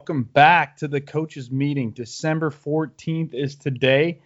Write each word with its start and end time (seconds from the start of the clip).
Welcome 0.00 0.24
back 0.24 0.76
to 0.78 0.88
the 0.88 1.00
coaches 1.00 1.50
meeting. 1.50 1.90
December 1.90 2.50
14th 2.50 3.32
is 3.32 3.56
today. 3.56 4.20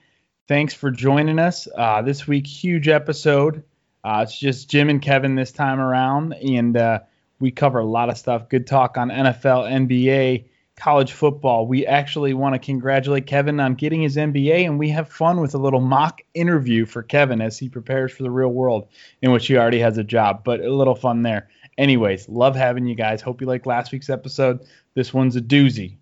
Thanks 0.48 0.74
for 0.74 0.90
joining 0.90 1.38
us. 1.38 1.68
Uh, 1.74 2.02
this 2.02 2.26
week, 2.26 2.46
huge 2.46 2.88
episode. 2.88 3.62
Uh, 4.02 4.20
it's 4.24 4.36
just 4.36 4.68
Jim 4.68 4.90
and 4.90 5.00
Kevin 5.00 5.36
this 5.36 5.52
time 5.52 5.78
around, 5.78 6.34
and 6.34 6.76
uh, 6.76 6.98
we 7.38 7.52
cover 7.52 7.78
a 7.78 7.84
lot 7.84 8.10
of 8.10 8.18
stuff. 8.18 8.48
Good 8.48 8.66
talk 8.66 8.98
on 8.98 9.10
NFL, 9.10 9.70
NBA, 9.70 10.46
college 10.76 11.12
football. 11.12 11.66
We 11.66 11.86
actually 11.86 12.34
want 12.34 12.56
to 12.56 12.58
congratulate 12.58 13.26
Kevin 13.26 13.60
on 13.60 13.74
getting 13.74 14.02
his 14.02 14.16
MBA, 14.16 14.66
and 14.66 14.78
we 14.78 14.90
have 14.90 15.08
fun 15.08 15.40
with 15.40 15.54
a 15.54 15.58
little 15.58 15.80
mock 15.80 16.20
interview 16.34 16.84
for 16.84 17.04
Kevin 17.04 17.40
as 17.40 17.58
he 17.58 17.68
prepares 17.68 18.12
for 18.12 18.24
the 18.24 18.30
real 18.30 18.50
world, 18.50 18.88
in 19.22 19.30
which 19.30 19.46
he 19.46 19.56
already 19.56 19.78
has 19.78 19.98
a 19.98 20.04
job, 20.04 20.42
but 20.44 20.60
a 20.60 20.74
little 20.74 20.96
fun 20.96 21.22
there. 21.22 21.48
Anyways, 21.78 22.28
love 22.28 22.54
having 22.56 22.86
you 22.86 22.94
guys. 22.94 23.22
Hope 23.22 23.40
you 23.40 23.46
like 23.46 23.66
last 23.66 23.92
week's 23.92 24.10
episode. 24.10 24.66
This 24.94 25.14
one's 25.14 25.36
a 25.36 25.40
doozy. 25.40 25.96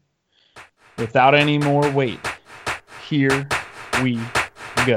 Without 0.96 1.34
any 1.34 1.58
more 1.58 1.88
wait, 1.90 2.18
here 3.08 3.48
we 4.02 4.18
go. 4.86 4.96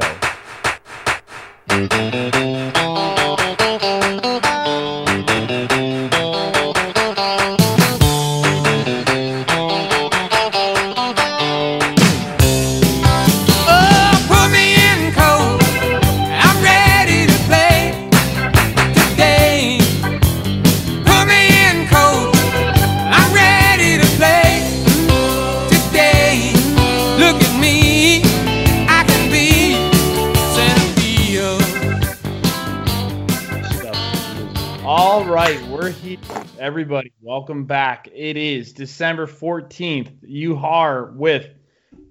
Everybody, 36.61 37.11
welcome 37.21 37.65
back. 37.65 38.07
It 38.13 38.37
is 38.37 38.71
December 38.71 39.25
14th. 39.25 40.11
You 40.21 40.57
are 40.57 41.05
with 41.05 41.47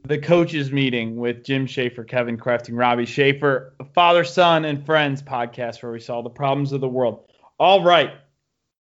the 0.02 0.18
coaches 0.18 0.72
meeting 0.72 1.14
with 1.14 1.44
Jim 1.44 1.66
Schaefer, 1.66 2.02
Kevin 2.02 2.36
Crafting, 2.36 2.76
Robbie 2.76 3.06
Schaefer, 3.06 3.74
Father, 3.94 4.24
Son, 4.24 4.64
and 4.64 4.84
Friends 4.84 5.22
podcast 5.22 5.84
where 5.84 5.92
we 5.92 6.00
solve 6.00 6.24
the 6.24 6.30
problems 6.30 6.72
of 6.72 6.80
the 6.80 6.88
world. 6.88 7.30
All 7.60 7.84
right, 7.84 8.10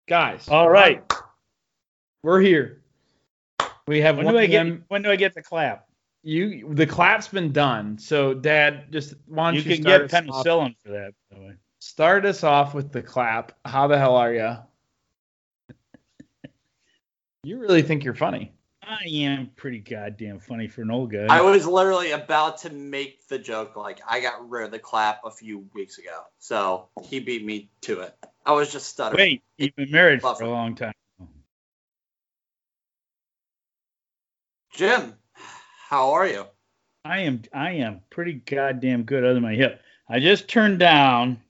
guys. 0.09 0.49
All 0.49 0.69
right. 0.69 1.01
We're 2.25 2.41
here. 2.41 2.83
We 3.87 4.01
have 4.01 4.17
When 4.17 4.27
do 4.27 4.37
I 4.37 4.47
get? 4.47 4.67
When 4.89 5.03
do 5.03 5.13
I 5.13 5.17
get 5.17 5.33
the 5.33 5.43
clap? 5.45 5.87
You 6.25 6.75
the 6.75 6.89
clap's 6.89 7.29
been 7.29 7.53
done. 7.53 7.99
So 7.99 8.35
Dad, 8.35 8.91
just 8.91 9.15
why 9.27 9.53
don't 9.53 9.55
You 9.55 9.61
you, 9.61 9.77
can 9.77 9.83
start 9.85 10.11
get 10.11 10.25
us 10.25 10.29
off- 10.29 10.45
penicillin 10.45 10.75
for 10.85 10.89
that. 10.89 11.13
By 11.31 11.39
the 11.39 11.45
way. 11.45 11.53
Start 11.79 12.27
us 12.27 12.43
off 12.43 12.75
with 12.75 12.91
the 12.91 13.01
clap. 13.01 13.53
How 13.65 13.87
the 13.87 13.97
hell 13.97 14.17
are 14.17 14.35
you? 14.35 14.57
You 17.45 17.59
really 17.59 17.83
think 17.83 18.05
you're 18.05 18.15
funny? 18.15 18.53
I 18.85 19.05
am 19.11 19.51
pretty 19.57 19.81
goddamn 19.81 20.39
funny 20.39 20.69
for 20.69 20.83
an 20.83 20.93
old 20.93 21.11
guy. 21.11 21.27
I 21.29 21.41
was 21.41 21.67
literally 21.67 22.12
about 22.12 22.59
to 22.59 22.71
make 22.71 23.27
the 23.27 23.39
joke 23.39 23.75
like 23.75 24.01
I 24.09 24.21
got 24.21 24.48
rid 24.48 24.67
of 24.67 24.71
the 24.71 24.79
clap 24.79 25.23
a 25.25 25.31
few 25.33 25.67
weeks 25.75 25.98
ago, 25.98 26.20
so 26.39 26.89
he 27.03 27.19
beat 27.19 27.45
me 27.45 27.69
to 27.83 28.01
it. 28.01 28.15
I 28.47 28.53
was 28.53 28.70
just 28.73 28.87
stuttering. 28.87 29.19
Wait, 29.19 29.43
you've 29.59 29.75
been 29.75 29.91
married 29.91 30.23
for 30.23 30.45
a 30.45 30.51
long 30.51 30.77
time. 30.77 30.93
Jim, 34.73 35.15
how 35.89 36.13
are 36.13 36.27
you? 36.27 36.47
I 37.05 37.20
am. 37.20 37.43
I 37.53 37.73
am 37.73 38.03
pretty 38.09 38.35
goddamn 38.35 39.03
good. 39.03 39.25
Other 39.25 39.35
than 39.35 39.43
my 39.43 39.55
hip, 39.55 39.81
I 40.09 40.20
just 40.20 40.47
turned 40.47 40.79
down 40.79 41.41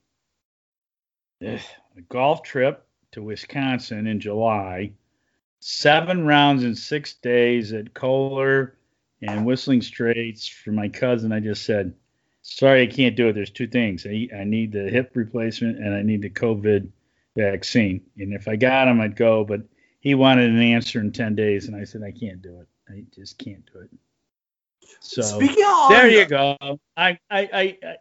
ugh, 1.46 1.60
a 1.98 2.00
golf 2.08 2.42
trip 2.42 2.86
to 3.12 3.22
Wisconsin 3.22 4.06
in 4.06 4.20
July. 4.20 4.92
Seven 5.64 6.26
rounds 6.26 6.64
in 6.64 6.74
six 6.74 7.14
days 7.14 7.72
at 7.72 7.94
Kohler 7.94 8.76
and 9.22 9.46
Whistling 9.46 9.80
Straits 9.80 10.48
for 10.48 10.72
my 10.72 10.88
cousin. 10.88 11.30
I 11.30 11.38
just 11.38 11.64
said, 11.64 11.94
sorry, 12.42 12.82
I 12.82 12.86
can't 12.86 13.14
do 13.14 13.28
it. 13.28 13.34
There's 13.34 13.50
two 13.50 13.68
things. 13.68 14.04
I, 14.04 14.28
I 14.36 14.42
need 14.42 14.72
the 14.72 14.90
hip 14.90 15.12
replacement 15.14 15.78
and 15.78 15.94
I 15.94 16.02
need 16.02 16.22
the 16.22 16.30
COVID 16.30 16.88
vaccine. 17.36 18.02
And 18.18 18.34
if 18.34 18.48
I 18.48 18.56
got 18.56 18.86
them, 18.86 19.00
I'd 19.00 19.14
go. 19.14 19.44
But 19.44 19.62
he 20.00 20.16
wanted 20.16 20.50
an 20.50 20.60
answer 20.60 21.00
in 21.00 21.12
10 21.12 21.36
days, 21.36 21.68
and 21.68 21.76
I 21.76 21.84
said, 21.84 22.02
I 22.02 22.10
can't 22.10 22.42
do 22.42 22.60
it. 22.60 22.66
I 22.88 23.04
just 23.14 23.38
can't 23.38 23.64
do 23.72 23.82
it. 23.82 23.90
So 24.98 25.22
Speaking 25.22 25.64
of 25.64 25.90
there 25.90 26.08
you 26.08 26.26
go. 26.26 26.56
I, 26.60 26.76
I, 26.96 27.18
I, 27.30 27.78
I, 27.84 27.96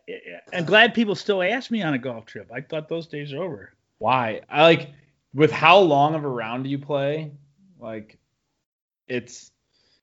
I'm 0.52 0.66
glad 0.66 0.96
people 0.96 1.14
still 1.14 1.44
ask 1.44 1.70
me 1.70 1.84
on 1.84 1.94
a 1.94 2.00
golf 2.00 2.26
trip. 2.26 2.52
I 2.52 2.62
thought 2.62 2.90
those 2.90 3.06
days 3.06 3.34
are 3.34 3.44
over. 3.44 3.72
Why? 4.00 4.42
I 4.50 4.64
like 4.64 4.90
with 5.34 5.52
how 5.52 5.78
long 5.78 6.16
of 6.16 6.24
a 6.24 6.28
round 6.28 6.64
do 6.64 6.72
you 6.72 6.80
play, 6.80 7.32
like 7.82 8.18
it's 9.08 9.52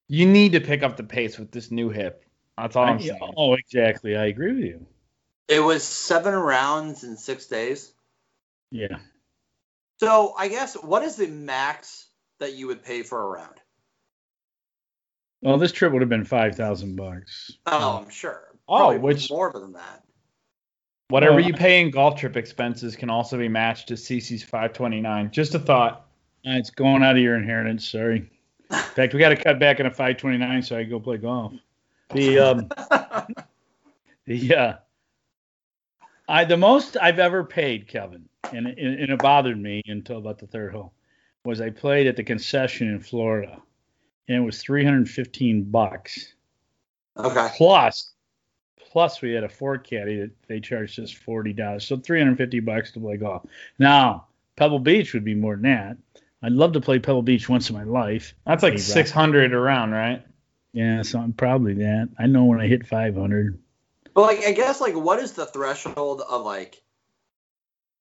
you 0.09 0.27
need 0.27 0.53
to 0.53 0.61
pick 0.61 0.83
up 0.83 0.97
the 0.97 1.05
pace 1.05 1.39
with 1.39 1.51
this 1.51 1.71
new 1.71 1.89
hip. 1.91 2.25
That's 2.57 2.75
all 2.77 2.85
I'm 2.87 3.01
saying. 3.01 3.19
oh, 3.37 3.55
exactly. 3.55 4.17
I 4.17 4.27
agree 4.27 4.53
with 4.55 4.65
you. 4.65 4.87
It 5.49 5.61
was 5.61 5.85
seven 5.85 6.35
rounds 6.35 7.05
in 7.05 7.17
six 7.17 7.47
days. 7.47 7.93
Yeah. 8.71 8.99
So 10.01 10.35
I 10.37 10.49
guess 10.49 10.75
what 10.75 11.03
is 11.03 11.17
the 11.17 11.29
max 11.29 12.07
that 12.41 12.55
you 12.55 12.67
would 12.67 12.85
pay 12.85 13.03
for 13.03 13.23
a 13.23 13.27
round? 13.27 13.55
Well, 15.41 15.59
this 15.59 15.73
trip 15.73 15.93
would 15.93 16.03
have 16.03 16.09
been 16.09 16.25
five 16.25 16.57
thousand 16.57 16.97
bucks. 16.97 17.53
Oh, 17.67 17.91
um, 17.97 18.05
I'm 18.05 18.11
sure. 18.11 18.43
Oh, 18.69 18.77
Probably 18.79 18.99
which- 18.99 19.31
more 19.31 19.53
than 19.53 19.73
that. 19.75 20.03
Whatever 21.11 21.37
Well, 21.37 21.45
you 21.47 21.55
pay 21.55 21.81
in 21.81 21.91
golf 21.91 22.21
trip 22.21 22.37
expenses 22.37 22.95
can 22.95 23.09
also 23.09 23.39
be 23.39 23.49
matched 23.49 23.89
to 23.89 23.95
CC's 23.95 24.43
529. 24.43 25.31
Just 25.31 25.55
a 25.55 25.59
thought. 25.59 26.07
Uh, 26.47 26.53
It's 26.53 26.71
going 26.71 27.03
out 27.03 27.17
of 27.17 27.23
your 27.23 27.37
inheritance. 27.37 27.89
Sorry. 27.89 28.31
In 28.71 28.79
fact, 28.79 29.15
we 29.15 29.21
got 29.21 29.31
to 29.31 29.37
cut 29.37 29.59
back 29.59 29.81
in 29.81 29.87
a 29.87 29.91
529 29.91 30.63
so 30.63 30.77
I 30.77 30.83
can 30.83 30.91
go 30.91 31.01
play 31.01 31.17
golf. 31.17 31.55
The 32.11 32.39
um, 32.39 32.69
the 34.27 34.55
uh, 34.55 34.75
I 36.29 36.45
the 36.45 36.57
most 36.57 36.97
I've 37.01 37.19
ever 37.19 37.45
paid, 37.45 37.89
Kevin, 37.89 38.29
and 38.53 38.67
it, 38.67 38.79
and 38.79 39.11
it 39.11 39.19
bothered 39.19 39.59
me 39.59 39.83
until 39.87 40.19
about 40.19 40.39
the 40.39 40.47
third 40.47 40.73
hole, 40.73 40.93
was 41.45 41.61
I 41.61 41.71
played 41.71 42.07
at 42.07 42.17
the 42.17 42.25
concession 42.25 42.89
in 42.89 43.01
Florida, 43.01 43.61
and 44.29 44.37
it 44.37 44.45
was 44.45 44.63
315 44.63 45.65
bucks 45.65 46.35
okay. 47.19 47.49
plus 47.57 48.13
plus 48.91 49.21
we 49.21 49.33
had 49.33 49.45
a 49.45 49.49
four 49.49 49.77
caddy 49.79 50.21
that 50.21 50.31
they 50.49 50.61
charged 50.61 50.99
us 51.01 51.11
forty 51.11 51.53
dollars, 51.53 51.87
so 51.87 51.97
350 51.97 52.61
bucks 52.61 52.93
to 52.93 53.01
play 53.01 53.17
golf. 53.17 53.45
Now 53.79 54.27
Pebble 54.57 54.79
Beach 54.79 55.15
would 55.15 55.25
be 55.25 55.35
more 55.35 55.55
than 55.55 55.63
that. 55.63 55.97
I'd 56.43 56.53
love 56.53 56.73
to 56.73 56.81
play 56.81 56.99
Pebble 56.99 57.23
Beach 57.23 57.49
once 57.49 57.69
in 57.71 57.77
my 57.77 57.83
life. 57.85 58.35
That's 58.47 58.63
like 58.63 58.79
600 58.79 59.53
around, 59.53 59.91
right? 59.91 60.25
Yeah, 60.73 61.03
so 61.03 61.19
I'm 61.19 61.33
probably 61.33 61.75
that. 61.75 62.11
I 62.19 62.27
know 62.27 62.45
when 62.45 62.61
I 62.61 62.67
hit 62.69 62.87
500. 62.87 63.59
But 64.15 64.23
like, 64.23 64.45
I 64.47 64.53
guess 64.53 64.81
like, 64.81 64.95
what 64.95 65.19
is 65.19 65.33
the 65.33 65.47
threshold 65.47 66.23
of 66.29 66.45
like, 66.45 66.81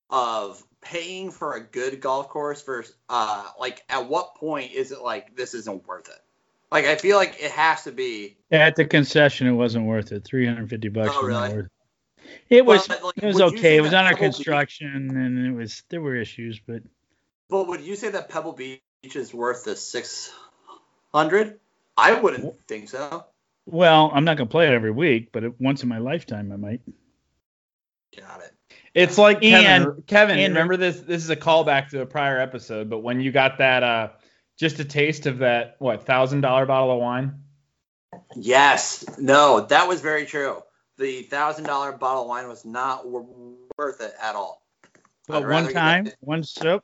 of 0.10 0.64
paying 0.82 1.32
for 1.32 1.56
a 1.56 1.62
good 1.62 2.00
golf 2.00 2.30
course 2.30 2.62
versus, 2.64 2.96
uh, 3.10 3.46
like, 3.60 3.84
at 3.90 4.08
what 4.08 4.36
point 4.36 4.72
is 4.72 4.92
it 4.92 5.02
like 5.02 5.36
this 5.36 5.54
isn't 5.54 5.88
worth 5.88 6.08
it? 6.08 6.22
Like, 6.72 6.86
I 6.86 6.96
feel 6.96 7.18
like 7.18 7.42
it 7.42 7.52
has 7.52 7.84
to 7.84 7.92
be. 7.92 8.38
At 8.52 8.76
the 8.76 8.86
concession, 8.86 9.48
it 9.48 9.52
wasn't 9.54 9.86
worth 9.86 10.12
it. 10.12 10.24
350 10.24 10.90
bucks 10.90 11.16
Oh, 11.18 11.26
really? 11.26 11.50
it. 11.54 11.66
It 12.50 12.66
was 12.66 12.88
Well, 12.90 13.00
like, 13.06 13.18
it 13.18 13.26
was 13.26 13.42
okay. 13.42 13.78
It 13.78 13.82
was 13.82 13.94
under 13.94 14.10
Pebble 14.14 14.28
Beach- 14.28 14.36
construction 14.36 15.16
and 15.18 15.48
it 15.48 15.52
was 15.52 15.84
there 15.90 16.02
were 16.02 16.16
issues, 16.16 16.60
but 16.60 16.82
But 17.50 17.68
would 17.68 17.82
you 17.82 17.96
say 17.96 18.10
that 18.10 18.30
Pebble 18.30 18.54
Beach 18.54 18.82
is 19.04 19.34
worth 19.34 19.64
the 19.66 19.76
six 19.76 20.32
hundred? 21.14 21.60
I 21.96 22.14
wouldn't 22.14 22.68
think 22.68 22.90
so. 22.90 23.26
well, 23.66 24.12
I'm 24.14 24.24
not 24.26 24.38
gonna 24.38 24.50
play 24.50 24.68
it 24.68 24.74
every 24.74 24.92
week, 24.92 25.32
but 25.32 25.44
it, 25.44 25.60
once 25.60 25.84
in 25.84 25.90
my 25.90 25.98
lifetime 26.00 26.52
I 26.52 26.56
might. 26.58 26.82
Got 28.18 28.42
it. 28.42 28.54
It's 28.94 29.18
like 29.18 29.42
Kevin. 29.42 29.88
And- 29.90 30.08
Kevin, 30.08 30.40
and- 30.40 30.54
remember 30.54 30.78
this? 30.78 31.00
This 31.00 31.24
is 31.24 31.30
a 31.30 31.36
callback 31.36 31.90
to 31.90 32.02
a 32.02 32.06
prior 32.06 32.40
episode, 32.40 32.90
but 32.90 33.00
when 33.00 33.22
you 33.22 33.32
got 33.32 33.60
that, 33.60 33.84
uh, 33.84 34.10
just 34.58 34.80
a 34.80 34.86
taste 34.86 35.26
of 35.28 35.40
that, 35.40 35.76
what 35.80 36.06
thousand 36.06 36.42
dollar 36.42 36.66
bottle 36.66 36.92
of 36.92 37.00
wine? 37.00 37.44
Yes. 38.36 39.06
No, 39.20 39.62
that 39.62 39.88
was 39.88 40.02
very 40.02 40.26
true. 40.26 40.62
The 40.98 41.22
thousand 41.24 41.66
dollar 41.66 41.92
bottle 41.92 42.24
of 42.24 42.28
wine 42.30 42.48
was 42.48 42.66
not 42.66 43.04
w- 43.04 43.56
worth 43.78 44.02
it 44.02 44.14
at 44.22 44.36
all. 44.36 44.64
But 45.28 45.48
one 45.48 45.72
time, 45.74 46.08
one 46.22 46.44
sip. 46.44 46.84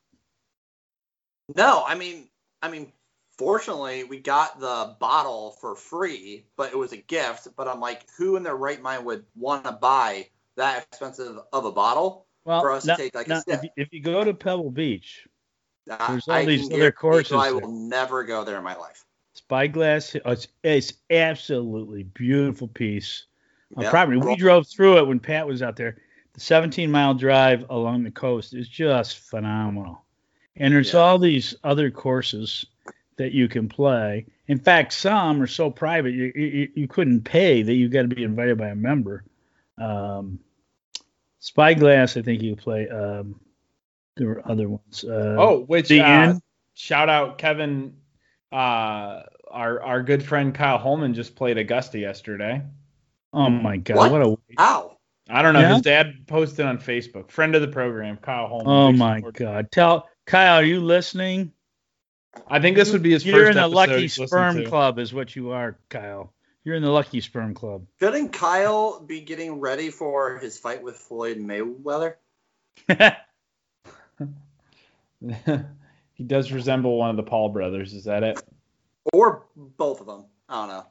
No, 1.55 1.83
I 1.85 1.95
mean, 1.95 2.27
I 2.61 2.69
mean, 2.69 2.91
fortunately, 3.37 4.03
we 4.03 4.19
got 4.19 4.59
the 4.59 4.95
bottle 4.99 5.51
for 5.59 5.75
free, 5.75 6.45
but 6.55 6.71
it 6.71 6.77
was 6.77 6.93
a 6.93 6.97
gift. 6.97 7.47
But 7.55 7.67
I'm 7.67 7.79
like, 7.79 8.03
who 8.17 8.35
in 8.35 8.43
their 8.43 8.55
right 8.55 8.81
mind 8.81 9.05
would 9.05 9.25
want 9.35 9.65
to 9.65 9.71
buy 9.73 10.27
that 10.55 10.83
expensive 10.91 11.37
of 11.51 11.65
a 11.65 11.71
bottle? 11.71 12.25
Well, 12.45 12.61
For 12.61 12.71
us 12.71 12.83
to 12.85 12.95
take, 12.97 13.15
like, 13.15 13.29
a 13.29 13.37
sip. 13.41 13.45
if, 13.47 13.63
you, 13.63 13.69
if 13.77 13.87
you 13.93 14.01
go 14.01 14.23
to 14.23 14.33
Pebble 14.33 14.71
Beach, 14.71 15.27
I- 15.89 16.11
There's 16.11 16.27
all 16.27 16.35
I 16.35 16.45
these 16.45 16.71
other 16.71 16.91
courses 16.91 17.31
I 17.33 17.51
there. 17.51 17.59
will 17.59 17.71
never 17.71 18.23
go 18.23 18.43
there 18.43 18.57
in 18.57 18.63
my 18.63 18.75
life. 18.75 19.05
Spyglass. 19.33 20.15
It's, 20.15 20.47
it's 20.63 20.93
absolutely 21.09 22.03
beautiful 22.03 22.67
piece 22.67 23.25
of 23.75 23.83
Yeah. 23.83 23.89
property. 23.89 24.17
We 24.17 24.35
drove 24.35 24.67
through 24.67 24.99
it 24.99 25.07
when 25.07 25.19
Pat 25.19 25.47
was 25.47 25.61
out 25.61 25.75
there. 25.75 25.97
The 26.33 26.39
17 26.39 26.89
mile 26.91 27.13
drive 27.13 27.65
along 27.69 28.03
the 28.03 28.11
coast 28.11 28.53
is 28.53 28.67
just 28.67 29.19
phenomenal. 29.19 30.02
And 30.55 30.73
there's 30.73 30.93
Yeah. 30.93 30.99
all 30.99 31.19
these 31.19 31.55
other 31.63 31.89
courses 31.91 32.65
that 33.17 33.31
you 33.31 33.47
can 33.47 33.67
play. 33.69 34.25
In 34.47 34.59
fact, 34.59 34.93
some 34.93 35.41
are 35.41 35.47
so 35.47 35.69
private 35.71 36.13
you 36.13 36.31
you, 36.35 36.69
you 36.75 36.87
couldn't 36.87 37.21
pay 37.21 37.61
that 37.63 37.73
you 37.73 37.87
got 37.89 38.03
to 38.03 38.07
be 38.15 38.23
invited 38.23 38.57
by 38.57 38.67
a 38.69 38.75
member. 38.75 39.23
Um, 39.77 40.39
Spyglass, 41.39 42.15
I 42.17 42.21
think 42.21 42.41
you 42.41 42.55
play. 42.55 42.87
Um, 42.87 43.39
there 44.15 44.27
were 44.27 44.41
other 44.49 44.69
ones. 44.69 45.03
Uh, 45.03 45.35
Oh, 45.37 45.59
which 45.65 45.89
the 45.89 46.01
uh, 46.01 46.05
end. 46.07 46.41
shout 46.73 47.09
out 47.09 47.37
Kevin, 47.37 47.95
uh, 48.51 49.23
our 49.51 49.81
our 49.81 50.03
good 50.03 50.23
friend 50.23 50.53
Kyle 50.53 50.77
Holman 50.77 51.13
just 51.13 51.35
played 51.35 51.57
Augusta 51.57 51.99
yesterday. 51.99 52.61
Oh 53.33 53.49
my 53.49 53.77
God! 53.77 53.97
What? 53.97 54.11
What, 54.11 54.21
a 54.21 54.37
Ow. 54.61 54.97
I 55.29 55.41
don't 55.41 55.53
know. 55.53 55.61
Yeah? 55.61 55.73
His 55.73 55.81
dad 55.81 56.27
posted 56.27 56.65
on 56.65 56.77
Facebook. 56.77 57.31
Friend 57.31 57.55
of 57.55 57.61
the 57.61 57.67
program, 57.67 58.17
Kyle 58.17 58.47
Holman. 58.47 58.67
oh 58.67 58.91
my. 58.91 59.21
God! 59.21 59.71
Tell 59.71 60.07
Kyle, 60.25 60.55
are 60.55 60.63
you 60.63 60.79
listening? 60.79 61.51
I 62.47 62.59
think 62.59 62.75
this 62.75 62.91
would 62.91 63.03
be 63.03 63.11
his 63.11 63.25
You're 63.25 63.45
first 63.45 63.57
in 63.57 63.61
the 63.61 63.67
lucky 63.67 64.07
sperm 64.07 64.65
club, 64.65 64.99
is 64.99 65.13
what 65.13 65.35
you 65.35 65.51
are, 65.51 65.77
Kyle. 65.89 66.33
You're 66.63 66.75
in 66.75 66.83
the 66.83 66.91
lucky 66.91 67.19
sperm 67.21 67.53
club. 67.53 67.85
Couldn't 67.99 68.29
Kyle 68.29 68.99
be 69.01 69.21
getting 69.21 69.59
ready 69.59 69.89
for 69.89 70.37
his 70.37 70.57
fight 70.57 70.81
with 70.81 70.95
Floyd 70.95 71.37
Mayweather? 71.37 72.15
he 76.13 76.23
does 76.25 76.51
resemble 76.51 76.97
one 76.97 77.09
of 77.09 77.17
the 77.17 77.23
Paul 77.23 77.49
brothers. 77.49 77.93
Is 77.93 78.05
that 78.05 78.23
it? 78.23 78.41
Or 79.11 79.43
both 79.55 79.99
of 79.99 80.07
them? 80.07 80.25
I 80.47 80.53
don't 80.61 80.69
know. 80.69 80.85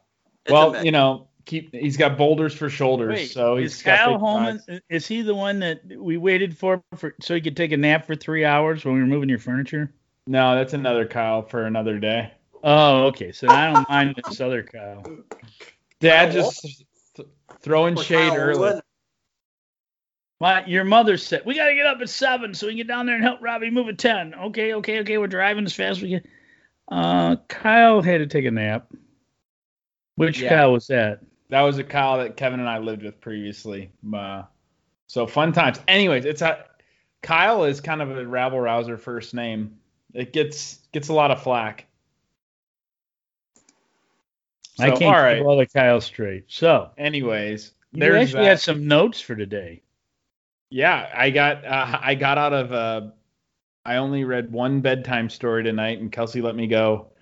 It's 0.45 0.51
well, 0.51 0.85
you 0.85 0.91
know, 0.91 1.27
keep 1.45 1.73
he's 1.73 1.97
got 1.97 2.17
boulders 2.17 2.53
for 2.53 2.69
shoulders, 2.69 3.09
Wait, 3.09 3.31
so 3.31 3.57
he's 3.57 3.75
is 3.75 3.81
got 3.83 3.99
Kyle 3.99 4.11
big 4.13 4.19
Holman? 4.19 4.59
thighs. 4.59 4.79
Is 4.89 5.07
he 5.07 5.21
the 5.21 5.35
one 5.35 5.59
that 5.59 5.81
we 5.97 6.17
waited 6.17 6.57
for, 6.57 6.83
for 6.95 7.15
so 7.21 7.35
he 7.35 7.41
could 7.41 7.57
take 7.57 7.71
a 7.71 7.77
nap 7.77 8.05
for 8.05 8.15
three 8.15 8.45
hours 8.45 8.83
when 8.85 8.95
we 8.95 9.01
were 9.01 9.07
moving 9.07 9.29
your 9.29 9.39
furniture? 9.39 9.93
No, 10.27 10.55
that's 10.55 10.73
another 10.73 11.05
Kyle 11.05 11.41
for 11.41 11.65
another 11.65 11.99
day. 11.99 12.31
Oh, 12.63 13.07
okay. 13.07 13.31
So 13.31 13.49
I 13.49 13.73
don't 13.73 13.89
mind 13.89 14.21
this 14.25 14.39
other 14.39 14.63
Kyle. 14.63 15.03
Dad 15.99 16.31
Kyle 16.31 16.33
just 16.33 16.85
th- 17.15 17.27
throwing 17.59 17.97
Or 17.97 18.03
shade 18.03 18.29
Kyle 18.29 18.37
early. 18.37 18.59
Wood. 18.59 18.81
My, 20.39 20.65
your 20.65 20.83
mother 20.83 21.17
said 21.17 21.43
we 21.45 21.55
got 21.55 21.67
to 21.67 21.75
get 21.75 21.85
up 21.85 21.99
at 22.01 22.09
seven 22.09 22.53
so 22.53 22.67
we 22.67 22.73
can 22.73 22.77
get 22.77 22.87
down 22.87 23.05
there 23.05 23.15
and 23.15 23.23
help 23.23 23.41
Robbie 23.41 23.69
move 23.69 23.87
at 23.89 23.97
ten. 23.97 24.33
Okay, 24.33 24.73
okay, 24.75 24.99
okay. 24.99 25.17
We're 25.17 25.27
driving 25.27 25.65
as 25.65 25.73
fast 25.73 25.97
as 25.97 26.03
we 26.03 26.09
can. 26.09 26.23
Uh, 26.91 27.35
Kyle 27.47 28.01
had 28.01 28.17
to 28.19 28.27
take 28.27 28.45
a 28.45 28.51
nap. 28.51 28.87
Which 30.15 30.39
Yeah. 30.41 30.49
Kyle 30.49 30.73
was 30.73 30.87
that? 30.87 31.19
That 31.49 31.61
was 31.61 31.77
a 31.77 31.83
Kyle 31.83 32.17
that 32.17 32.37
Kevin 32.37 32.59
and 32.59 32.69
I 32.69 32.79
lived 32.79 33.03
with 33.03 33.21
previously. 33.21 33.91
Uh, 34.13 34.43
so 35.07 35.27
fun 35.27 35.53
times. 35.53 35.79
Anyways, 35.87 36.25
it's 36.25 36.41
a 36.41 36.65
Kyle 37.21 37.63
is 37.63 37.81
kind 37.81 38.01
of 38.01 38.17
a 38.17 38.25
rabble 38.25 38.59
rouser 38.59 38.97
first 38.97 39.33
name. 39.33 39.77
It 40.13 40.33
gets 40.33 40.79
gets 40.91 41.09
a 41.09 41.13
lot 41.13 41.31
of 41.31 41.41
flack. 41.41 41.87
I 44.79 44.89
can't 44.89 45.03
all 45.03 45.11
right. 45.11 45.37
keep 45.37 45.45
all 45.45 45.57
the 45.57 45.67
Kyle 45.67 46.01
straight. 46.01 46.45
So 46.47 46.89
Anyways, 46.97 47.71
you 47.91 48.03
actually 48.15 48.43
that. 48.43 48.49
had 48.49 48.59
some 48.59 48.87
notes 48.87 49.21
for 49.21 49.35
today. 49.35 49.83
Yeah, 50.69 51.07
I 51.13 51.29
got 51.29 51.63
uh, 51.65 51.99
I 52.01 52.15
got 52.15 52.37
out 52.37 52.53
of 52.53 52.73
uh, 52.73 53.01
I 53.85 53.97
only 53.97 54.23
read 54.23 54.51
one 54.51 54.81
bedtime 54.81 55.29
story 55.29 55.63
tonight, 55.63 55.99
and 55.99 56.11
Kelsey 56.11 56.41
let 56.41 56.55
me 56.55 56.67
go. 56.67 57.12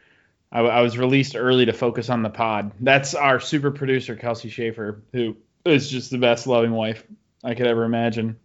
I, 0.51 0.59
I 0.61 0.81
was 0.81 0.97
released 0.97 1.35
early 1.35 1.65
to 1.65 1.73
focus 1.73 2.09
on 2.09 2.23
the 2.23 2.29
pod. 2.29 2.71
That's 2.79 3.15
our 3.15 3.39
super 3.39 3.71
producer 3.71 4.15
Kelsey 4.15 4.49
Schaefer, 4.49 5.01
who 5.13 5.37
is 5.65 5.89
just 5.89 6.11
the 6.11 6.17
best 6.17 6.47
loving 6.47 6.71
wife 6.71 7.03
I 7.43 7.53
could 7.55 7.67
ever 7.67 7.83
imagine, 7.85 8.37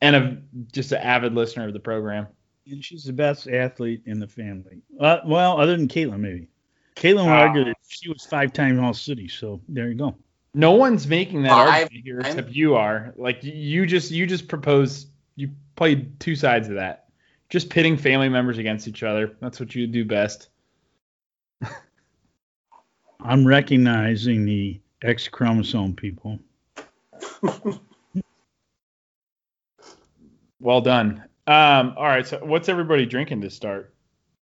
and 0.00 0.16
a 0.16 0.36
just 0.72 0.92
an 0.92 0.98
avid 0.98 1.34
listener 1.34 1.66
of 1.66 1.72
the 1.72 1.80
program. 1.80 2.26
And 2.70 2.84
she's 2.84 3.04
the 3.04 3.12
best 3.12 3.46
athlete 3.48 4.02
in 4.06 4.20
the 4.20 4.26
family. 4.28 4.82
Uh, 4.98 5.18
well, 5.26 5.60
other 5.60 5.76
than 5.76 5.88
Caitlin, 5.88 6.20
maybe. 6.20 6.48
Caitlin 6.96 7.24
would 7.24 7.30
Ah. 7.32 7.40
argue 7.48 7.64
that 7.64 7.76
she 7.88 8.08
was 8.08 8.24
five 8.24 8.52
time 8.52 8.78
All 8.82 8.94
City. 8.94 9.28
So 9.28 9.60
there 9.68 9.88
you 9.88 9.94
go. 9.94 10.14
No 10.54 10.72
one's 10.72 11.06
making 11.08 11.42
that 11.42 11.50
Five 11.50 11.82
argument 11.84 12.04
here 12.04 12.20
times? 12.20 12.34
except 12.34 12.50
you 12.54 12.76
are. 12.76 13.12
Like 13.16 13.42
you 13.42 13.86
just 13.86 14.10
you 14.12 14.26
just 14.26 14.46
proposed 14.48 15.08
you 15.36 15.50
played 15.76 16.20
two 16.20 16.36
sides 16.36 16.68
of 16.68 16.74
that. 16.76 17.08
Just 17.50 17.70
pitting 17.70 17.96
family 17.96 18.28
members 18.28 18.58
against 18.58 18.86
each 18.86 19.02
other. 19.02 19.34
That's 19.40 19.58
what 19.58 19.74
you 19.74 19.86
do 19.88 20.04
best. 20.04 20.48
I'm 23.20 23.46
recognizing 23.46 24.44
the 24.44 24.80
X 25.02 25.28
chromosome 25.28 25.94
people. 25.94 26.38
Well 30.64 30.80
done. 30.80 31.22
Um, 31.46 31.92
all 31.98 32.06
right, 32.06 32.26
so 32.26 32.40
what's 32.42 32.70
everybody 32.70 33.04
drinking 33.04 33.42
to 33.42 33.50
start? 33.50 33.92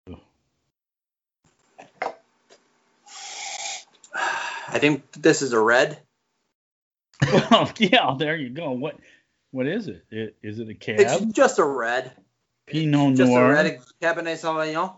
I 4.70 4.80
think 4.80 5.12
this 5.12 5.42
is 5.42 5.52
a 5.52 5.60
red. 5.60 6.00
well, 7.30 7.70
yeah, 7.78 8.16
there 8.18 8.38
you 8.38 8.52
go. 8.52 8.72
What 8.72 8.96
what 9.52 9.68
is 9.68 9.90
it? 9.90 10.06
it 10.10 10.38
is 10.42 10.60
it 10.60 10.70
a 10.70 10.74
cab? 10.74 11.02
It's 11.02 11.26
just 11.34 11.60
a 11.60 11.66
red. 11.66 12.14
Pinot 12.68 13.18
Noir. 13.18 13.18
Just 13.18 13.32
a 13.32 13.44
red 13.44 13.80
Cabernet 14.02 14.38
Sauvignon. 14.38 14.96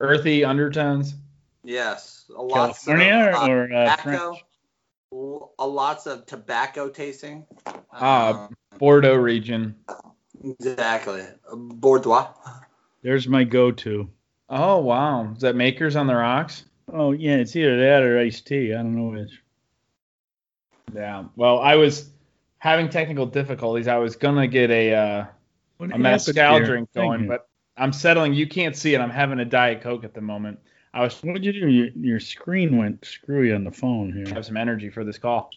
Earthy 0.00 0.44
undertones. 0.44 1.14
Yes. 1.62 2.24
A 2.34 2.42
lot 2.42 2.54
California 2.54 3.32
of, 3.34 3.42
uh, 3.42 3.52
or 3.52 3.62
uh, 3.64 3.96
tobacco. 3.96 4.02
French? 4.02 4.44
l- 5.12 5.52
A 5.58 5.66
lots 5.66 6.06
of 6.06 6.26
tobacco 6.26 6.88
tasting. 6.88 7.46
Ah. 7.92 8.46
Um, 8.46 8.56
Bordeaux 8.78 9.14
region. 9.16 9.76
exactly. 10.42 11.22
Bordeaux. 11.52 12.28
There's 13.02 13.28
my 13.28 13.44
go-to. 13.44 14.08
Oh 14.48 14.78
wow, 14.78 15.32
is 15.32 15.42
that 15.42 15.54
Makers 15.54 15.96
on 15.96 16.06
the 16.06 16.14
rocks? 16.14 16.64
Oh 16.92 17.12
yeah, 17.12 17.36
it's 17.36 17.54
either 17.54 17.78
that 17.78 18.02
or 18.02 18.18
iced 18.18 18.46
tea. 18.46 18.72
I 18.72 18.78
don't 18.78 18.96
know 18.96 19.16
which. 19.20 19.42
Yeah. 20.94 21.24
Well, 21.36 21.60
I 21.60 21.76
was 21.76 22.10
having 22.58 22.88
technical 22.88 23.26
difficulties. 23.26 23.86
I 23.86 23.98
was 23.98 24.16
gonna 24.16 24.48
get 24.48 24.70
a 24.70 24.94
uh, 24.94 25.24
What 25.76 25.86
a 25.90 25.92
happened 25.92 26.02
mezcal 26.02 26.60
drink 26.60 26.92
going, 26.94 27.28
but 27.28 27.48
I'm 27.80 27.94
settling. 27.94 28.34
You 28.34 28.46
can't 28.46 28.76
see 28.76 28.94
it. 28.94 29.00
I'm 29.00 29.10
having 29.10 29.40
a 29.40 29.44
diet 29.44 29.80
coke 29.80 30.04
at 30.04 30.12
the 30.12 30.20
moment. 30.20 30.58
I 30.92 31.02
was 31.02 31.18
What 31.22 31.34
did 31.34 31.44
you 31.46 31.52
do? 31.52 31.68
Your, 31.68 31.88
your 31.94 32.20
screen 32.20 32.76
went 32.76 33.04
screwy 33.04 33.52
on 33.52 33.64
the 33.64 33.70
phone 33.70 34.12
here. 34.12 34.34
have 34.34 34.44
some 34.44 34.58
energy 34.58 34.90
for 34.90 35.02
this 35.02 35.16
call. 35.16 35.50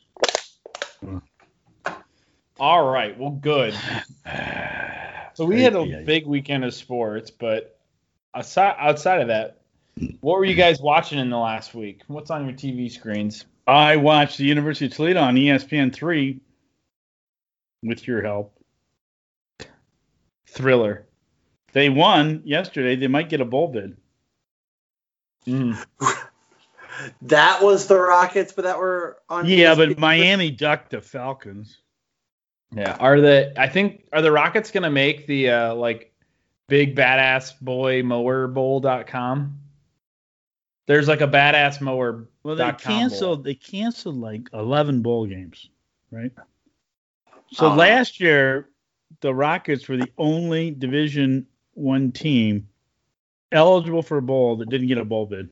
All 2.60 2.90
right. 2.90 3.18
Well, 3.20 3.32
good. 3.32 3.76
So 5.36 5.46
we 5.46 5.64
had 5.64 5.76
a 5.76 6.04
big 6.04 6.28
weekend 6.28 6.64
of 6.64 6.76
sports, 6.76 7.32
but 7.32 7.80
outside 8.36 9.20
of 9.20 9.28
that, 9.30 9.62
what 10.22 10.38
were 10.38 10.46
you 10.46 10.54
guys 10.54 10.80
watching 10.80 11.18
in 11.18 11.32
the 11.32 11.40
last 11.40 11.74
week? 11.74 12.04
What's 12.06 12.30
on 12.30 12.46
your 12.46 12.54
TV 12.54 12.92
screens? 12.92 13.46
I 13.66 13.96
watched 13.96 14.38
the 14.38 14.46
University 14.46 14.86
of 14.86 14.94
Toledo 14.94 15.22
on 15.22 15.34
ESPN 15.34 15.92
three 15.92 16.40
with 17.82 18.08
your 18.08 18.22
help. 18.22 18.56
Thriller. 20.46 21.08
They 21.74 21.90
won 21.90 22.42
yesterday. 22.46 22.96
They 22.96 23.08
might 23.08 23.30
get 23.30 23.42
a 23.42 23.46
bowl 23.46 23.68
bid. 23.68 23.98
Mm. 25.48 25.84
That 27.24 27.62
was 27.64 27.88
the 27.88 28.00
Rockets, 28.00 28.54
but 28.54 28.66
that 28.66 28.78
were 28.78 29.18
on. 29.28 29.46
Yeah, 29.48 29.74
ESPN. 29.74 29.78
but 29.90 30.00
Miami 30.00 30.52
ducked 30.52 30.92
the 30.92 31.02
Falcons. 31.02 31.80
Yeah. 32.74 32.96
Are 33.00 33.20
the 33.20 33.52
I 33.60 33.68
think 33.68 34.06
are 34.14 34.22
the 34.22 34.32
Rockets 34.32 34.70
gonna 34.72 34.92
make 34.92 35.26
the 35.26 35.50
uh, 35.50 35.76
like 35.76 36.14
big 36.70 36.96
badass 36.96 37.60
boy 37.60 38.04
mower 38.04 38.48
bowl.com? 38.48 39.60
There's 40.86 41.08
like 41.08 41.22
a 41.22 41.28
badass 41.28 41.82
mower. 41.82 42.30
Well, 42.44 42.56
they 42.56 42.64
dot 42.64 42.80
com 42.82 42.92
bowl. 42.94 43.00
canceled. 43.00 43.44
They 43.44 43.56
canceled 43.56 44.18
like 44.18 44.48
eleven 44.54 45.02
bowl 45.02 45.26
games, 45.26 45.70
right? 46.12 46.32
So 47.52 47.72
Oh. 47.72 47.76
last 47.76 48.20
year, 48.20 48.70
the 49.22 49.34
Rockets 49.34 49.88
were 49.90 49.98
the 49.98 50.12
only 50.18 50.70
Division 50.72 51.48
One 51.74 52.12
team 52.12 52.68
eligible 53.52 54.02
for 54.02 54.18
a 54.18 54.22
bowl 54.22 54.58
that 54.58 54.70
didn't 54.70 54.88
get 54.88 54.98
a 54.98 55.06
bowl 55.06 55.26
bid. 55.26 55.50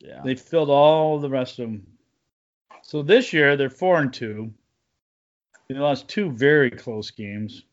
Yeah. 0.00 0.22
They 0.24 0.34
filled 0.34 0.70
all 0.70 1.18
the 1.18 1.30
rest 1.30 1.58
of 1.58 1.66
them. 1.66 1.86
So 2.82 3.02
this 3.02 3.32
year 3.32 3.56
they're 3.56 3.70
four 3.70 3.98
and 4.00 4.12
two. 4.12 4.52
They 5.68 5.74
lost 5.74 6.08
two 6.08 6.30
very 6.30 6.70
close 6.70 7.10
games. 7.10 7.64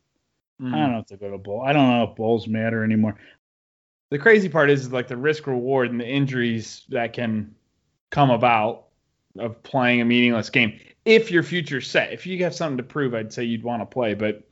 Mhm. 0.61 0.73
I 0.73 0.77
don't 0.77 0.91
know 0.93 0.99
if 0.99 1.07
they 1.07 1.17
go 1.17 1.29
to 1.31 1.37
bowl. 1.37 1.61
I 1.61 1.73
don't 1.73 1.89
know 1.89 2.03
if 2.09 2.15
bowls 2.15 2.47
matter 2.47 2.83
anymore. 2.83 3.17
the 4.09 4.19
crazy 4.19 4.47
part 4.47 4.69
is, 4.69 4.81
is 4.81 4.91
like 4.93 5.07
the 5.07 5.17
risk 5.17 5.47
reward 5.47 5.89
and 5.89 5.99
the 5.99 6.07
injuries 6.07 6.85
that 6.89 7.13
can 7.13 7.55
come 8.11 8.29
about 8.29 8.89
of 9.39 9.63
playing 9.63 10.01
a 10.01 10.05
meaningless 10.05 10.51
game. 10.51 10.79
If 11.03 11.31
your 11.31 11.41
future's 11.41 11.89
set, 11.89 12.13
if 12.13 12.27
you 12.27 12.37
have 12.43 12.53
something 12.53 12.77
to 12.77 12.83
prove, 12.83 13.15
I'd 13.15 13.33
say 13.33 13.43
you'd 13.43 13.63
want 13.63 13.81
to 13.81 13.87
play, 13.87 14.13
but 14.13 14.43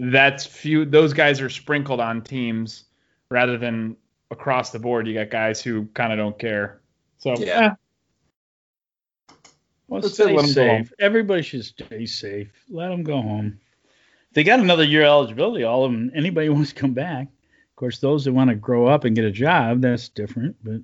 that's 0.00 0.46
few. 0.46 0.84
Those 0.84 1.12
guys 1.12 1.40
are 1.40 1.48
sprinkled 1.50 2.00
on 2.00 2.22
teams 2.22 2.84
rather 3.30 3.56
than 3.58 3.96
across 4.30 4.70
the 4.70 4.78
board, 4.78 5.06
you 5.06 5.14
got 5.14 5.30
guys 5.30 5.60
who 5.60 5.86
kind 5.94 6.12
of 6.12 6.18
don't 6.18 6.38
care. 6.38 6.80
So 7.18 7.34
Yeah. 7.36 7.74
eh, 9.30 9.34
Well, 9.88 10.00
Let's 10.00 10.14
stay 10.14 10.26
let 10.34 10.44
'em 10.44 10.50
safe. 10.50 10.92
Everybody 11.00 11.42
should 11.42 11.64
stay 11.64 12.06
safe. 12.06 12.52
Let 12.68 12.88
them 12.90 13.02
go 13.02 13.20
home. 13.20 13.58
They 14.32 14.44
got 14.44 14.60
another 14.60 14.84
year 14.84 15.02
eligibility. 15.02 15.64
All 15.64 15.84
of 15.84 15.90
them. 15.90 16.12
Anybody 16.14 16.48
wants 16.50 16.72
to 16.72 16.76
come 16.80 16.92
back. 16.94 17.26
Of 17.26 17.76
course, 17.76 17.98
those 17.98 18.24
that 18.24 18.32
want 18.32 18.50
to 18.50 18.56
grow 18.56 18.86
up 18.86 19.04
and 19.04 19.16
get 19.16 19.24
a 19.24 19.30
job, 19.32 19.80
that's 19.80 20.08
different. 20.08 20.54
But 20.62 20.82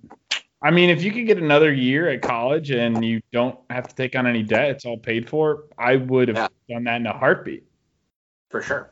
I 0.62 0.70
mean, 0.72 0.90
if 0.90 1.04
you 1.04 1.12
could 1.12 1.26
get 1.26 1.38
another 1.38 1.72
year 1.72 2.08
at 2.08 2.22
college 2.22 2.70
and 2.72 3.04
you 3.04 3.20
don't 3.30 3.56
have 3.70 3.86
to 3.88 3.94
take 3.94 4.16
on 4.16 4.26
any 4.26 4.42
debt, 4.42 4.70
it's 4.70 4.84
all 4.86 4.98
paid 4.98 5.28
for. 5.28 5.64
I 5.78 5.96
would 5.96 6.28
have 6.28 6.36
Yeah. 6.68 6.74
done 6.74 6.84
that 6.84 6.96
in 7.00 7.06
a 7.06 7.12
heartbeat. 7.16 7.62
for 8.48 8.62
sure. 8.62 8.90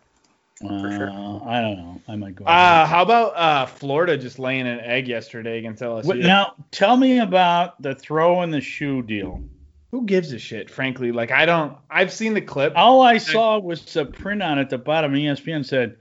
Uh, 0.62 0.96
sure. 0.96 1.10
I 1.10 1.60
don't 1.60 1.76
know. 1.76 2.00
I 2.08 2.16
might 2.16 2.36
go. 2.36 2.44
Uh, 2.44 2.86
how 2.86 3.02
about 3.02 3.36
uh, 3.36 3.66
Florida 3.66 4.16
just 4.16 4.38
laying 4.38 4.66
an 4.66 4.80
egg 4.80 5.08
yesterday 5.08 5.58
against 5.58 5.82
LSU? 5.82 6.04
What- 6.04 6.18
now, 6.18 6.54
tell 6.70 6.96
me 6.96 7.18
about 7.18 7.80
the 7.82 7.94
throw 7.94 8.42
in 8.42 8.50
the 8.50 8.60
shoe 8.60 9.02
deal. 9.02 9.42
Who 9.90 10.06
gives 10.06 10.32
a 10.32 10.38
shit? 10.38 10.70
Frankly, 10.70 11.12
like 11.12 11.30
I 11.30 11.46
don't. 11.46 11.76
I've 11.88 12.12
seen 12.12 12.34
the 12.34 12.40
clip. 12.40 12.72
All 12.76 13.02
I 13.02 13.18
saw 13.18 13.58
was 13.58 13.94
a 13.96 14.04
print 14.04 14.42
on 14.42 14.58
at 14.58 14.68
the 14.68 14.78
bottom. 14.78 15.12
ESPN 15.12 15.64
said, 15.64 15.96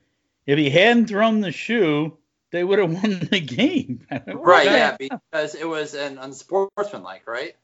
if 0.47 0.57
he 0.57 0.69
hadn't 0.69 1.07
thrown 1.07 1.41
the 1.41 1.51
shoe, 1.51 2.17
they 2.51 2.63
would 2.63 2.79
have 2.79 2.91
won 3.03 3.27
the 3.31 3.39
game. 3.39 4.05
Right, 4.27 4.65
yeah, 4.65 4.97
because 4.99 5.53
it 5.55 5.67
was 5.67 5.93
an 5.93 6.17
unsportsmanlike, 6.17 7.27
right? 7.27 7.55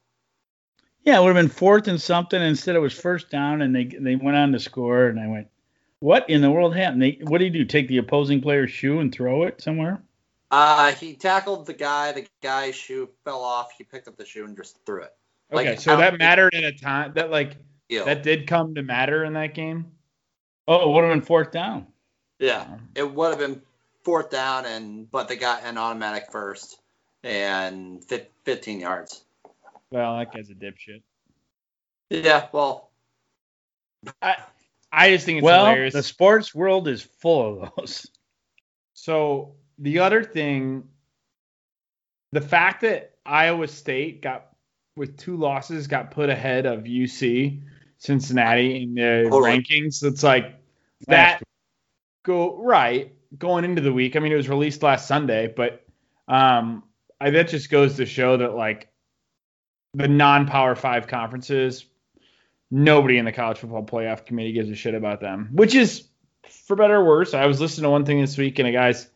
Yeah, 1.03 1.17
it 1.19 1.24
would 1.24 1.36
have 1.36 1.43
been 1.43 1.50
fourth 1.55 1.88
and 1.88 2.00
something. 2.00 2.39
Instead, 2.41 2.75
it 2.75 2.79
was 2.79 2.93
first 2.93 3.31
down, 3.31 3.62
and 3.63 3.75
they 3.75 3.86
they 3.86 4.15
went 4.15 4.38
on 4.38 4.51
to 4.51 4.60
score. 4.60 5.08
And 5.08 5.19
I 5.19 5.27
went, 5.27 5.48
"What 6.00 6.29
in 6.29 6.41
the 6.41 6.51
world 6.51 6.75
happened? 6.75 7.01
They, 7.01 7.20
what 7.22 7.39
did 7.39 7.53
you 7.53 7.63
do? 7.63 7.65
Take 7.65 7.88
the 7.88 7.98
opposing 7.98 8.41
player's 8.41 8.72
shoe 8.72 9.00
and 9.00 9.13
throw 9.13 9.44
it 9.44 9.62
somewhere?" 9.62 10.01
Uh, 10.51 10.91
he 10.94 11.13
tackled 11.13 11.65
the 11.65 11.74
guy. 11.74 12.12
The 12.12 12.27
guy's 12.41 12.75
shoe 12.75 13.10
fell 13.24 13.41
off. 13.41 13.72
He 13.77 13.84
picked 13.84 14.08
up 14.08 14.18
the 14.18 14.25
shoe 14.25 14.46
and 14.46 14.58
just 14.58 14.84
threw 14.86 15.03
it. 15.03 15.13
okay, 15.51 15.70
like, 15.72 15.79
so 15.79 15.96
that 15.96 16.18
mattered 16.18 16.56
at 16.56 16.63
a 16.63 16.72
time. 16.72 17.13
That 17.13 17.29
like 17.29 17.56
Ew. 17.89 18.03
that 18.06 18.24
did 18.24 18.48
come 18.48 18.75
to 18.75 18.82
matter 18.82 19.25
in 19.25 19.34
that 19.34 19.53
game. 19.53 19.91
Oh, 20.68 20.89
it 20.89 20.94
would 20.94 21.03
have 21.03 21.13
been 21.13 21.22
fourth 21.25 21.51
down. 21.51 21.88
yeah, 22.39 22.65
it 22.96 23.12
would 23.12 23.29
have 23.32 23.39
been 23.39 23.62
fourth 24.03 24.29
down, 24.29 24.65
and 24.65 25.10
but 25.12 25.27
they 25.27 25.36
got 25.36 25.63
an 25.63 25.77
automatic 25.77 26.32
first 26.32 26.79
and 27.24 28.03
fif- 28.06 28.29
15 28.46 28.79
yards. 28.79 29.24
Well, 29.91 30.18
that 30.18 30.34
guy's 30.34 30.50
a 30.50 30.53
dipshit. 30.53 31.01
Yeah, 32.10 32.48
well, 32.51 32.89
I 34.22 34.38
I 34.91 35.12
just 35.12 35.25
think 35.25 35.39
it's 35.39 35.46
well, 35.46 35.65
hilarious. 35.65 35.93
the 35.93 36.03
sports 36.03 36.53
world 36.53 36.88
is 36.88 37.01
full 37.01 37.63
of 37.63 37.72
those. 37.77 38.08
So 38.93 39.55
the 39.77 40.00
other 40.00 40.24
thing, 40.24 40.84
the 42.31 42.41
fact 42.41 42.81
that 42.81 43.15
Iowa 43.25 43.67
State 43.67 44.22
got 44.22 44.48
with 44.96 45.17
two 45.17 45.38
losses 45.38 45.88
got 45.88 46.12
put 46.12 46.29
ahead 46.29 46.65
of 46.65 46.84
UC 46.84 47.62
Cincinnati 47.98 48.84
in 48.84 48.96
the 48.96 49.29
Totally. 49.29 49.63
rankings. 49.63 50.03
It's 50.03 50.24
like 50.24 50.55
that 51.08 51.41
go 52.24 52.58
right 52.58 53.13
going 53.38 53.63
into 53.63 53.81
the 53.81 53.93
week. 53.93 54.15
I 54.15 54.19
mean, 54.19 54.31
it 54.31 54.36
was 54.36 54.50
released 54.50 54.84
last 54.84 55.08
Sunday, 55.08 55.53
but 55.55 55.86
um, 56.27 56.84
I 57.22 57.29
that 57.29 57.50
just 57.50 57.69
goes 57.69 57.96
to 57.98 58.05
show 58.05 58.38
that 58.38 58.55
like 58.55 58.89
the 59.93 60.08
non-power 60.08 60.75
five 60.75 61.08
conferences, 61.08 61.86
nobody 62.71 63.17
in 63.17 63.25
the 63.25 63.31
college 63.31 63.57
football 63.57 63.83
playoff 63.83 64.25
committee 64.25 64.51
gives 64.51 64.69
a 64.69 64.75
shit 64.75 64.95
about 64.95 65.21
them, 65.21 65.49
which 65.53 65.75
is 65.75 66.07
for 66.47 66.75
better 66.75 66.97
or 66.97 67.05
worse. 67.05 67.33
I 67.33 67.45
was 67.45 67.59
listening 67.59 67.83
to 67.83 67.89
one 67.89 68.05
thing 68.05 68.21
this 68.21 68.38
week, 68.38 68.59
and 68.59 68.67
a 68.67 68.71
guy's 68.71 69.09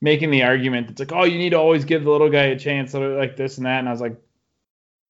making 0.00 0.30
the 0.30 0.44
argument 0.44 0.88
that's 0.88 1.00
like, 1.00 1.12
oh, 1.12 1.24
you 1.24 1.38
need 1.38 1.50
to 1.50 1.58
always 1.58 1.84
give 1.84 2.04
the 2.04 2.10
little 2.10 2.30
guy 2.30 2.44
a 2.44 2.58
chance, 2.58 2.94
like 2.94 3.36
this 3.36 3.58
and 3.58 3.66
that. 3.66 3.80
And 3.80 3.88
I 3.88 3.92
was 3.92 4.00
like, 4.00 4.16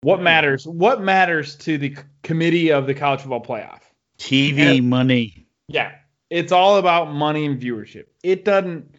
what 0.02 0.16
mm-hmm. 0.16 0.24
matters? 0.24 0.66
What 0.66 1.02
matters 1.02 1.56
to 1.56 1.78
the 1.78 1.96
committee 2.22 2.72
of 2.72 2.86
the 2.86 2.94
college 2.94 3.20
football 3.20 3.42
playoff? 3.42 3.80
TV 4.18 4.76
Yeah. 4.76 4.80
money. 4.80 5.46
Yeah, 5.68 5.92
it's 6.28 6.52
all 6.52 6.76
about 6.76 7.12
money 7.12 7.46
and 7.46 7.60
viewership. 7.60 8.06
It 8.22 8.44
doesn't. 8.44 8.94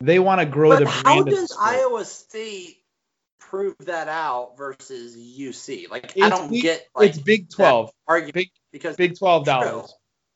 They 0.00 0.18
want 0.18 0.40
to 0.40 0.46
grow 0.46 0.70
but 0.70 0.80
the 0.80 0.90
how 0.90 1.02
brand. 1.02 1.28
of 1.28 1.34
does 1.34 1.52
sport. 1.52 1.68
Iowa 1.68 2.04
State 2.04 2.78
prove 3.50 3.76
that 3.80 4.08
out 4.08 4.56
versus 4.56 5.16
UC? 5.16 5.88
Like, 5.90 6.06
I 6.16 6.26
It's 6.26 6.38
don't 6.38 6.50
big- 6.50 6.62
get 6.62 6.86
like 6.94 7.10
it's 7.10 7.18
Big 7.18 7.48
Twelve, 7.50 7.90
argument 8.06 8.34
Big- 8.34 8.50
because 8.72 8.96
Big 8.96 9.18
Twelve 9.18 9.44
dollars. 9.44 9.92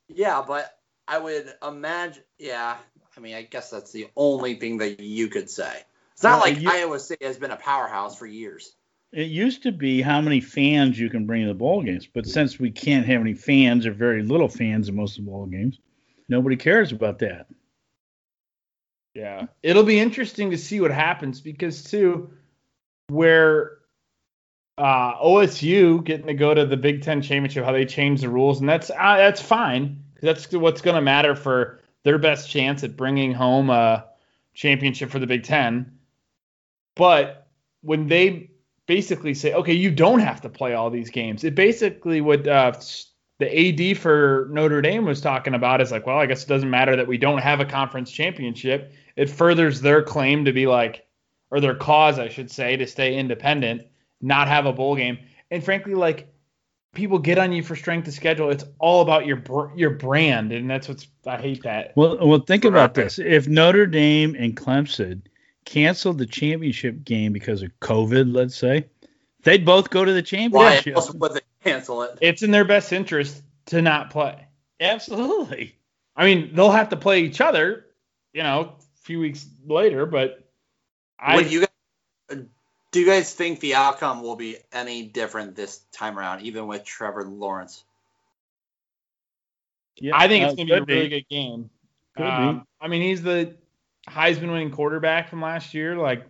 Yeah, 0.09 0.43
but 0.47 0.71
I 1.07 1.19
would 1.19 1.53
imagine. 1.67 2.23
Yeah, 2.39 2.77
I 3.17 3.21
mean, 3.21 3.35
I 3.35 3.43
guess 3.43 3.71
that's 3.71 3.93
the 3.93 4.09
only 4.17 4.55
thing 4.57 4.79
that 4.79 5.01
you 5.01 5.29
could 5.29 5.51
say. 5.51 5.73
It's 6.13 6.23
not 6.23 6.43
Well, 6.43 6.53
like 6.53 6.61
you- 6.61 6.71
Iowa 6.71 6.99
State 6.99 7.23
has 7.23 7.39
been 7.39 7.51
a 7.51 7.57
powerhouse 7.57 8.19
for 8.19 8.27
years. 8.27 8.75
It 9.13 9.29
used 9.29 9.65
to 9.65 9.73
be 9.73 10.01
how 10.03 10.21
many 10.21 10.41
fans 10.41 10.99
you 10.99 11.11
can 11.11 11.27
bring 11.27 11.43
to 11.43 11.49
the 11.49 11.55
ball 11.55 11.83
games, 11.83 12.07
but 12.07 12.27
since 12.27 12.61
we 12.61 12.71
can't 12.71 13.07
have 13.07 13.21
any 13.21 13.35
fans 13.35 13.85
or 13.87 13.93
very 13.93 14.23
little 14.23 14.49
fans 14.49 14.89
in 14.89 14.95
most 14.95 15.19
of 15.19 15.25
the 15.25 15.31
bowl 15.31 15.47
games, 15.47 15.81
nobody 16.29 16.57
cares 16.57 16.93
about 16.93 17.19
that. 17.19 17.47
Yeah, 19.15 19.47
it'll 19.63 19.83
be 19.83 19.99
interesting 19.99 20.53
to 20.53 20.59
see 20.59 20.81
what 20.81 20.93
happens 20.93 21.41
because 21.41 21.83
too, 21.83 22.31
where 23.11 23.79
uh, 24.79 25.15
OSU 25.23 26.03
getting 26.05 26.27
to 26.27 26.35
go 26.35 26.55
to 26.55 26.65
the 26.65 26.77
Big 26.77 27.03
Ten 27.03 27.21
championship, 27.21 27.65
how 27.65 27.73
they 27.73 27.85
changed 27.85 28.23
the 28.23 28.29
rules, 28.29 28.61
and 28.61 28.69
that's 28.69 28.91
uh, 28.91 29.17
that's 29.17 29.41
fine 29.41 30.03
'cause 30.15 30.23
that's 30.23 30.53
what's 30.53 30.81
going 30.81 30.97
to 30.97 31.03
matter 31.03 31.35
for 31.35 31.81
their 32.03 32.19
best 32.19 32.49
chance 32.51 32.83
at 32.85 32.97
bringing 32.97 33.33
home 33.33 33.71
a 33.71 34.07
championship 34.55 35.11
for 35.11 35.19
the 35.19 35.27
Big 35.27 35.45
Ten. 35.45 35.99
But 36.97 37.47
when 37.83 38.07
they 38.07 38.51
basically 38.87 39.35
say, 39.35 39.55
okay, 39.55 39.73
you 39.73 39.91
don't 39.91 40.21
have 40.21 40.41
to 40.43 40.49
play 40.49 40.75
all 40.75 40.91
these 40.91 41.11
games, 41.11 41.45
it 41.45 41.55
basically 41.55 42.21
what 42.21 42.47
uh, 42.47 42.73
the 43.39 43.93
AD 43.93 43.99
for 43.99 44.49
Notre 44.51 44.83
Dame 44.83 45.05
was 45.05 45.21
talking 45.21 45.55
about 45.55 45.81
is 45.81 45.91
like, 45.91 46.07
well, 46.07 46.19
I 46.19 46.27
guess 46.27 46.45
it 46.45 46.49
doesn't 46.49 46.71
matter 46.71 46.97
that 46.97 47.07
we 47.07 47.19
don't 47.19 47.39
have 47.39 47.61
a 47.61 47.65
conference 47.65 48.11
championship. 48.11 48.93
It 49.17 49.31
furthers 49.31 49.81
their 49.81 50.03
claim 50.03 50.45
to 50.45 50.53
be 50.53 50.67
like, 50.67 51.07
or 51.51 51.61
their 51.61 51.75
cause, 51.75 52.19
I 52.19 52.29
should 52.29 52.51
say, 52.51 52.77
to 52.77 52.87
stay 52.87 53.17
independent, 53.17 53.83
not 54.21 54.49
have 54.49 54.67
a 54.67 54.73
bowl 54.73 54.97
game. 54.97 55.19
And 55.51 55.65
frankly, 55.65 55.95
like 55.95 56.33
people 56.95 57.19
get 57.19 57.39
on 57.39 57.53
you 57.53 57.63
for 57.63 57.77
strength 57.77 58.09
of 58.09 58.15
schedule. 58.15 58.51
It's 58.51 58.65
all 58.79 59.03
about 59.03 59.27
your 59.27 59.37
br- 59.37 59.75
your 59.77 59.91
brand, 59.91 60.53
and 60.53 60.69
that's 60.69 60.89
what's 60.89 61.07
I 61.27 61.41
hate 61.41 61.63
that. 61.63 61.93
Well, 61.97 62.19
well, 62.27 62.41
think 62.41 62.65
about 62.65 62.95
this: 62.95 63.19
if 63.19 63.49
Notre 63.49 63.87
Dame 63.87 64.35
and 64.39 64.57
Clemson 64.57 65.23
canceled 65.65 66.19
the 66.19 66.27
championship 66.27 67.05
game 67.05 67.33
because 67.33 67.63
of 67.63 67.71
COVID, 67.81 68.35
let's 68.35 68.57
say, 68.57 68.87
they'd 69.43 69.65
both 69.65 69.91
go 69.91 70.05
to 70.05 70.13
the 70.13 70.21
Why 70.21 70.25
championship. 70.25 70.97
else 70.97 71.13
would 71.13 71.35
they 71.35 71.41
cancel 71.65 72.03
it? 72.03 72.19
It's 72.21 72.43
in 72.43 72.51
their 72.51 72.65
best 72.65 72.93
interest 72.93 73.43
to 73.67 73.83
not 73.83 74.11
play. 74.11 74.47
Absolutely. 74.81 75.77
I 76.17 76.25
mean, 76.25 76.55
they'll 76.55 76.71
have 76.71 76.89
to 76.91 76.97
play 76.97 77.21
each 77.21 77.41
other, 77.41 77.87
you 78.33 78.43
know, 78.43 78.61
a 78.61 79.03
few 79.03 79.21
weeks 79.21 79.47
later, 79.65 80.07
but 80.07 80.50
I 81.21 81.37
Would 81.37 81.53
you 81.53 81.61
guys, 81.61 82.39
do 82.93 83.01
you 83.01 83.07
guys 83.07 83.33
think 83.35 83.61
the 83.61 83.75
outcome 83.75 84.23
will 84.23 84.37
be 84.37 84.57
any 84.73 85.03
different 85.03 85.55
this 85.55 85.79
time 85.93 86.19
around, 86.19 86.43
even 86.43 86.67
with 86.67 86.85
Trevor 86.85 87.25
Lawrence? 87.25 87.85
Yeah, 89.97 90.13
I 90.15 90.29
think 90.29 90.45
uh, 90.45 90.49
it's 90.49 90.57
going 90.57 90.69
to 90.69 90.73
be 90.75 90.77
a 90.77 90.81
could 90.81 90.89
really 90.89 91.09
good 91.09 91.29
game. 91.29 91.71
Um, 92.17 92.67
I 92.81 92.89
mean, 92.89 93.03
he's 93.03 93.23
the 93.23 93.55
Heisman 94.09 94.51
winning 94.51 94.71
quarterback 94.71 95.29
from 95.29 95.43
last 95.43 95.75
year. 95.75 95.97
Like, 95.97 96.25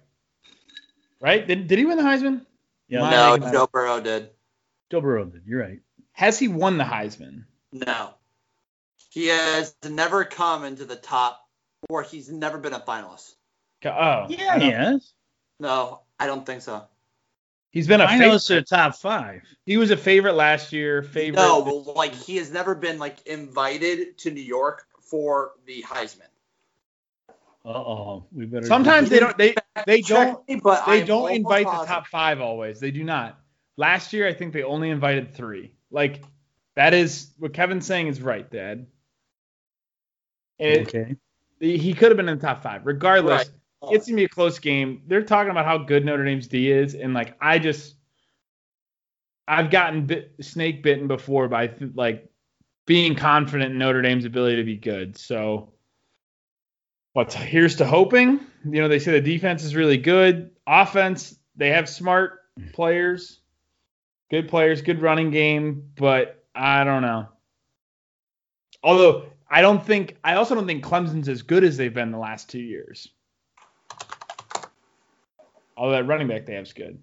right? 1.21 1.47
Did, 1.47 1.69
did 1.69 1.79
he 1.79 1.85
win 1.85 1.97
the 1.97 2.03
Heisman? 2.03 2.45
Yeah, 2.89 3.09
no, 3.09 3.37
think- 3.37 3.53
Joe 3.53 3.69
Burrow 3.73 4.01
did. 4.01 4.31
Joe 4.91 5.01
Burrow 5.01 5.25
did. 5.25 5.43
You're 5.47 5.61
right. 5.61 5.81
Has 6.13 6.39
he 6.39 6.49
won 6.49 6.77
the 6.77 6.85
Heisman? 6.85 7.45
No, 7.73 8.11
he 9.11 9.29
has 9.29 9.75
never 9.89 10.25
come 10.25 10.65
into 10.65 10.85
the 10.85 10.97
top, 10.97 11.49
or 11.89 12.03
he's 12.03 12.29
never 12.29 12.59
been 12.59 12.73
a 12.73 12.81
finalist. 12.81 13.35
Oh, 13.85 14.27
Yeah, 14.29 14.59
he 14.59 14.71
has. 14.71 15.13
No, 15.59 16.01
I 16.19 16.27
don't 16.27 16.45
think 16.45 16.63
so. 16.63 16.85
He's 17.71 17.87
been 17.87 18.01
a 18.01 18.05
I 18.05 18.19
know 18.19 18.35
it's 18.35 18.49
favorite. 18.49 18.69
the 18.69 18.77
top 18.77 18.97
five. 18.97 19.43
He 19.65 19.77
was 19.77 19.91
a 19.91 19.97
favorite 19.97 20.35
last 20.35 20.73
year. 20.73 21.03
Favorite. 21.03 21.41
No, 21.41 21.63
but 21.63 21.95
like 21.95 22.15
he 22.15 22.37
has 22.37 22.51
never 22.51 22.75
been 22.75 22.99
like 22.99 23.25
invited 23.27 24.19
to 24.19 24.31
New 24.31 24.43
York 24.43 24.87
for 25.03 25.53
the 25.67 25.83
Heisman. 25.83 26.23
Uh 27.65 27.69
oh, 27.69 28.25
we 28.33 28.47
better. 28.47 28.67
Sometimes 28.67 29.09
they 29.09 29.21
don't. 29.21 29.37
They 29.39 29.55
they 29.87 30.01
don't. 30.01 30.47
me, 30.49 30.57
but 30.57 30.85
They 30.87 31.01
I'm 31.03 31.07
don't 31.07 31.21
almost 31.21 31.37
invite 31.37 31.67
the 31.67 31.87
top 31.87 32.07
five 32.09 32.41
always. 32.41 32.81
They 32.81 32.91
do 32.91 33.05
not. 33.05 33.39
Last 33.77 34.13
year, 34.13 34.27
I 34.27 34.33
think 34.33 34.53
they 34.53 34.63
only 34.63 34.91
invited 34.91 35.35
three. 35.35 35.73
Like 35.91 36.23
that 36.75 36.93
is 36.95 37.29
what 37.39 37.53
Kevin's 37.53 37.87
saying 37.87 38.09
is 38.09 38.21
right, 38.21 38.51
Dad. 38.51 38.87
It, 40.59 40.89
Okay. 40.89 41.17
He 41.61 41.93
could 41.93 42.11
have 42.11 42.17
been 42.17 42.29
in 42.29 42.39
the 42.39 42.43
top 42.47 42.63
five, 42.63 42.87
regardless. 42.87 43.49
Right. 43.49 43.60
It's 43.83 44.07
gonna 44.07 44.17
be 44.17 44.25
a 44.25 44.29
close 44.29 44.59
game. 44.59 45.03
They're 45.07 45.23
talking 45.23 45.51
about 45.51 45.65
how 45.65 45.79
good 45.79 46.05
Notre 46.05 46.25
Dame's 46.25 46.49
D 46.49 46.71
is, 46.71 46.95
and 46.95 47.15
like 47.15 47.37
I 47.41 47.59
just, 47.59 47.97
I've 49.49 49.71
gotten 49.71 50.07
bit, 50.07 50.35
snake 50.41 50.83
bitten 50.83 51.09
before 51.09 51.49
by 51.49 51.73
like 51.95 52.31
being 52.87 53.15
confident 53.15 53.73
in 53.73 53.79
Notre 53.79 54.03
Dame's 54.03 54.25
ability 54.25 54.57
to 54.57 54.65
be 54.65 54.77
good. 54.77 55.17
So 55.17 55.73
But 57.15 57.33
here's 57.33 57.77
to 57.77 57.87
hoping. 57.87 58.41
You 58.65 58.83
know, 58.83 58.89
they 58.89 58.99
say 58.99 59.13
the 59.13 59.21
defense 59.21 59.65
is 59.65 59.75
really 59.75 59.97
good. 59.97 60.51
Offense, 60.67 61.37
they 61.57 61.71
have 61.71 61.89
smart 61.89 62.41
players, 62.73 63.41
good 64.31 64.49
players, 64.49 64.83
good 64.83 65.01
running 65.03 65.31
game, 65.31 65.91
but 65.97 66.45
I 66.55 66.85
don't 66.85 67.03
know. 67.03 67.29
Although 68.83 69.27
I 69.49 69.63
don't 69.63 69.85
think 69.85 70.17
I 70.23 70.35
also 70.35 70.55
don't 70.55 70.67
think 70.67 70.85
Clemson's 70.85 71.29
as 71.29 71.43
good 71.43 71.65
as 71.65 71.77
they've 71.77 71.93
been 71.93 72.13
the 72.13 72.19
last 72.19 72.49
two 72.49 72.61
years. 72.61 73.09
Although 75.81 75.93
that 75.97 76.05
running 76.07 76.29
back 76.29 76.45
they 76.45 76.53
have 76.57 76.65
is 76.67 76.75
good. 76.75 76.99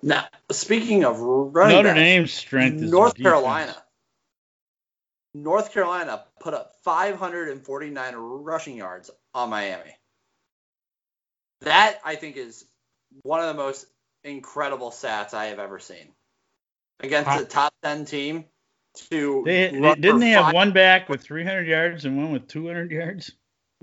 Now, 0.00 0.26
speaking 0.52 1.04
of 1.04 1.18
running 1.18 1.74
Notre 1.76 1.88
backs, 1.88 1.98
Dame's 1.98 2.32
strength 2.32 2.82
is 2.82 2.90
North 2.92 3.14
their 3.14 3.24
defense. 3.24 3.42
Carolina. 3.42 3.76
North 5.34 5.72
Carolina 5.72 6.24
put 6.40 6.54
up 6.54 6.74
549 6.84 8.14
rushing 8.14 8.76
yards 8.76 9.10
on 9.34 9.50
Miami. 9.50 9.90
That 11.62 11.98
I 12.04 12.14
think 12.14 12.36
is 12.36 12.64
one 13.22 13.40
of 13.40 13.48
the 13.48 13.54
most 13.60 13.86
incredible 14.22 14.92
stats 14.92 15.34
I 15.34 15.46
have 15.46 15.58
ever 15.58 15.80
seen 15.80 16.12
against 17.00 17.28
Huh. 17.28 17.40
a 17.42 17.44
top 17.44 17.74
10 17.82 18.04
team. 18.04 18.44
To 19.10 19.42
They, 19.44 19.70
they- 19.72 19.80
run 19.80 20.00
didn't 20.00 20.18
for 20.18 20.20
they 20.20 20.30
have 20.30 20.44
five- 20.44 20.54
one 20.54 20.72
back 20.72 21.08
with 21.08 21.22
300 21.22 21.66
yards 21.66 22.04
and 22.04 22.16
one 22.16 22.30
with 22.30 22.46
200 22.46 22.92
yards? 22.92 23.32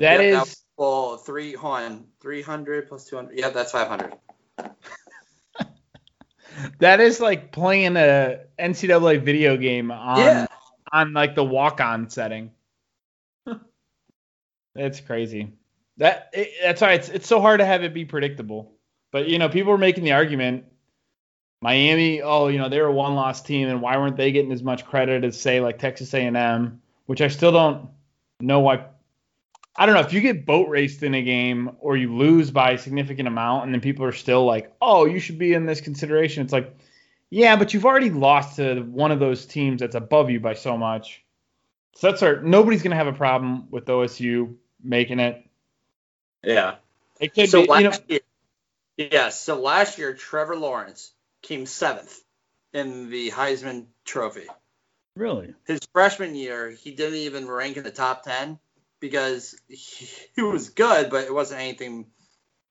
That 0.02 0.20
Yep, 0.20 0.48
is 0.48 1.24
three 1.24 1.56
on 1.56 2.06
300 2.22 2.88
plus 2.88 3.06
200. 3.06 3.38
Yeah, 3.38 3.50
that's 3.50 3.72
500. 3.72 4.16
that 6.80 7.00
is 7.00 7.20
like 7.20 7.52
playing 7.52 7.98
a 7.98 8.40
NCAA 8.58 9.24
video 9.24 9.58
game 9.58 9.92
on 9.92 10.20
yeah, 10.20 10.48
on 10.92 11.14
like 11.14 11.36
the 11.36 11.44
walk-on 11.44 12.10
setting. 12.10 12.50
That's 14.74 15.02
crazy. 15.02 15.54
That 15.98 16.30
it, 16.34 16.50
that's 16.64 16.82
why 16.82 16.94
it's 16.94 17.10
it's 17.10 17.28
so 17.28 17.40
hard 17.40 17.60
to 17.60 17.66
have 17.66 17.84
it 17.84 17.94
be 17.94 18.06
predictable. 18.06 18.74
But 19.12 19.28
you 19.28 19.38
know, 19.38 19.50
people 19.50 19.72
were 19.72 19.78
making 19.78 20.04
the 20.04 20.14
argument 20.14 20.66
Miami, 21.62 22.24
oh, 22.24 22.48
you 22.48 22.58
know, 22.58 22.70
they 22.70 22.82
were 22.82 22.88
a 22.88 22.92
one-loss 22.92 23.44
team 23.44 23.68
and 23.68 23.84
why 23.84 23.98
weren't 23.98 24.18
they 24.18 24.32
getting 24.32 24.52
as 24.52 24.64
much 24.64 24.84
credit 24.84 25.24
as 25.24 25.40
say 25.40 25.62
like 25.62 25.78
Texas 25.78 26.12
A&M, 26.16 26.82
which 27.06 27.22
I 27.22 27.28
still 27.28 27.52
don't 27.52 27.90
know 28.40 28.62
why 28.62 28.86
I 29.76 29.86
don't 29.86 29.96
know 29.96 30.02
if 30.02 30.12
you 30.12 30.22
get 30.22 30.46
boat 30.46 30.68
raced 30.68 31.02
in 31.02 31.14
a 31.16 31.22
game 31.22 31.72
or 31.80 31.96
you 31.96 32.14
lose 32.14 32.52
by 32.52 32.72
a 32.72 32.78
significant 32.78 33.28
amount 33.28 33.66
and 33.66 33.74
then 33.74 33.82
people 33.82 34.06
are 34.06 34.12
still 34.12 34.46
like, 34.46 34.74
"Oh, 34.82 35.06
you 35.06 35.20
should 35.20 35.38
be 35.38 35.54
in 35.54 35.66
this 35.66 35.80
consideration." 35.80 36.44
It's 36.44 36.52
like, 36.52 36.76
"Yeah, 37.30 37.56
but 37.56 37.74
you've 37.74 37.86
already 37.86 38.10
lost 38.10 38.58
to 38.58 38.82
one 38.82 39.12
of 39.12 39.20
those 39.20 39.46
teams 39.46 39.80
that's 39.80 39.96
above 39.96 40.30
you 40.30 40.40
by 40.40 40.56
so 40.56 40.78
much." 40.78 41.24
So 41.96 42.10
that's 42.10 42.22
our 42.22 42.42
nobody's 42.42 42.82
going 42.82 42.92
to 42.92 42.98
have 42.98 43.08
a 43.08 43.14
problem 43.14 43.70
with 43.72 43.86
OSU 43.86 44.56
making 44.84 45.20
it. 45.20 45.46
yeah. 46.44 46.76
It 47.20 47.36
could 47.36 47.50
so 47.50 47.62
be, 47.62 47.68
last 47.68 47.84
you 47.84 47.90
know, 47.90 47.98
year, 48.08 49.10
yeah. 49.12 49.30
So 49.30 49.62
last 49.62 50.00
year, 50.00 50.16
Trevor 50.16 50.56
Lawrence 50.56 51.12
came 51.44 51.68
seventh 51.68 52.20
in 52.74 53.12
the 53.12 53.30
Heisman 53.30 53.86
Trophy. 54.06 54.48
Really? 55.16 55.54
His 55.68 55.82
freshman 55.94 56.34
year, 56.34 56.72
he 56.72 56.92
didn't 56.92 57.20
even 57.20 57.48
rank 57.48 57.78
in 57.78 57.84
the 57.84 57.92
top 57.92 58.24
ten 58.24 58.58
because 59.02 59.54
he, 59.68 60.08
he 60.36 60.42
was 60.42 60.70
good, 60.70 61.10
but 61.10 61.26
it 61.26 61.34
wasn't 61.34 61.60
anything. 61.60 62.06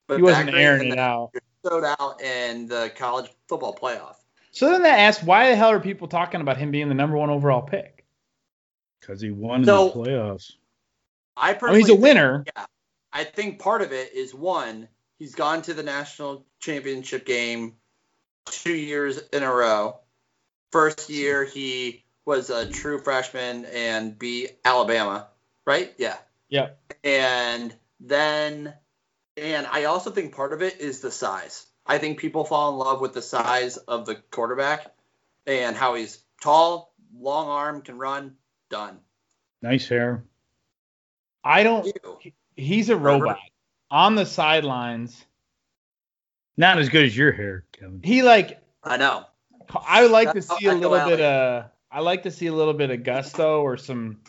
But 0.06 0.16
he 0.16 0.22
wasn't 0.22 0.46
that 0.46 0.52
great, 0.52 0.64
airing 0.64 0.92
it 0.92 0.99
out. 0.99 1.32
Showed 1.64 1.84
out 1.84 2.22
in 2.22 2.66
the 2.66 2.90
college 2.96 3.30
football 3.49 3.76
playoff. 3.76 4.14
So 4.52 4.70
then 4.70 4.82
that 4.82 4.99
asks, 4.99 5.22
why 5.22 5.50
the 5.50 5.56
hell 5.56 5.68
are 5.70 5.78
people 5.78 6.08
talking 6.08 6.40
about 6.40 6.56
him 6.56 6.70
being 6.70 6.88
the 6.88 6.94
number 6.94 7.16
one 7.18 7.28
overall 7.30 7.62
pick? 7.62 8.06
Because 9.00 9.20
he 9.20 9.30
won 9.30 9.64
So- 9.64 9.92
in 9.92 9.99
the 10.02 10.10
playoffs. 10.10 10.52
I 11.37 11.50
I 11.50 11.54
personally 11.54 11.72
mean, 11.75 11.80
he's 11.82 11.88
a 11.88 11.92
think- 11.92 12.02
winner. 12.02 12.44
I 13.12 13.25
think 13.25 13.58
part 13.60 13.82
of 13.82 13.92
it 13.92 14.12
is 14.14 14.34
one, 14.34 14.88
he's 15.18 15.34
gone 15.34 15.62
to 15.62 15.75
the 15.75 15.82
national 15.82 16.44
championship 16.60 17.25
game 17.26 17.76
two 18.46 18.75
years 18.75 19.18
in 19.32 19.42
a 19.42 19.52
row. 19.52 19.99
First 20.73 21.08
year 21.10 21.45
he 21.45 22.04
was 22.25 22.50
a 22.50 22.69
true 22.69 23.00
freshman 23.00 23.64
and 23.66 24.19
beat 24.19 24.58
Alabama, 24.64 25.28
right? 25.71 25.95
Yeah. 25.99 26.17
Yeah. 26.49 26.71
And 27.04 27.75
then 28.00 28.75
and 29.37 29.67
I 29.69 29.85
also 29.85 30.11
think 30.11 30.35
part 30.35 30.52
of 30.52 30.63
it 30.63 30.80
is 30.80 31.00
the 31.00 31.13
size. 31.13 31.67
I 31.87 31.99
think 31.99 32.19
people 32.19 32.45
fall 32.45 32.73
in 32.73 32.78
love 32.78 33.00
with 33.00 33.15
the 33.15 33.23
size 33.23 33.76
of 33.76 34.04
the 34.04 34.17
quarterback 34.17 34.93
and 35.47 35.76
how 35.76 35.95
he's 35.95 36.19
tall, 36.43 36.93
long 37.17 37.49
arm, 37.49 37.83
can 37.83 37.99
run, 37.99 38.37
done. 38.69 38.99
Nice 39.63 39.89
hair. 39.89 40.25
I 41.45 41.63
don't. 41.63 41.87
Ew. 41.87 42.33
He's 42.56 42.91
a 42.91 42.97
robot 42.97 43.39
on 43.91 44.17
the 44.17 44.26
sidelines. 44.26 45.25
Not 46.56 46.78
as 46.78 46.89
good 46.89 47.06
as 47.06 47.17
your 47.17 47.33
hair, 47.33 47.65
Kevin. 47.73 48.00
He 48.02 48.23
like 48.23 48.61
I 48.83 48.97
know. 48.97 49.25
I 49.87 50.02
would 50.02 50.11
like 50.11 50.33
to 50.33 50.43
see 50.43 50.67
a 50.67 50.75
little 50.75 51.09
bit 51.09 51.21
of 51.21 51.71
I 51.93 52.00
like 52.00 52.25
to 52.25 52.30
see 52.30 52.49
a 52.49 52.52
little 52.52 52.75
bit 52.75 52.91
of 52.91 53.04
gusto 53.04 53.63
or 53.63 53.76
some 53.76 54.21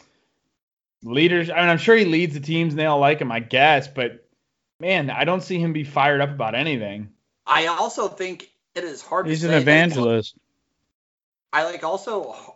leaders. 1.04 1.50
I 1.50 1.60
mean, 1.62 1.70
I'm 1.70 1.78
sure 1.78 1.96
he 1.96 2.06
leads 2.06 2.34
the 2.34 2.40
teams 2.40 2.74
and 2.74 2.80
they 2.80 2.86
all 2.86 3.00
like 3.00 3.20
him, 3.20 3.32
I 3.32 3.40
guess, 3.40 3.88
but 3.88 4.28
man, 4.80 5.10
I 5.10 5.24
don't 5.26 5.42
see 5.44 5.60
him 5.60 5.74
be 5.74 5.84
fired 5.84 6.22
up 6.22 6.30
about 6.30 6.56
anything. 6.56 7.10
I 7.46 7.68
also 7.68 8.08
think 8.08 8.50
it 8.76 8.84
is 8.84 9.02
hard 9.02 9.28
He's 9.28 9.42
to 9.42 9.48
an 9.50 9.54
evangelist. 9.56 10.36
I 11.54 11.64
like 11.66 11.84
also 11.84 12.56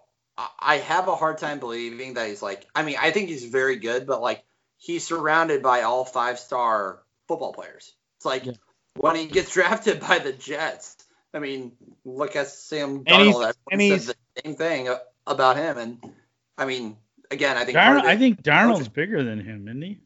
I- 0.60 0.78
have 0.78 1.08
a 1.08 1.16
hard 1.16 1.38
time 1.38 1.60
believing 1.60 2.14
that 2.16 2.28
he's 2.30 2.42
like 2.42 2.66
I 2.76 2.84
mean 2.84 2.96
I 3.00 3.12
think 3.12 3.30
he's 3.30 3.46
very 3.46 3.78
good 3.78 4.06
but 4.08 4.22
like 4.22 4.44
he's 4.78 5.06
surrounded 5.06 5.62
by 5.64 5.82
all 5.82 6.06
five 6.06 6.40
star 6.40 7.00
football 7.28 7.54
players. 7.54 7.94
It's 8.18 8.26
like 8.26 8.46
Yeah. 8.46 8.54
when 8.96 9.16
he 9.16 9.26
gets 9.28 9.52
drafted 9.54 10.00
by 10.00 10.20
the 10.20 10.32
Jets. 10.34 10.96
I 11.34 11.40
mean 11.40 11.74
look 12.06 12.36
at 12.36 12.48
Sam 12.48 13.04
And 13.06 13.22
he's- 13.24 13.36
Darnold. 13.36 13.54
and 13.72 13.82
he's- 13.82 14.06
said 14.06 14.16
the 14.36 14.42
same 14.46 14.56
thing 14.56 14.90
about 15.28 15.58
him 15.58 15.78
and 15.78 16.14
I 16.58 16.66
mean 16.66 16.98
again 17.32 17.58
I 17.58 17.66
think 17.66 17.78
part 17.78 17.98
Darnold, 17.98 18.04
it- 18.04 18.06
I 18.06 18.18
think 18.18 18.42
Darnold's 18.44 18.88
bigger 18.90 19.24
than 19.24 19.40
him, 19.40 19.68
isn't 19.68 19.82
he? 19.82 20.00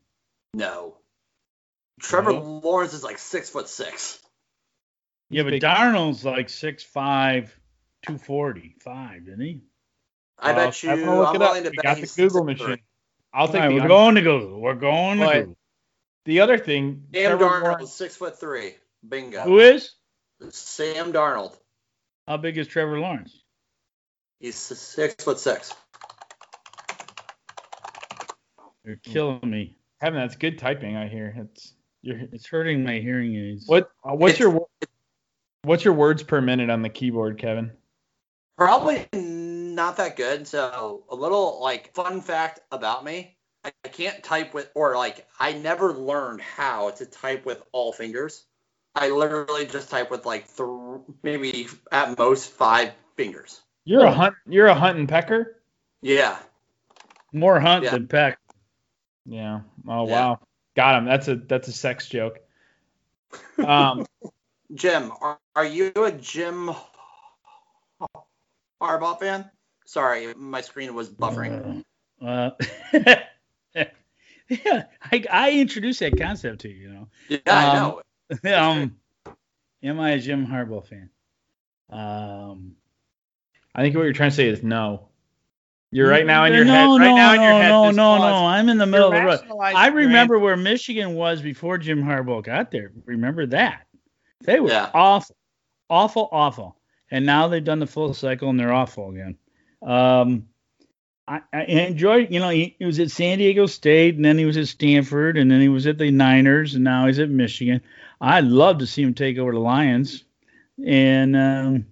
no. 0.53 0.95
Trevor 2.01 2.31
No? 2.33 2.61
Lawrence 2.63 2.93
is 2.93 3.03
like 3.03 3.17
six 3.17 3.49
foot 3.49 3.67
six. 3.67 4.19
Yeah, 5.29 5.43
but 5.43 5.51
big. 5.51 5.61
Darnold's 5.61 6.23
like 6.25 6.47
6'5", 6.47 7.49
245, 8.05 9.27
isn't 9.27 9.41
he? 9.41 9.61
I 10.39 10.51
Uh, 10.51 10.55
bet 10.55 10.81
you 10.83 10.91
I'm 10.91 10.99
gonna 11.01 11.17
look 11.17 11.27
I'm 11.29 11.35
it 11.35 11.41
up. 11.41 11.49
willing 11.49 11.63
to 11.65 11.69
We 11.71 11.75
bet 11.75 11.83
got 11.83 11.93
the 11.95 11.99
he's 11.99 12.15
Google 12.15 12.43
6'3". 12.43 12.45
machine. 12.45 12.79
I'll 13.33 13.47
take 13.47 13.55
All 13.55 13.61
right, 13.61 13.67
the 13.67 13.73
we're 13.75 13.81
under. 13.81 13.87
going 13.89 14.15
to 14.15 14.21
Google. 14.21 14.61
We're 14.61 14.73
going 14.75 15.19
to 15.19 15.25
Google. 15.25 15.57
The 16.25 16.39
other 16.39 16.57
thing, 16.57 17.05
Sam 17.13 17.37
Trevor 17.37 17.43
Darnold 17.45 17.61
Lawrence- 17.63 17.89
is 17.89 17.95
six 17.95 18.15
foot 18.15 18.39
three. 18.39 18.75
Bingo. 19.07 19.41
Who 19.43 19.59
is? 19.59 19.93
Sam 20.49 21.11
Darnold. 21.13 21.55
How 22.27 22.37
big 22.37 22.57
is 22.57 22.67
Trevor 22.67 22.99
Lawrence? 22.99 23.43
He's 24.39 24.55
six 24.55 25.21
foot 25.23 25.39
six. 25.39 25.73
You're 28.85 28.97
killing 28.97 29.39
me. 29.49 29.77
Kevin, 30.01 30.19
that's 30.19 30.35
good 30.35 30.57
typing. 30.57 30.95
I 30.95 31.07
hear 31.07 31.33
it's. 31.37 31.73
You're, 32.01 32.19
It's 32.31 32.47
hurting 32.47 32.83
my 32.83 32.99
hearing 32.99 33.35
aids. 33.35 33.65
what? 33.67 33.89
uh, 34.03 34.15
what's 34.15 34.35
It's- 34.35 34.39
your 34.39 34.67
what's 35.63 35.83
your 35.83 35.93
words 35.93 36.23
per 36.23 36.39
minute 36.39 36.69
on 36.69 36.81
the 36.81 36.89
keyboard, 36.89 37.37
Kevin? 37.37 37.71
Probably 38.57 39.05
not 39.13 39.97
that 39.97 40.15
good. 40.15 40.47
So 40.47 41.03
a 41.09 41.15
little 41.15 41.61
like 41.61 41.93
fun 41.93 42.21
fact 42.21 42.61
about 42.71 43.03
me: 43.03 43.35
I 43.65 43.71
I 43.83 43.87
can't 43.89 44.23
type 44.23 44.53
with, 44.53 44.69
or 44.75 44.95
like 44.95 45.27
I 45.39 45.53
never 45.53 45.93
learned 45.93 46.39
how 46.41 46.91
to 46.91 47.05
type 47.05 47.45
with 47.45 47.61
all 47.73 47.91
fingers. 47.91 48.45
I 48.95 49.09
literally 49.09 49.65
just 49.65 49.89
type 49.89 50.09
with 50.09 50.25
like 50.25 50.45
three, 50.47 50.99
maybe 51.23 51.67
at 51.91 52.17
most 52.17 52.49
five 52.51 52.91
fingers. 53.17 53.61
You're 53.85 54.05
a 54.05 54.11
hunt. 54.11 54.35
You're 54.47 54.67
a 54.67 54.73
hunt 54.75 54.97
and 54.97 55.07
pecker. 55.07 55.57
Yeah. 56.01 56.37
More 57.33 57.59
Hunt 57.59 57.83
Yeah. 57.83 57.91
than 57.91 58.07
Peck. 58.07 58.39
Yeah. 59.29 59.61
Oh 59.87 60.07
Yeah. 60.07 60.11
wow. 60.11 60.39
Got 60.75 60.95
him. 60.97 61.05
That's 61.05 61.27
a 61.27 61.35
that's 61.35 61.67
a 61.67 61.73
sex 61.73 62.07
joke. 62.07 62.39
Um. 63.63 64.05
Jim, 64.75 65.11
are, 65.19 65.39
are 65.55 65.65
you 65.65 65.91
a 65.95 66.11
Jim 66.11 66.69
Harbaugh 68.81 69.19
fan? 69.19 69.49
Sorry, 69.85 70.33
my 70.35 70.61
screen 70.61 70.93
was 70.93 71.09
buffering. 71.09 71.83
Uh, 72.21 72.51
yeah, 73.73 74.83
I, 75.01 75.25
I 75.31 75.51
introduced 75.53 76.01
that 76.01 76.19
concept 76.19 76.61
to 76.61 76.69
you. 76.69 76.75
You 76.75 76.89
know. 76.89 77.07
yeah, 77.27 77.39
I 77.47 77.67
um, 77.77 78.01
know. 78.43 78.55
um, 78.55 78.95
am 79.81 79.99
I 79.99 80.11
a 80.11 80.19
Jim 80.19 80.45
Harbaugh 80.45 80.85
fan? 80.85 81.09
Um, 81.89 82.75
I 83.73 83.81
think 83.81 83.95
what 83.95 84.03
you're 84.03 84.13
trying 84.13 84.29
to 84.29 84.35
say 84.35 84.47
is 84.47 84.61
no. 84.61 85.08
You're 85.91 86.09
right 86.09 86.25
now 86.25 86.45
in 86.45 86.53
your 86.53 86.65
no, 86.65 86.73
head. 86.73 86.85
No, 86.87 86.97
Right 86.97 87.15
now 87.15 87.33
in 87.33 87.41
your 87.41 87.51
no, 87.51 87.59
head. 87.59 87.69
no, 87.69 87.87
this 87.87 87.95
no, 87.95 88.17
no. 88.17 88.45
I'm 88.45 88.69
in 88.69 88.77
the 88.77 88.85
middle 88.85 89.07
of 89.07 89.13
you're 89.13 89.37
the 89.37 89.45
road. 89.47 89.75
I 89.75 89.87
remember 89.87 90.37
where 90.37 90.55
Michigan 90.57 91.15
was 91.15 91.41
before 91.41 91.77
Jim 91.77 92.03
Harbaugh 92.03 92.43
got 92.43 92.71
there. 92.71 92.91
Remember 93.05 93.45
that? 93.47 93.87
They 94.41 94.59
were 94.59 94.69
Yeah. 94.69 94.89
awful, 94.93 95.35
awful, 95.89 96.29
awful. 96.31 96.75
And 97.11 97.25
now 97.25 97.47
they've 97.47 97.63
done 97.63 97.79
the 97.79 97.87
full 97.87 98.13
cycle 98.13 98.49
and 98.49 98.59
they're 98.59 98.73
awful 98.73 99.09
again. 99.09 99.37
Um, 99.81 100.47
I, 101.27 101.41
I 101.53 101.63
enjoyed. 101.63 102.31
You 102.31 102.39
know, 102.39 102.49
he, 102.49 102.75
he 102.79 102.85
was 102.85 102.99
at 102.99 103.11
San 103.11 103.37
Diego 103.39 103.65
State, 103.65 104.15
and 104.15 104.25
then 104.25 104.37
he 104.37 104.45
was 104.45 104.57
at 104.57 104.67
Stanford, 104.67 105.37
and 105.37 105.49
then 105.49 105.61
he 105.61 105.69
was 105.69 105.87
at 105.87 105.97
the 105.97 106.11
Niners, 106.11 106.75
and 106.75 106.83
now 106.83 107.07
he's 107.07 107.19
at 107.19 107.29
Michigan. 107.29 107.81
I'd 108.21 108.45
love 108.45 108.79
to 108.79 108.87
see 108.87 109.03
him 109.03 109.13
take 109.13 109.37
over 109.37 109.51
the 109.51 109.59
Lions. 109.59 110.23
And 110.85 111.35
um, 111.35 111.85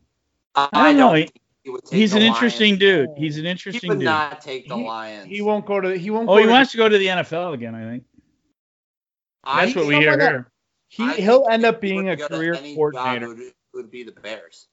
I, 0.56 0.70
I 0.74 0.94
don't 0.94 0.98
know. 0.98 1.10
don't 1.10 1.16
He, 1.16 1.30
think 1.68 1.70
he 1.70 1.72
would 1.72 1.84
take 1.86 2.00
he's 2.00 2.12
the 2.12 2.18
an 2.18 2.24
interesting 2.24 2.70
Lions. 2.72 2.80
dude. 2.80 3.10
He's 3.18 3.38
an 3.38 3.46
He 3.46 3.52
interesting 3.52 3.90
would 3.90 4.00
dude. 4.00 4.06
not 4.06 4.42
take 4.42 4.68
the 4.68 4.76
He- 4.78 4.84
Lions. 4.86 5.28
He 5.28 5.42
won't 5.42 5.66
go 5.66 5.82
to. 5.82 5.98
He 5.98 6.10
won't. 6.10 6.30
Oh, 6.30 6.34
go 6.34 6.38
he 6.40 6.46
to, 6.46 6.50
wants 6.52 6.72
to 6.72 6.78
go 6.78 6.90
to 6.90 6.98
the 6.98 7.08
NFL 7.08 7.54
again. 7.54 7.76
I 7.76 7.84
think 7.84 8.04
I 9.44 9.66
that's 9.66 9.76
what 9.76 9.86
we 9.88 9.96
hear 9.96 10.12
like 10.12 10.20
that. 10.20 10.32
here. 10.32 10.52
He 10.90 11.04
I 11.04 11.14
he'll 11.14 11.48
end 11.50 11.66
up 11.66 11.82
being 11.82 12.10
a 12.10 12.18
career 12.18 12.56
coordinator. 12.56 13.28
Would, 13.30 13.40
would 13.74 13.92
be 13.92 14.04
the 14.04 14.12
Bears. 14.14 14.68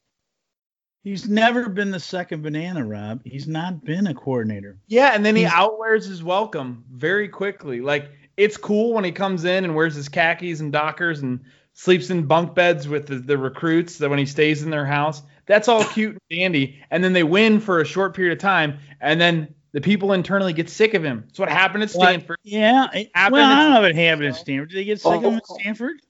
He's 1.02 1.28
never 1.28 1.68
been 1.68 1.90
the 1.90 2.00
second 2.00 2.42
banana, 2.42 2.82
Rob. 2.84 3.20
He's 3.24 3.46
not 3.46 3.84
been 3.84 4.06
a 4.06 4.14
coordinator. 4.14 4.78
Yeah, 4.86 5.10
and 5.14 5.24
then 5.24 5.36
he 5.36 5.42
He's- 5.42 5.52
outwears 5.52 6.06
his 6.06 6.22
welcome 6.22 6.84
very 6.90 7.28
quickly. 7.28 7.80
Like 7.80 8.10
it's 8.36 8.56
cool 8.56 8.94
when 8.94 9.04
he 9.04 9.12
comes 9.12 9.44
in 9.44 9.64
and 9.64 9.74
wears 9.74 9.94
his 9.94 10.08
khakis 10.08 10.60
and 10.60 10.72
dockers 10.72 11.20
and 11.20 11.40
sleeps 11.74 12.10
in 12.10 12.26
bunk 12.26 12.54
beds 12.54 12.88
with 12.88 13.06
the, 13.06 13.16
the 13.16 13.36
recruits 13.36 13.98
that 13.98 14.08
when 14.08 14.18
he 14.18 14.26
stays 14.26 14.62
in 14.62 14.70
their 14.70 14.86
house. 14.86 15.22
That's 15.46 15.68
all 15.68 15.84
cute 15.84 16.12
and 16.12 16.20
dandy. 16.38 16.82
And 16.90 17.02
then 17.04 17.12
they 17.12 17.22
win 17.22 17.60
for 17.60 17.80
a 17.80 17.84
short 17.84 18.14
period 18.14 18.32
of 18.32 18.38
time, 18.38 18.78
and 19.00 19.20
then 19.20 19.54
the 19.72 19.80
people 19.80 20.12
internally 20.12 20.52
get 20.52 20.70
sick 20.70 20.94
of 20.94 21.02
him. 21.04 21.24
That's 21.26 21.38
what 21.38 21.48
happened 21.48 21.82
at 21.82 21.90
What? 21.92 22.08
Stanford. 22.08 22.38
Yeah. 22.42 22.88
it- 22.94 23.10
Happened 23.14 23.32
well, 23.34 23.52
I 23.52 23.62
don't 23.64 23.72
know 23.74 23.82
if 23.84 23.90
it 23.90 23.96
happened 23.96 24.28
at 24.28 24.36
Stanford. 24.36 24.70
Did 24.70 24.76
they 24.78 24.84
get 24.84 25.00
sick 25.00 25.12
of 25.12 25.22
him 25.24 25.34
at 25.34 25.42
Oh. 25.50 25.58
Stanford? 25.58 26.00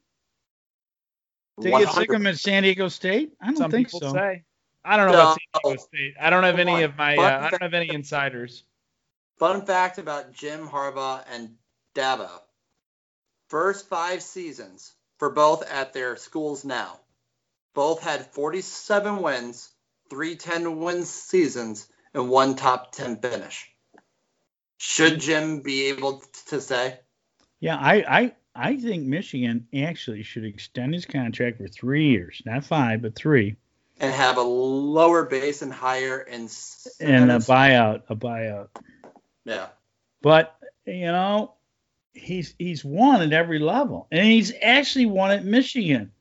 Did 1.60 1.72
they 1.72 1.78
get 1.84 1.92
sick 1.92 2.08
of 2.10 2.16
him 2.16 2.26
at 2.26 2.38
San 2.38 2.62
Diego 2.64 2.88
State? 2.88 3.32
I 3.40 3.46
don't 3.46 3.56
Some 3.56 3.70
think 3.70 3.90
so. 3.90 4.12
say. 4.12 4.42
I 4.84 4.96
don't 4.96 5.06
know 5.06 5.14
about 5.14 5.38
San 5.38 5.62
Diego 5.64 5.82
State. 5.82 6.14
I 6.20 6.30
don't 6.30 6.42
have 6.44 6.54
Come 6.56 6.60
any 6.68 6.72
on. 6.72 6.82
of 6.82 6.96
my. 6.96 7.16
Uh, 7.16 7.46
I 7.46 7.50
don't 7.50 7.62
have 7.62 7.74
any 7.74 7.92
insiders. 7.94 8.64
Fun 9.38 9.64
fact 9.64 9.98
about 9.98 10.32
Jim 10.32 10.68
Harbaugh 10.68 11.24
and 11.32 11.56
Dabo. 11.94 12.28
First 13.48 13.88
five 13.88 14.22
seasons 14.22 14.92
for 15.18 15.30
both 15.30 15.62
at 15.70 15.92
their 15.92 16.16
schools 16.16 16.64
now. 16.64 17.00
Both 17.74 18.02
had 18.02 18.26
47 18.32 19.20
wins, 19.20 19.70
three 20.08 20.36
10 20.36 20.78
win 20.78 21.04
seasons, 21.04 21.88
and 22.14 22.28
one 22.30 22.54
top 22.54 22.92
10 22.92 23.18
finish. 23.20 23.70
Should 24.78 25.20
Jim 25.20 25.60
be 25.60 25.86
able 25.86 26.22
to 26.48 26.60
say? 26.60 26.98
Yeah, 27.60 27.76
I, 27.76 28.04
I 28.08 28.32
I 28.54 28.76
think 28.76 29.04
Michigan 29.04 29.66
actually 29.74 30.22
should 30.22 30.44
extend 30.44 30.94
his 30.94 31.06
contract 31.06 31.58
for 31.58 31.66
three 31.66 32.10
years, 32.10 32.42
not 32.46 32.64
five, 32.64 33.02
but 33.02 33.16
three, 33.16 33.56
And 33.98 34.12
have 34.12 34.36
a 34.36 34.42
lower 34.42 35.24
base 35.24 35.62
and 35.62 35.72
higher 35.72 36.20
in 36.20 36.48
and 37.00 37.30
a 37.30 37.38
buyout, 37.38 38.02
a 38.08 38.14
buyout. 38.16 38.68
yeah. 39.44 39.66
But 40.22 40.54
you 40.86 41.06
know, 41.06 41.54
he's 42.12 42.54
he's 42.58 42.84
won 42.84 43.22
at 43.22 43.32
every 43.32 43.58
level, 43.58 44.06
and 44.12 44.24
he's 44.24 44.52
actually 44.62 45.06
won 45.06 45.32
at 45.32 45.44
Michigan. 45.44 46.12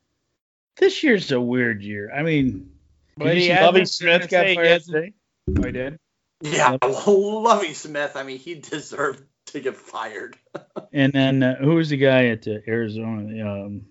This 0.77 1.03
year's 1.03 1.31
a 1.31 1.39
weird 1.39 1.81
year. 1.83 2.11
I 2.13 2.23
mean, 2.23 2.71
But 3.17 3.25
did 3.25 3.35
you 3.35 3.41
see 3.43 3.47
hasn't- 3.49 3.77
I 3.77 3.83
Smith 3.83 4.29
got 4.29 4.45
fired 4.55 4.65
hasn't- 4.67 4.95
today. 4.95 5.13
Oh, 5.59 5.63
he 5.65 5.71
did. 5.71 5.99
Yeah, 6.41 6.77
Lovie 6.81 7.73
Smith. 7.73 8.13
I 8.15 8.23
mean, 8.23 8.37
he 8.39 8.55
deserved 8.55 9.23
to 9.47 9.59
get 9.59 9.75
fired. 9.75 10.37
And 10.91 11.11
then 11.13 11.41
uh, 11.41 11.55
who 11.55 11.75
was 11.75 11.89
the 11.89 11.97
guy 11.97 12.25
at 12.27 12.47
uh, 12.47 12.57
Arizona? 12.67 13.49
Um, 13.65 13.85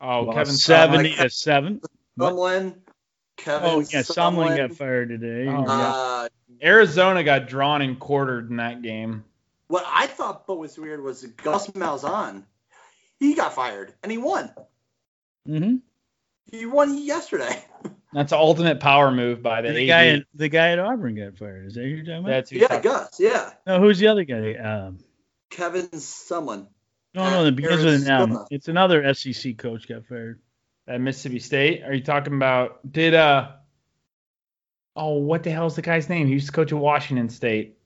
Oh, 0.00 0.22
lost 0.22 0.36
Kevin 0.36 0.54
seventy 0.54 1.10
Sumlin. 1.14 1.22
to 1.22 1.30
seven. 1.30 1.80
What? 2.14 2.32
Sumlin, 2.34 2.74
Kevin 3.36 3.68
Oh 3.70 3.80
yeah, 3.80 4.02
Sumlin 4.02 4.56
got 4.56 4.72
fired 4.76 5.08
today. 5.10 5.46
Oh, 5.50 5.64
yeah. 5.66 5.90
Uh, 5.92 6.28
Arizona 6.62 7.22
got 7.24 7.48
drawn 7.48 7.82
and 7.82 7.98
quartered 7.98 8.48
in 8.50 8.56
that 8.56 8.80
game. 8.82 9.24
what 9.66 9.84
I 9.86 10.06
thought 10.06 10.46
but 10.46 10.56
was 10.58 10.78
weird 10.78 11.02
was 11.02 11.22
Gus 11.24 11.66
Malzahn. 11.72 12.44
He 13.18 13.34
got 13.34 13.54
fired 13.54 13.92
and 14.02 14.10
he 14.12 14.18
won. 14.18 14.50
hmm 15.46 15.76
He 16.50 16.66
won 16.66 16.98
yesterday. 16.98 17.64
That's 18.12 18.32
an 18.32 18.38
ultimate 18.38 18.80
power 18.80 19.10
move 19.10 19.42
by 19.42 19.60
the, 19.60 19.68
The 19.72 19.82
AD. 19.82 19.86
guy, 19.88 20.06
at, 20.08 20.22
the 20.34 20.48
guy 20.48 20.68
at 20.70 20.78
Auburn 20.78 21.14
got 21.14 21.36
fired. 21.36 21.66
Is 21.66 21.74
that 21.74 21.82
who 21.82 21.88
you're 21.88 22.04
talking 22.04 22.18
about? 22.20 22.28
That's 22.28 22.50
who 22.50 22.58
Yeah, 22.58 22.80
Gus. 22.80 23.20
Yeah, 23.20 23.52
no, 23.66 23.80
who's 23.80 23.98
the 23.98 24.06
other 24.08 24.24
guy? 24.24 24.54
Um, 24.54 24.98
Kevin 25.50 25.92
someone. 26.00 26.68
no, 27.14 27.28
no, 27.30 27.44
it 27.44 27.54
begins 27.56 27.84
with 27.84 28.06
an 28.06 28.10
M. 28.10 28.38
It's 28.50 28.68
another 28.68 29.12
SEC 29.14 29.58
coach 29.58 29.86
got 29.88 30.06
fired. 30.06 30.40
at 30.86 31.00
Mississippi 31.00 31.38
State. 31.38 31.82
Are 31.82 31.92
you 31.92 32.02
talking 32.02 32.34
about 32.34 32.80
did 32.90 33.12
uh 33.14 33.50
oh 34.96 35.16
what 35.18 35.42
the 35.42 35.50
hell's 35.50 35.76
the 35.76 35.82
guy's 35.82 36.08
name? 36.08 36.26
He 36.26 36.32
used 36.32 36.46
to 36.46 36.52
coach 36.52 36.72
at 36.72 36.78
Washington 36.78 37.28
State. 37.28 37.76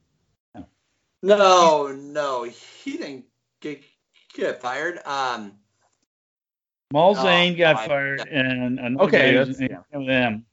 No, 1.21 1.87
no, 1.93 2.43
he 2.43 2.97
didn't 2.97 3.25
get 3.61 3.81
get 4.33 4.61
fired. 4.61 4.99
Um, 5.05 5.53
Malzahn 6.91 7.53
Oh, 7.53 7.57
got 7.57 7.75
I- 7.77 7.87
fired, 7.87 8.27
and 8.29 8.79
another 8.79 9.05
Okay, 9.05 9.33
guy 9.33 9.39
was- 9.39 9.57
that's- 9.57 9.83
with 9.93 10.07
them. 10.07 10.45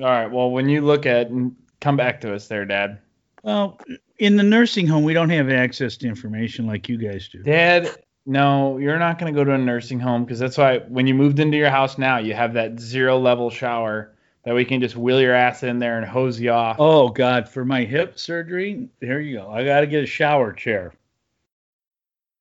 All 0.00 0.08
right. 0.08 0.30
Well, 0.30 0.50
when 0.50 0.68
you 0.68 0.80
look 0.80 1.06
at 1.06 1.28
and 1.30 1.54
come 1.80 1.96
back 1.96 2.20
to 2.22 2.34
us 2.34 2.48
there, 2.48 2.64
Dad. 2.64 2.98
Well, 3.42 3.78
in 4.18 4.36
the 4.36 4.42
nursing 4.42 4.86
home, 4.86 5.04
we 5.04 5.12
don't 5.14 5.30
have 5.30 5.50
access 5.50 5.96
to 5.98 6.08
information 6.08 6.66
like 6.66 6.88
you 6.88 6.96
guys 6.96 7.28
do. 7.28 7.42
Dad, 7.42 7.90
no, 8.26 8.78
you're 8.78 8.98
not 8.98 9.18
going 9.18 9.32
to 9.32 9.36
go 9.38 9.44
to 9.44 9.52
a 9.52 9.58
nursing 9.58 10.00
home 10.00 10.24
because 10.24 10.38
that's 10.38 10.56
why 10.58 10.78
when 10.88 11.06
you 11.06 11.14
moved 11.14 11.38
into 11.38 11.56
your 11.56 11.70
house 11.70 11.98
now, 11.98 12.16
you 12.18 12.32
have 12.34 12.54
that 12.54 12.80
zero 12.80 13.18
level 13.18 13.50
shower 13.50 14.12
that 14.44 14.54
we 14.54 14.64
can 14.64 14.80
just 14.80 14.96
wheel 14.96 15.20
your 15.20 15.34
ass 15.34 15.62
in 15.62 15.78
there 15.78 15.96
and 15.98 16.06
hose 16.06 16.40
you 16.40 16.50
off. 16.50 16.76
Oh 16.78 17.08
God, 17.10 17.48
for 17.48 17.64
my 17.64 17.84
hip 17.84 18.18
surgery, 18.18 18.88
there 19.00 19.20
you 19.20 19.36
go. 19.38 19.50
I 19.50 19.64
got 19.64 19.80
to 19.80 19.86
get 19.86 20.02
a 20.02 20.06
shower 20.06 20.52
chair, 20.52 20.92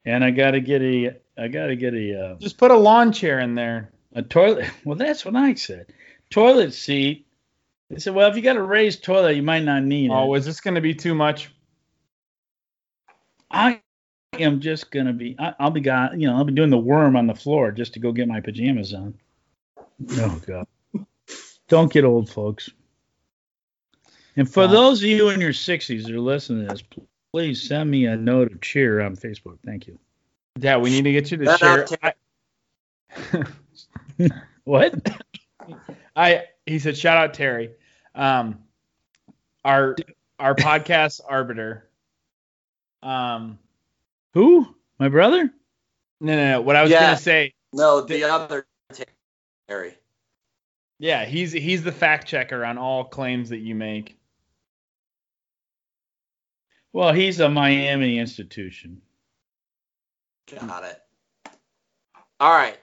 and 0.05 0.23
I 0.23 0.31
got 0.31 0.51
to 0.51 0.59
get 0.61 0.81
a, 0.81 1.15
I 1.37 1.47
got 1.47 1.67
to 1.67 1.75
get 1.75 1.93
a, 1.93 2.25
uh, 2.25 2.35
Just 2.39 2.57
put 2.57 2.71
a 2.71 2.75
lawn 2.77 3.11
chair 3.11 3.39
in 3.39 3.55
there. 3.55 3.91
a 4.13 4.21
toilet. 4.21 4.69
Well, 4.85 4.95
that's 4.97 5.25
what 5.25 5.35
I 5.35 5.53
said. 5.55 5.87
Toilet 6.29 6.73
seat. 6.73 7.25
They 7.89 7.99
said, 7.99 8.13
well, 8.15 8.29
if 8.29 8.35
you 8.35 8.41
got 8.41 8.55
a 8.55 8.61
raised 8.63 9.03
toilet, 9.03 9.35
you 9.35 9.43
might 9.43 9.63
not 9.63 9.83
need 9.83 10.07
it. 10.07 10.13
Oh, 10.13 10.33
is 10.35 10.45
this 10.45 10.61
going 10.61 10.75
to 10.75 10.81
be 10.81 10.93
too 10.95 11.13
much? 11.15 11.51
I 13.51 13.81
am 14.39 14.59
just 14.61 14.89
gonna 14.89 15.13
be. 15.13 15.35
I, 15.37 15.53
I'll 15.59 15.69
be 15.69 15.79
got. 15.79 16.19
You 16.19 16.27
know, 16.27 16.35
I'll 16.35 16.43
be 16.43 16.53
doing 16.53 16.71
the 16.71 16.77
worm 16.77 17.15
on 17.15 17.27
the 17.27 17.35
floor 17.35 17.71
just 17.71 17.93
to 17.93 17.99
go 17.99 18.11
get 18.11 18.27
my 18.27 18.39
pajamas 18.39 18.95
on. 18.95 19.13
Oh 20.13 20.41
God! 20.47 20.65
Don't 21.67 21.91
get 21.93 22.03
old, 22.03 22.31
folks. 22.31 22.71
And 24.35 24.51
for 24.51 24.65
Wow. 24.65 24.71
those 24.71 25.03
of 25.03 25.09
you 25.09 25.29
in 25.29 25.39
your 25.39 25.51
60s 25.53 26.03
that 26.05 26.11
are 26.15 26.19
listening 26.19 26.67
to 26.67 26.73
this, 26.73 26.83
please 27.31 27.61
send 27.61 27.91
me 27.91 28.07
a 28.07 28.17
note 28.17 28.51
of 28.51 28.59
cheer 28.61 29.01
on 29.01 29.15
Facebook. 29.15 29.59
Thank 29.63 29.85
you. 29.85 29.99
Yeah, 30.59 30.77
we 30.77 30.89
need 30.91 31.03
to 31.03 31.11
get 31.11 31.31
you 31.31 31.37
to 31.37 31.57
share. 31.57 31.87
I, 32.01 32.13
What? 34.65 34.93
I 36.15 36.43
he 36.65 36.79
said 36.79 36.95
shout 36.97 37.17
out 37.17 37.33
Terry, 37.33 37.71
um, 38.15 38.59
our 39.65 39.95
our 40.39 40.55
podcast 40.55 41.19
arbiter. 41.27 41.89
Um, 43.01 43.59
Who? 44.33 44.73
My 44.99 45.09
brother? 45.09 45.51
no, 46.21 46.35
no, 46.35 46.51
no. 46.51 46.61
What 46.61 46.75
I 46.77 46.83
was 46.83 46.91
Yeah. 46.91 47.01
gonna 47.07 47.17
say, 47.17 47.53
no, 47.73 48.01
the 48.01 48.23
other 48.23 48.65
Terry. 49.67 49.95
yeah, 50.99 51.25
he's 51.25 51.51
he's 51.51 51.83
the 51.83 51.91
fact 51.91 52.27
checker 52.27 52.63
on 52.63 52.77
all 52.77 53.03
claims 53.05 53.49
that 53.49 53.59
you 53.59 53.75
make. 53.75 54.17
Well, 56.93 57.11
he's 57.11 57.39
a 57.39 57.49
Miami 57.49 58.19
institution. 58.19 59.01
Got 60.51 60.83
it. 60.83 60.99
All 62.39 62.51
right. 62.51 62.77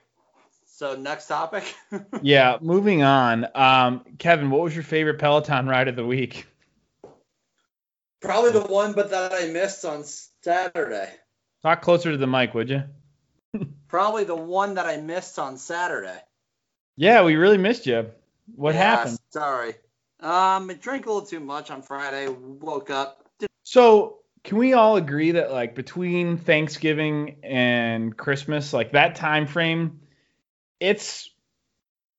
So 0.66 0.96
next 0.96 1.27
topic. 1.27 1.64
Yeah, 2.23 2.59
moving 2.61 3.03
on. 3.03 3.46
Um, 3.55 4.05
Kevin, 4.18 4.51
what 4.51 4.62
was 4.62 4.75
your 4.75 4.83
favorite 4.85 5.18
Peloton 5.18 5.66
ride 5.66 5.88
of 5.88 5.96
the 5.96 6.05
week? 6.05 6.46
Probably 8.20 8.53
the 8.53 8.61
one, 8.61 8.92
but 8.92 9.11
that 9.11 9.33
I 9.33 9.46
missed 9.46 9.85
on 9.85 10.05
Saturday. 10.42 11.09
Talk 11.62 11.83
closer 11.83 12.11
to 12.11 12.16
the 12.18 12.27
mic, 12.27 12.55
would 12.55 12.68
you? 12.68 12.83
Probably 13.88 14.25
the 14.25 14.37
one 14.37 14.75
that 14.75 14.87
I 14.87 14.99
missed 14.99 15.38
on 15.38 15.57
Saturday. 15.57 16.18
Yeah, 16.96 17.25
we 17.25 17.37
really 17.37 17.59
missed 17.59 17.87
you. 17.87 18.11
What 18.55 18.75
Yeah, 18.75 18.96
happened? 18.96 19.18
Sorry. 19.31 19.75
Um, 20.20 20.70
I 20.70 20.77
drank 20.81 21.07
a 21.07 21.12
little 21.12 21.27
too 21.27 21.40
much 21.40 21.70
on 21.70 21.83
Friday. 21.83 22.29
Woke 22.29 22.90
up. 22.90 23.25
So, 23.62 24.19
can 24.44 24.59
we 24.59 24.72
all 24.72 24.96
agree 24.96 25.33
that 25.33 25.53
like 25.53 25.74
between 25.74 26.38
Thanksgiving 26.38 27.37
and 27.42 28.16
Christmas, 28.16 28.72
like 28.72 28.92
that 28.92 29.16
time 29.16 29.46
frame, 29.46 30.00
it's 30.79 31.31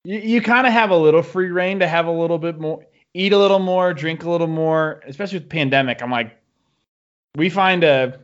you, 0.03 0.19
you 0.19 0.41
kind 0.41 0.67
of 0.67 0.73
have 0.73 0.91
a 0.91 0.97
little 0.97 1.23
free 1.23 1.49
reign 1.49 1.79
to 1.79 1.87
have 1.87 2.05
a 2.05 2.11
little 2.11 2.37
bit 2.37 2.59
more, 2.59 2.85
eat 3.13 3.33
a 3.33 3.37
little 3.37 3.59
more, 3.59 3.93
drink 3.93 4.23
a 4.23 4.29
little 4.29 4.47
more, 4.47 5.01
especially 5.07 5.39
with 5.39 5.49
the 5.49 5.55
pandemic. 5.55 6.01
I'm 6.01 6.11
like, 6.11 6.37
we 7.35 7.49
find 7.49 7.83
a 7.83 8.19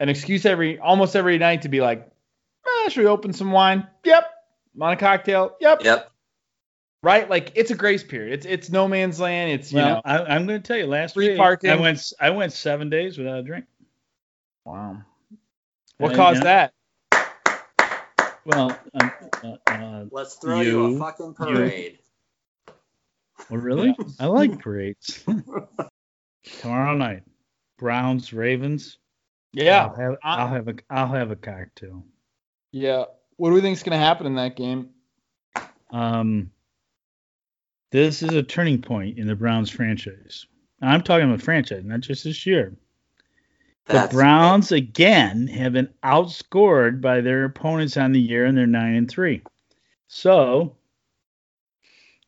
an 0.00 0.08
excuse 0.08 0.44
every 0.46 0.78
almost 0.78 1.14
every 1.14 1.38
night 1.38 1.62
to 1.62 1.68
be 1.68 1.80
like, 1.80 2.10
eh, 2.66 2.88
should 2.88 3.00
we 3.02 3.06
open 3.06 3.32
some 3.32 3.52
wine? 3.52 3.86
Yep. 4.04 4.24
Want 4.74 4.94
a 4.94 4.96
cocktail? 4.96 5.56
Yep. 5.60 5.84
Yep. 5.84 6.10
Right? 7.02 7.28
Like 7.28 7.52
it's 7.54 7.70
a 7.70 7.74
grace 7.74 8.02
period. 8.02 8.32
It's 8.32 8.46
it's 8.46 8.70
no 8.70 8.88
man's 8.88 9.20
land. 9.20 9.50
It's 9.52 9.72
you 9.72 9.78
well, 9.78 9.96
know. 9.96 10.02
I, 10.04 10.18
I'm 10.34 10.46
going 10.46 10.60
to 10.60 10.66
tell 10.66 10.76
you. 10.76 10.86
Last 10.86 11.14
Free 11.14 11.30
week, 11.30 11.38
parking. 11.38 11.70
I 11.70 11.76
went. 11.76 12.12
I 12.20 12.30
went 12.30 12.52
seven 12.52 12.90
days 12.90 13.18
without 13.18 13.38
a 13.38 13.42
drink. 13.42 13.64
Wow. 14.64 15.02
What 15.98 16.12
Uh, 16.12 16.16
caused 16.16 16.44
yeah. 16.44 16.68
that? 17.12 17.30
Well, 18.46 18.78
um, 19.00 19.12
uh, 19.44 19.56
uh, 19.66 20.04
Let's 20.10 20.34
throw 20.36 20.60
you, 20.60 20.88
You- 20.88 20.96
a 20.96 20.98
fucking 20.98 21.34
parade. 21.34 21.98
well, 23.50 23.60
really? 23.60 23.94
I 24.18 24.26
like 24.26 24.58
parades. 24.60 25.22
Tomorrow 26.60 26.96
night, 26.96 27.22
Browns, 27.78 28.32
Ravens. 28.32 28.98
Yeah. 29.52 29.84
I'll 29.86 29.94
have, 29.96 30.16
I- 30.24 30.36
I'll 30.36 30.48
have 30.48 30.68
a. 30.68 30.74
I'll 30.88 31.08
have 31.08 31.30
a 31.30 31.36
cocktail. 31.36 32.04
Yeah. 32.72 33.04
What 33.36 33.50
do 33.50 33.54
we 33.54 33.60
think 33.60 33.76
is 33.76 33.82
going 33.82 33.98
to 33.98 34.04
happen 34.04 34.26
in 34.26 34.36
that 34.36 34.56
game? 34.56 34.90
Um, 35.90 36.50
this 37.90 38.22
is 38.22 38.34
a 38.34 38.42
turning 38.42 38.80
point 38.80 39.18
in 39.18 39.26
the 39.26 39.34
Browns 39.34 39.70
franchise. 39.70 40.46
I'm 40.82 41.02
talking 41.02 41.28
about 41.28 41.42
franchise, 41.42 41.84
not 41.84 42.00
just 42.00 42.24
this 42.24 42.46
year. 42.46 42.72
The 43.86 43.92
That's- 43.94 44.12
Browns 44.14 44.72
again 44.72 45.46
have 45.48 45.72
been 45.72 45.92
outscored 46.04 47.00
by 47.00 47.20
their 47.20 47.44
opponents 47.44 47.96
on 47.96 48.12
the 48.12 48.20
year, 48.20 48.44
and 48.44 48.56
they're 48.56 48.66
nine 48.66 48.94
and 48.94 49.10
three. 49.10 49.42
So 50.08 50.76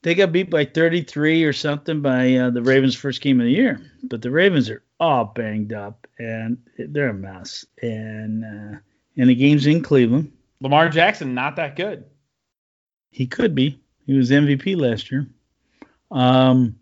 they 0.02 0.14
got 0.14 0.32
beat 0.32 0.50
by 0.50 0.64
33 0.64 1.44
or 1.44 1.52
something 1.52 2.00
by 2.02 2.34
uh, 2.34 2.50
the 2.50 2.62
Ravens' 2.62 2.96
first 2.96 3.20
game 3.20 3.40
of 3.40 3.46
the 3.46 3.52
year. 3.52 3.80
But 4.02 4.22
the 4.22 4.30
Ravens 4.30 4.68
are 4.68 4.82
all 4.98 5.26
banged 5.26 5.72
up, 5.72 6.06
and 6.18 6.58
they're 6.76 7.10
a 7.10 7.14
mess. 7.14 7.64
And 7.80 8.44
uh, 8.44 8.78
and 9.16 9.30
the 9.30 9.34
game's 9.34 9.66
in 9.66 9.82
Cleveland. 9.82 10.32
Lamar 10.60 10.88
Jackson 10.88 11.34
not 11.34 11.56
that 11.56 11.76
good. 11.76 12.04
He 13.10 13.26
could 13.26 13.54
be. 13.54 13.78
He 14.06 14.14
was 14.14 14.30
MVP 14.30 14.76
last 14.76 15.10
year. 15.12 15.28
Um, 16.12 16.76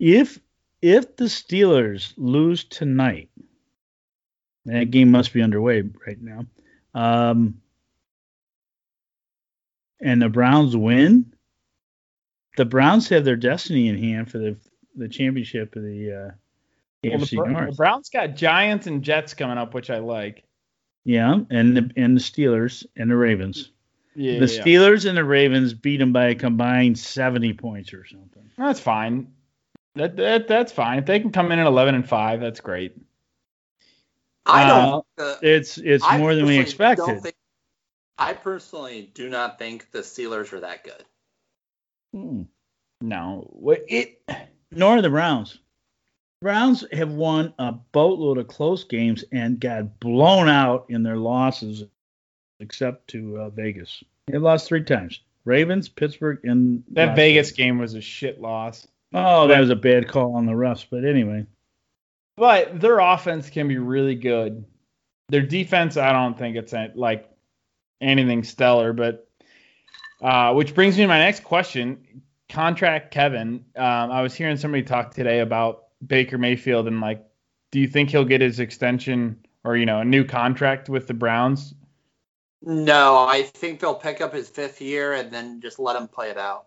if 0.00 0.40
if 0.82 1.16
the 1.16 1.26
Steelers 1.26 2.14
lose 2.16 2.64
tonight, 2.64 3.30
that 4.66 4.90
game 4.90 5.10
must 5.10 5.32
be 5.34 5.42
underway 5.42 5.82
right 6.06 6.18
now. 6.20 6.46
Um, 6.94 7.60
and 10.00 10.22
the 10.22 10.30
Browns 10.30 10.76
win, 10.76 11.34
the 12.56 12.64
Browns 12.64 13.08
have 13.10 13.24
their 13.24 13.36
destiny 13.36 13.88
in 13.88 13.98
hand 13.98 14.30
for 14.30 14.38
the 14.38 14.56
the 14.96 15.08
championship 15.08 15.76
of 15.76 15.82
the 15.84 16.12
uh, 16.12 16.30
Well, 17.04 17.18
the, 17.18 17.26
AFC 17.26 17.44
Br- 17.44 17.66
the 17.66 17.72
Browns 17.72 18.08
got 18.10 18.36
Giants 18.36 18.86
and 18.86 19.02
Jets 19.04 19.34
coming 19.34 19.58
up, 19.58 19.74
which 19.74 19.90
I 19.90 19.98
like. 19.98 20.44
yeah, 21.04 21.40
and 21.50 21.76
the 21.76 21.90
and 21.96 22.16
the 22.16 22.20
Steelers 22.20 22.86
and 22.96 23.10
the 23.10 23.16
Ravens. 23.16 23.72
Yeah. 24.20 24.38
the 24.38 24.52
yeah. 24.52 24.62
Steelers 24.62 25.08
and 25.08 25.16
the 25.16 25.24
Ravens 25.24 25.72
beat 25.72 25.96
them 25.96 26.12
by 26.12 26.26
a 26.28 26.34
combined 26.34 26.98
70 26.98 27.54
points 27.54 27.94
or 27.94 28.04
something. 28.04 28.50
That's 28.58 28.78
fine. 28.78 29.32
That, 29.94 30.16
that 30.16 30.46
that's 30.46 30.72
fine. 30.72 30.98
If 30.98 31.06
they 31.06 31.20
can 31.20 31.32
come 31.32 31.50
in 31.52 31.58
at 31.58 31.66
11 31.66 31.94
and 31.94 32.06
5, 32.06 32.40
that's 32.40 32.60
great. 32.60 32.96
I 34.44 34.68
don't. 34.68 35.06
uh, 35.18 35.36
It's 35.42 35.78
it's 35.78 36.04
I 36.04 36.18
more 36.18 36.34
than 36.34 36.44
we 36.44 36.58
personally 36.58 36.96
don't 36.96 37.08
expected. 37.08 37.22
think- 37.22 37.34
I 38.18 38.34
personally 38.34 39.10
do 39.14 39.30
not 39.30 39.58
think 39.58 39.90
the 39.90 40.00
Steelers 40.00 40.52
are 40.52 40.60
that 40.60 40.84
good. 40.84 41.04
Hmm. 42.12 42.42
No. 43.00 43.50
It 43.88 44.22
Nor 44.70 44.98
are 44.98 45.02
the 45.02 45.08
Browns. 45.08 45.58
Browns 46.42 46.84
have 46.92 47.10
won 47.10 47.54
a 47.58 47.72
boatload 47.72 48.36
of 48.36 48.48
close 48.48 48.84
games 48.84 49.24
and 49.32 49.58
got 49.58 49.98
blown 50.00 50.48
out 50.50 50.86
in 50.90 51.02
their 51.02 51.16
losses, 51.16 51.84
except 52.60 53.08
to 53.08 53.38
uh, 53.38 53.50
Vegas. 53.50 54.02
They 54.26 54.38
lost 54.38 54.68
three 54.68 54.84
times: 54.84 55.20
Ravens, 55.44 55.88
Pittsburgh, 55.88 56.38
and 56.44 56.84
that 56.90 57.16
Vegas 57.16 57.52
game 57.52 57.78
was 57.78 57.94
a 57.94 58.00
shit 58.00 58.40
loss. 58.40 58.86
Oh, 59.12 59.48
that 59.48 59.60
was 59.60 59.70
a 59.70 59.76
bad 59.76 60.08
call 60.08 60.36
on 60.36 60.46
the 60.46 60.52
refs. 60.52 60.86
But 60.88 61.04
anyway, 61.04 61.46
But 62.36 62.80
their 62.80 63.00
offense 63.00 63.50
can 63.50 63.66
be 63.66 63.78
really 63.78 64.14
good. 64.14 64.64
Their 65.28 65.42
defense, 65.42 65.96
I 65.96 66.12
don't 66.12 66.38
think 66.38 66.56
it's 66.56 66.72
uh, 66.72 66.88
like 66.94 67.28
anything 68.00 68.44
stellar. 68.44 68.92
But 68.92 69.28
uh, 70.22 70.52
which 70.54 70.74
brings 70.74 70.96
me 70.96 71.04
to 71.04 71.08
my 71.08 71.18
next 71.18 71.42
question: 71.42 72.22
contract 72.48 73.10
Kevin. 73.10 73.64
Um, 73.76 74.10
I 74.10 74.22
was 74.22 74.34
hearing 74.34 74.56
somebody 74.56 74.82
talk 74.82 75.14
today 75.14 75.40
about 75.40 75.84
Baker 76.06 76.38
Mayfield 76.38 76.86
and 76.86 77.00
like, 77.00 77.24
do 77.70 77.80
you 77.80 77.86
think 77.86 78.10
he'll 78.10 78.24
get 78.24 78.40
his 78.40 78.60
extension 78.60 79.44
or 79.64 79.76
you 79.76 79.86
know 79.86 80.00
a 80.00 80.04
new 80.04 80.24
contract 80.24 80.88
with 80.88 81.06
the 81.06 81.14
Browns? 81.14 81.74
No, 82.62 83.26
I 83.26 83.42
think 83.42 83.80
they'll 83.80 83.94
pick 83.94 84.20
up 84.20 84.34
his 84.34 84.48
fifth 84.48 84.80
year 84.82 85.14
and 85.14 85.30
then 85.32 85.60
just 85.60 85.78
let 85.78 85.96
him 85.96 86.08
play 86.08 86.30
it 86.30 86.36
out. 86.38 86.66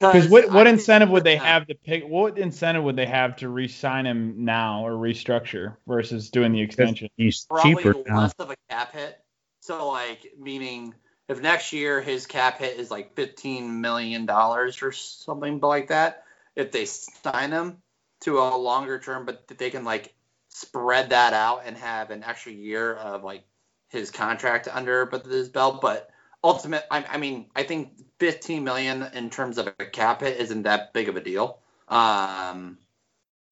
Because 0.00 0.28
what 0.28 0.50
what 0.52 0.66
think 0.66 0.78
incentive 0.78 1.10
would 1.10 1.24
they 1.24 1.36
that- 1.36 1.44
have 1.44 1.66
to 1.66 1.74
pick? 1.74 2.04
What 2.06 2.38
incentive 2.38 2.84
would 2.84 2.94
they 2.96 3.06
have 3.06 3.36
to 3.36 3.48
re-sign 3.48 4.06
him 4.06 4.44
now 4.44 4.86
or 4.86 4.92
restructure 4.92 5.76
versus 5.88 6.30
doing 6.30 6.52
the 6.52 6.60
extension? 6.60 7.08
he's 7.16 7.46
Probably 7.46 7.74
cheaper 7.74 7.94
now. 8.06 8.20
less 8.20 8.34
of 8.38 8.50
a 8.50 8.56
cap 8.70 8.92
hit. 8.92 9.18
So 9.60 9.88
like 9.88 10.34
meaning 10.38 10.94
if 11.28 11.42
next 11.42 11.72
year 11.72 12.00
his 12.00 12.26
cap 12.26 12.58
hit 12.60 12.78
is 12.78 12.90
like 12.92 13.16
fifteen 13.16 13.80
million 13.80 14.24
dollars 14.24 14.82
or 14.82 14.92
something 14.92 15.58
like 15.58 15.88
that, 15.88 16.22
if 16.54 16.70
they 16.70 16.84
sign 16.84 17.50
him 17.50 17.78
to 18.20 18.38
a 18.38 18.56
longer 18.56 19.00
term, 19.00 19.26
but 19.26 19.48
they 19.48 19.70
can 19.70 19.84
like 19.84 20.14
spread 20.58 21.10
that 21.10 21.32
out 21.32 21.62
and 21.64 21.76
have 21.76 22.10
an 22.10 22.24
extra 22.24 22.52
year 22.52 22.94
of 22.94 23.22
like 23.22 23.44
his 23.88 24.10
contract 24.10 24.68
under 24.70 25.06
but 25.06 25.24
his 25.24 25.48
belt. 25.48 25.80
But 25.80 26.10
ultimate, 26.42 26.84
I, 26.90 27.04
I 27.08 27.16
mean, 27.18 27.46
I 27.54 27.62
think 27.62 27.92
fifteen 28.18 28.64
million 28.64 29.08
in 29.14 29.30
terms 29.30 29.58
of 29.58 29.68
a 29.78 29.86
cap 29.86 30.20
hit 30.20 30.40
isn't 30.40 30.62
that 30.62 30.92
big 30.92 31.08
of 31.08 31.16
a 31.16 31.20
deal. 31.20 31.60
Um, 31.88 32.78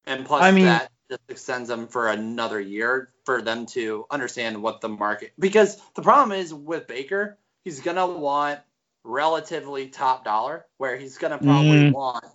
and 0.05 0.25
plus 0.25 0.43
I 0.43 0.51
mean- 0.51 0.65
that 0.65 0.91
just 1.09 1.21
extends 1.29 1.69
them 1.69 1.87
for 1.87 2.09
another 2.09 2.59
year 2.59 3.13
for 3.23 3.41
them 3.41 3.65
to 3.65 4.05
understand 4.11 4.61
what 4.61 4.81
the 4.81 4.89
market 4.89 5.31
because 5.39 5.81
the 5.95 6.01
problem 6.01 6.37
is 6.37 6.53
with 6.53 6.85
Baker, 6.87 7.37
he's 7.63 7.79
gonna 7.79 8.05
want 8.05 8.59
relatively 9.05 9.87
top 9.87 10.25
dollar, 10.25 10.65
where 10.77 10.97
he's 10.97 11.17
gonna 11.17 11.37
probably 11.37 11.89
Mhm. 11.89 11.93
want 11.93 12.25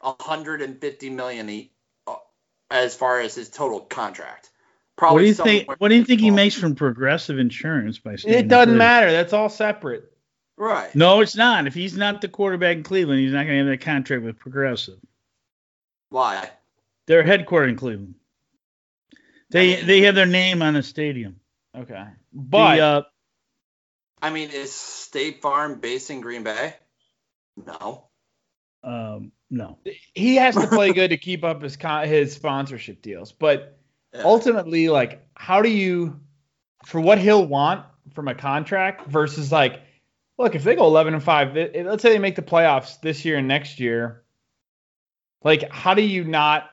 150 0.00 1.10
million 1.10 1.48
as 2.70 2.94
far 2.94 3.20
as 3.20 3.34
his 3.34 3.48
total 3.48 3.80
contract. 3.80 4.50
Probably 4.96 5.14
What 5.14 5.20
do 5.22 5.26
you 5.26 5.34
think? 5.34 5.80
What 5.80 5.88
do 5.88 5.94
you 5.96 6.04
think 6.04 6.20
he 6.20 6.30
makes 6.30 6.54
from 6.54 6.74
Progressive 6.74 7.38
Insurance 7.38 7.98
by 7.98 8.16
staying 8.16 8.38
It 8.38 8.48
doesn't 8.48 8.76
matter. 8.76 9.10
That's 9.10 9.32
all 9.32 9.48
separate. 9.48 10.10
Right. 10.56 10.94
No, 10.94 11.20
it's 11.20 11.34
not. 11.34 11.66
If 11.66 11.74
he's 11.74 11.96
not 11.96 12.20
the 12.20 12.28
quarterback 12.28 12.76
in 12.76 12.82
Cleveland, 12.84 13.20
he's 13.20 13.32
not 13.32 13.44
going 13.44 13.58
to 13.58 13.70
have 13.70 13.78
that 13.78 13.84
contract 13.84 14.22
with 14.22 14.38
Progressive. 14.38 14.98
Why? 16.10 16.48
They're 17.06 17.24
headquartered 17.24 17.70
in 17.70 17.76
Cleveland. 17.76 18.14
They 19.50 19.74
I 19.74 19.76
mean- 19.78 19.86
they 19.86 20.00
have 20.02 20.14
their 20.14 20.26
name 20.26 20.62
on 20.62 20.74
the 20.74 20.82
stadium. 20.82 21.40
Okay. 21.76 22.04
But 22.32 22.76
the, 22.76 22.82
uh, 22.82 23.02
I 24.22 24.30
mean, 24.30 24.50
is 24.50 24.72
State 24.72 25.42
Farm 25.42 25.80
based 25.80 26.10
in 26.10 26.20
Green 26.20 26.44
Bay? 26.44 26.74
No. 27.56 28.06
um, 28.82 29.32
no. 29.54 29.78
he 30.14 30.36
has 30.36 30.54
to 30.56 30.66
play 30.66 30.92
good 30.92 31.08
to 31.10 31.16
keep 31.16 31.44
up 31.44 31.62
his 31.62 31.76
con- 31.76 32.06
his 32.08 32.32
sponsorship 32.34 33.00
deals. 33.02 33.32
But 33.32 33.78
Yeah. 34.12 34.22
ultimately, 34.24 34.88
like, 34.88 35.26
how 35.34 35.62
do 35.62 35.68
you, 35.70 36.18
for 36.84 37.00
what 37.00 37.18
he'll 37.18 37.46
want 37.46 37.84
from 38.12 38.28
a 38.28 38.34
contract 38.34 39.06
versus 39.06 39.50
like, 39.52 39.80
look, 40.38 40.54
if 40.54 40.64
they 40.64 40.74
go 40.76 40.84
11 40.86 41.14
and 41.14 41.22
five, 41.22 41.54
th- 41.54 41.72
let's 41.86 42.02
say 42.02 42.10
they 42.10 42.18
make 42.18 42.36
the 42.36 42.42
playoffs 42.42 43.00
this 43.00 43.24
year 43.24 43.36
and 43.38 43.48
next 43.48 43.80
year, 43.80 44.22
like, 45.42 45.70
how 45.72 45.94
do 45.94 46.02
you 46.02 46.24
not 46.24 46.70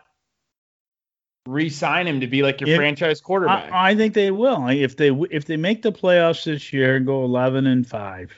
re-sign 1.47 2.05
him 2.07 2.19
to 2.21 2.27
be 2.27 2.43
like 2.43 2.61
your 2.61 2.69
If- 2.69 2.77
franchise 2.77 3.19
quarterback? 3.21 3.71
I, 3.71 3.91
I 3.91 3.95
think 3.95 4.13
they 4.13 4.31
will. 4.31 4.67
If 4.67 4.97
they 4.97 5.09
if 5.31 5.45
they 5.45 5.57
make 5.57 5.81
the 5.81 5.91
playoffs 5.91 6.43
this 6.43 6.71
year 6.71 6.95
and 6.95 7.05
go 7.05 7.23
11 7.23 7.67
and 7.67 7.85
five 7.87 8.31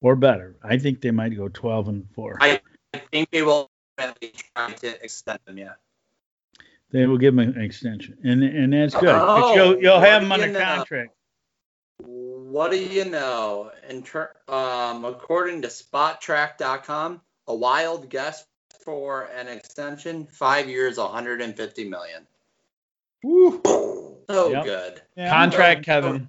or 0.00 0.16
better, 0.16 0.56
I 0.62 0.78
think 0.78 1.00
they 1.00 1.10
might 1.10 1.36
go 1.36 1.48
12 1.48 1.88
and 1.88 2.08
four. 2.14 2.38
I 2.40 2.60
I 2.94 2.98
think 2.98 3.30
they 3.30 3.42
will 3.42 3.70
at 3.98 4.20
least 4.20 4.44
try 4.54 4.72
to 4.72 5.04
extend 5.04 5.38
them. 5.46 5.58
Yeah. 5.58 5.74
they 6.90 7.06
will 7.06 7.18
give 7.18 7.32
him 7.34 7.38
an 7.40 7.60
extension, 7.60 8.18
and 8.24 8.42
and 8.42 8.72
that's 8.72 8.94
good. 8.94 9.14
Oh, 9.14 9.54
you'll 9.54 9.80
you'll 9.80 10.00
have 10.00 10.20
do 10.20 10.26
him 10.26 10.32
under 10.32 10.46
you 10.46 10.52
know? 10.52 10.60
contract. 10.60 11.14
What 11.98 12.70
do 12.70 12.78
you 12.78 13.06
know? 13.06 13.70
In 13.88 14.02
ter- 14.02 14.34
um, 14.48 15.04
according 15.06 15.62
to 15.62 15.68
Spotrac.com, 15.68 17.20
a 17.46 17.54
wild 17.54 18.10
guess 18.10 18.44
for 18.84 19.22
an 19.36 19.48
extension, 19.48 20.26
five 20.26 20.68
years, 20.68 20.98
150 20.98 21.88
million. 21.88 22.26
Woo. 23.22 23.60
So 24.28 24.50
Yep. 24.50 24.64
good. 24.64 25.02
Yeah, 25.16 25.30
Contract 25.30 25.84
Kevin. 25.84 26.28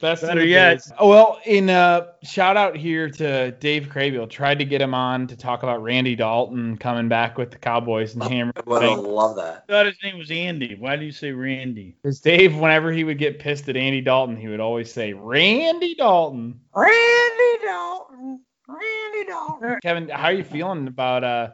Best 0.00 0.22
in 0.22 0.28
Better 0.28 0.44
yet. 0.44 0.76
biz. 0.76 0.92
Oh 0.98 1.08
well, 1.08 1.40
in 1.44 1.70
uh 1.70 2.12
shout 2.22 2.56
out 2.56 2.76
here 2.76 3.10
to 3.10 3.50
Dave 3.52 3.88
Crabiel. 3.88 4.28
Tried 4.30 4.58
to 4.60 4.64
get 4.64 4.80
him 4.80 4.94
on 4.94 5.26
to 5.26 5.36
talk 5.36 5.62
about 5.62 5.82
Randy 5.82 6.14
Dalton 6.14 6.76
coming 6.76 7.08
back 7.08 7.36
with 7.36 7.50
the 7.50 7.58
Cowboys 7.58 8.14
and 8.14 8.22
hammer. 8.22 8.52
I 8.56 8.62
would 8.66 8.82
have 8.82 9.36
that. 9.36 9.64
I 9.68 9.72
thought 9.72 9.86
his 9.86 9.96
name 10.02 10.18
was 10.18 10.30
Andy. 10.30 10.76
Why 10.76 10.96
do 10.96 11.04
you 11.04 11.12
say 11.12 11.32
Randy? 11.32 11.96
Because 12.02 12.20
Dave, 12.20 12.56
whenever 12.56 12.92
he 12.92 13.02
would 13.02 13.18
get 13.18 13.40
pissed 13.40 13.68
at 13.68 13.76
Andy 13.76 14.00
Dalton, 14.00 14.36
he 14.36 14.46
would 14.48 14.60
always 14.60 14.92
say 14.92 15.12
Randy 15.14 15.94
Dalton. 15.96 16.60
Randy 16.74 17.64
Dalton. 17.64 18.40
Randy 18.68 19.24
Dalton. 19.26 19.78
Kevin, 19.82 20.08
how 20.08 20.24
are 20.24 20.32
you 20.32 20.44
feeling 20.44 20.86
about 20.86 21.24
uh 21.24 21.50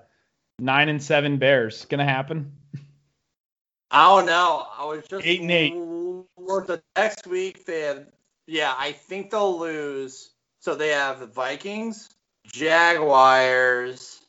nine 0.58 0.90
and 0.90 1.02
seven 1.02 1.38
Bears? 1.38 1.86
Gonna 1.86 2.04
happen? 2.04 2.52
I 3.90 4.08
don't 4.08 4.26
know. 4.26 4.66
I 4.76 4.84
was 4.84 5.06
just 5.08 5.24
Eight 5.24 5.40
and 5.40 5.50
eight. 5.50 5.74
Look, 6.36 6.66
the 6.66 6.82
next 6.96 7.26
week 7.26 7.64
they 7.64 7.80
have. 7.82 8.06
Yeah, 8.46 8.74
I 8.76 8.92
think 8.92 9.30
they'll 9.30 9.58
lose. 9.58 10.30
So 10.60 10.74
they 10.74 10.88
have 10.88 11.20
the 11.20 11.26
Vikings, 11.26 12.14
Jaguars. 12.46 14.20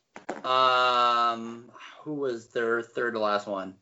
Um, 0.43 1.69
who 2.03 2.13
was 2.15 2.47
their 2.47 2.81
third 2.81 3.13
to 3.13 3.19
last 3.19 3.47
one? 3.47 3.75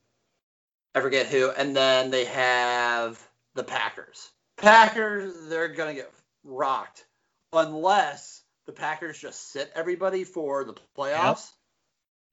I 0.96 1.02
forget 1.02 1.28
who. 1.28 1.50
And 1.52 1.76
then 1.76 2.12
they 2.12 2.26
have 2.26 3.20
the 3.56 3.64
Packers. 3.64 4.32
Packers, 4.58 5.48
they're 5.48 5.70
gonna 5.70 5.94
get 5.94 6.12
rocked 6.44 7.06
unless 7.52 8.44
the 8.66 8.72
Packers 8.72 9.20
just 9.20 9.52
sit 9.52 9.72
everybody 9.76 10.24
for 10.24 10.64
the 10.64 10.76
playoffs. 10.98 11.52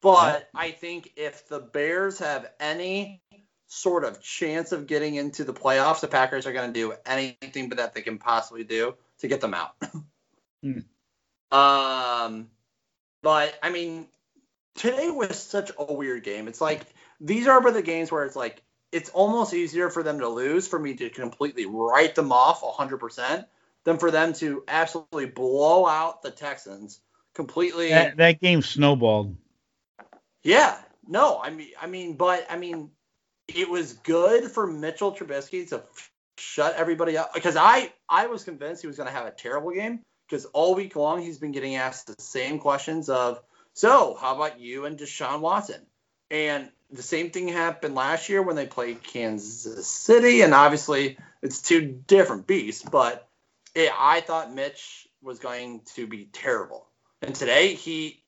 But 0.02 0.48
I 0.54 0.70
think 0.70 1.12
if 1.16 1.48
the 1.48 1.60
Bears 1.60 2.18
have 2.18 2.50
any 2.58 3.22
sort 3.72 4.04
of 4.04 4.20
chance 4.20 4.72
of 4.72 4.88
getting 4.88 5.14
into 5.14 5.44
the 5.44 5.54
playoffs, 5.54 6.00
the 6.00 6.08
Packers 6.08 6.44
are 6.44 6.52
going 6.52 6.72
to 6.72 6.78
do 6.78 6.92
anything 7.06 7.68
but 7.68 7.78
that 7.78 7.94
they 7.94 8.02
can 8.02 8.18
possibly 8.18 8.64
do 8.64 8.96
to 9.20 9.28
get 9.28 9.40
them 9.40 9.54
out. 9.54 9.74
Hmm. 10.62 10.80
Um, 11.56 12.50
but 13.22 13.58
I 13.62 13.70
mean, 13.70 14.08
today 14.74 15.10
was 15.10 15.42
such 15.42 15.70
a 15.78 15.90
weird 15.90 16.22
game. 16.22 16.48
It's 16.48 16.60
like 16.60 16.82
these 17.18 17.46
are 17.46 17.72
the 17.72 17.80
games 17.80 18.12
where 18.12 18.26
it's 18.26 18.36
like 18.36 18.62
it's 18.92 19.08
almost 19.08 19.54
easier 19.54 19.88
for 19.88 20.02
them 20.02 20.18
to 20.18 20.28
lose 20.28 20.68
for 20.68 20.78
me 20.78 20.96
to 20.96 21.08
completely 21.08 21.64
write 21.64 22.14
them 22.14 22.30
off 22.30 22.60
100% 22.60 23.46
than 23.84 23.96
for 23.96 24.10
them 24.10 24.34
to 24.34 24.64
absolutely 24.68 25.24
blow 25.24 25.86
out 25.86 26.20
the 26.20 26.30
Texans 26.30 27.00
completely. 27.32 27.88
That, 27.88 28.18
that 28.18 28.40
game 28.42 28.60
snowballed. 28.60 29.34
Yeah, 30.42 30.76
no, 31.08 31.40
I 31.42 31.48
mean, 31.48 31.68
I 31.80 31.86
mean, 31.86 32.18
but 32.18 32.46
I 32.50 32.58
mean, 32.58 32.90
it 33.54 33.68
was 33.68 33.94
good 33.94 34.50
for 34.50 34.66
Mitchell 34.66 35.12
Trubisky 35.12 35.68
to 35.70 35.82
shut 36.38 36.74
everybody 36.76 37.16
up 37.16 37.34
because 37.34 37.56
I 37.56 37.92
I 38.08 38.26
was 38.26 38.44
convinced 38.44 38.80
he 38.80 38.86
was 38.86 38.96
going 38.96 39.08
to 39.08 39.14
have 39.14 39.26
a 39.26 39.30
terrible 39.30 39.72
game 39.72 40.00
because 40.28 40.46
all 40.46 40.74
week 40.74 40.96
long 40.96 41.20
he's 41.20 41.38
been 41.38 41.52
getting 41.52 41.76
asked 41.76 42.06
the 42.06 42.22
same 42.22 42.58
questions 42.58 43.08
of 43.08 43.40
so 43.74 44.16
how 44.20 44.34
about 44.34 44.60
you 44.60 44.86
and 44.86 44.98
Deshaun 44.98 45.40
Watson? 45.40 45.86
And 46.30 46.70
the 46.90 47.02
same 47.02 47.30
thing 47.30 47.48
happened 47.48 47.94
last 47.94 48.28
year 48.28 48.42
when 48.42 48.56
they 48.56 48.66
played 48.66 49.02
Kansas 49.02 49.86
City 49.86 50.42
and 50.42 50.54
obviously 50.54 51.18
it's 51.42 51.60
two 51.60 52.02
different 52.06 52.46
beasts 52.46 52.82
but 52.82 53.28
it, 53.74 53.92
I 53.96 54.20
thought 54.20 54.52
Mitch 54.52 55.08
was 55.22 55.38
going 55.38 55.82
to 55.94 56.06
be 56.06 56.24
terrible. 56.32 56.86
And 57.22 57.34
today 57.34 57.74
he 57.74 58.22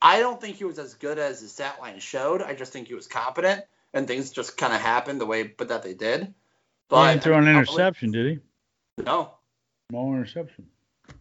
I 0.00 0.20
don't 0.20 0.40
think 0.40 0.56
he 0.56 0.64
was 0.64 0.78
as 0.78 0.94
good 0.94 1.18
as 1.18 1.40
his 1.40 1.52
stat 1.52 1.78
line 1.80 1.98
showed. 1.98 2.40
I 2.40 2.54
just 2.54 2.72
think 2.72 2.88
he 2.88 2.94
was 2.94 3.08
competent, 3.08 3.64
and 3.98 4.06
things 4.06 4.30
just 4.30 4.56
kind 4.56 4.72
of 4.72 4.80
happened 4.80 5.20
the 5.20 5.26
way, 5.26 5.42
but 5.42 5.68
that 5.68 5.82
they 5.82 5.92
did. 5.94 6.22
He 6.22 6.34
But 6.88 7.10
didn't 7.10 7.22
throw 7.24 7.36
an 7.38 7.44
I 7.44 7.46
mean, 7.52 7.56
interception, 7.56 8.12
did 8.12 8.26
he? 8.96 9.02
No, 9.04 9.34
No 9.90 10.14
interception. 10.14 10.66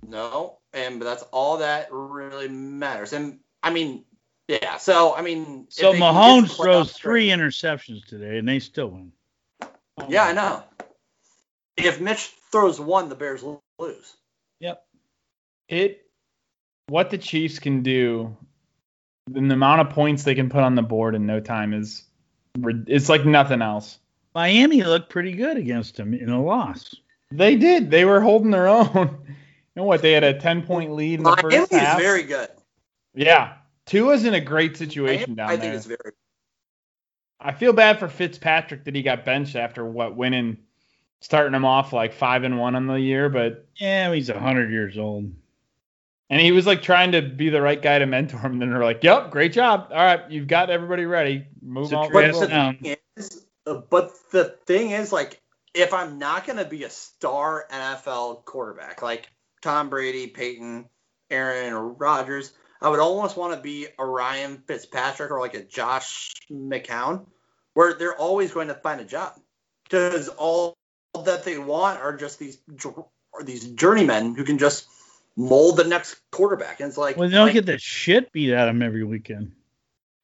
no, 0.07 0.59
and 0.73 0.99
but 0.99 1.05
that's 1.05 1.23
all 1.31 1.57
that 1.57 1.89
really 1.91 2.47
matters. 2.47 3.13
And 3.13 3.39
I 3.61 3.71
mean, 3.71 4.05
yeah. 4.47 4.77
So 4.77 5.13
I 5.15 5.21
mean, 5.21 5.65
So 5.69 5.91
they 5.91 5.99
Mahomes 5.99 6.55
throws 6.55 6.93
three 6.93 7.27
great. 7.27 7.39
interceptions 7.39 8.05
today, 8.05 8.37
and 8.37 8.47
they 8.47 8.59
still 8.59 8.87
win. 8.87 9.11
Yeah, 10.07 10.23
I 10.23 10.33
know. 10.33 10.63
If 11.75 11.99
Mitch 11.99 12.31
throws 12.51 12.79
one, 12.79 13.09
the 13.09 13.15
Bears 13.15 13.43
lo- 13.43 13.61
lose. 13.79 14.15
Yep. 14.59 14.83
It 15.67 16.09
what 16.87 17.09
the 17.09 17.17
Chiefs 17.17 17.59
can 17.59 17.83
do, 17.83 18.35
and 19.35 19.49
the 19.51 19.55
amount 19.55 19.81
of 19.81 19.89
points 19.89 20.23
they 20.23 20.35
can 20.35 20.49
put 20.49 20.63
on 20.63 20.75
the 20.75 20.81
board 20.81 21.15
in 21.15 21.25
no 21.25 21.39
time 21.39 21.73
is 21.73 22.03
rid- 22.03 22.03
it's 22.87 23.09
like 23.09 23.25
nothing 23.25 23.61
else. 23.61 23.99
Miami 24.35 24.83
looked 24.83 25.09
pretty 25.09 25.31
good 25.33 25.57
against 25.57 25.97
him 25.99 26.13
in 26.13 26.29
a 26.29 26.41
loss. 26.43 26.95
They 27.31 27.55
did. 27.55 27.89
They 27.91 28.05
were 28.05 28.21
holding 28.21 28.51
their 28.51 28.67
own. 28.67 29.19
You 29.75 29.83
know 29.83 29.87
what? 29.89 30.01
They 30.01 30.13
had 30.13 30.23
a 30.23 30.39
10 30.39 30.63
point 30.63 30.93
lead 30.93 31.19
in 31.19 31.23
the 31.23 31.29
Miami 31.29 31.41
first 31.59 31.71
is 31.71 31.77
half. 31.77 31.99
very 31.99 32.23
good. 32.23 32.49
yeah. 33.13 33.57
Tua's 33.85 34.25
in 34.25 34.33
a 34.33 34.41
great 34.41 34.75
situation 34.75 35.35
Miami, 35.35 35.35
down 35.35 35.49
I 35.49 35.55
there. 35.55 35.57
I 35.57 35.61
think 35.61 35.75
it's 35.75 35.85
very. 35.85 36.13
I 37.39 37.51
feel 37.51 37.73
bad 37.73 37.99
for 37.99 38.07
Fitzpatrick 38.07 38.85
that 38.85 38.95
he 38.95 39.03
got 39.03 39.23
benched 39.23 39.55
after 39.55 39.85
what 39.85 40.15
winning, 40.15 40.57
starting 41.21 41.53
him 41.53 41.63
off 41.63 41.93
like 41.93 42.13
five 42.13 42.43
and 42.43 42.57
one 42.57 42.73
on 42.75 42.87
the 42.87 42.95
year, 42.99 43.29
but 43.29 43.67
Yeah, 43.75 44.11
he's 44.11 44.29
hundred 44.29 44.71
years 44.71 44.97
old. 44.97 45.31
And 46.29 46.41
he 46.41 46.51
was 46.51 46.67
like 46.67 46.81
trying 46.81 47.13
to 47.13 47.21
be 47.21 47.49
the 47.49 47.61
right 47.61 47.81
guy 47.81 47.99
to 47.99 48.05
mentor 48.05 48.37
him. 48.39 48.59
Then 48.59 48.69
they're 48.69 48.83
like, 48.83 49.03
"Yep, 49.03 49.31
great 49.31 49.53
job. 49.53 49.87
All 49.91 49.97
right, 49.97 50.29
you've 50.29 50.47
got 50.47 50.69
everybody 50.69 51.05
ready. 51.05 51.47
Move 51.61 51.85
It's 51.85 51.93
a 51.93 51.97
on." 51.97 52.11
But 52.11 52.31
the 52.33 52.59
um, 52.59 52.77
thing 52.77 52.95
is, 53.15 53.45
uh, 53.65 53.81
but 53.89 54.11
the 54.31 54.55
thing 54.65 54.91
is, 54.91 55.11
like, 55.11 55.41
if 55.73 55.93
I'm 55.93 56.19
not 56.19 56.45
going 56.45 56.57
to 56.57 56.65
be 56.65 56.83
a 56.83 56.89
star 56.89 57.65
NFL 57.71 58.45
quarterback, 58.45 59.01
like 59.01 59.29
Tom 59.61 59.89
Brady, 59.89 60.27
Peyton, 60.27 60.89
Aaron, 61.29 61.73
or 61.73 61.89
Rodgers, 61.89 62.53
I 62.81 62.89
would 62.89 62.99
almost 62.99 63.37
want 63.37 63.55
to 63.55 63.61
be 63.61 63.87
a 63.97 64.05
Ryan 64.05 64.61
Fitzpatrick 64.67 65.31
or 65.31 65.39
like 65.39 65.53
a 65.53 65.63
Josh 65.63 66.33
McCown, 66.51 67.25
where 67.73 67.93
they're 67.93 68.15
always 68.15 68.51
going 68.51 68.67
to 68.67 68.75
find 68.75 68.99
a 68.99 69.05
job 69.05 69.33
because 69.83 70.27
all 70.29 70.75
that 71.23 71.45
they 71.45 71.57
want 71.57 71.99
are 71.99 72.15
just 72.15 72.37
these 72.37 72.59
are 73.33 73.43
these 73.43 73.65
journeymen 73.69 74.35
who 74.35 74.43
can 74.43 74.57
just 74.57 74.87
mold 75.37 75.77
the 75.77 75.85
next 75.85 76.19
quarterback. 76.31 76.81
And 76.81 76.89
it's 76.89 76.97
like, 76.97 77.15
Well, 77.15 77.29
they 77.29 77.35
don't 77.35 77.45
like, 77.45 77.53
get 77.53 77.65
the 77.65 77.77
shit 77.77 78.31
beat 78.33 78.53
out 78.53 78.67
of 78.67 78.75
them 78.75 78.81
every 78.81 79.05
weekend. 79.05 79.53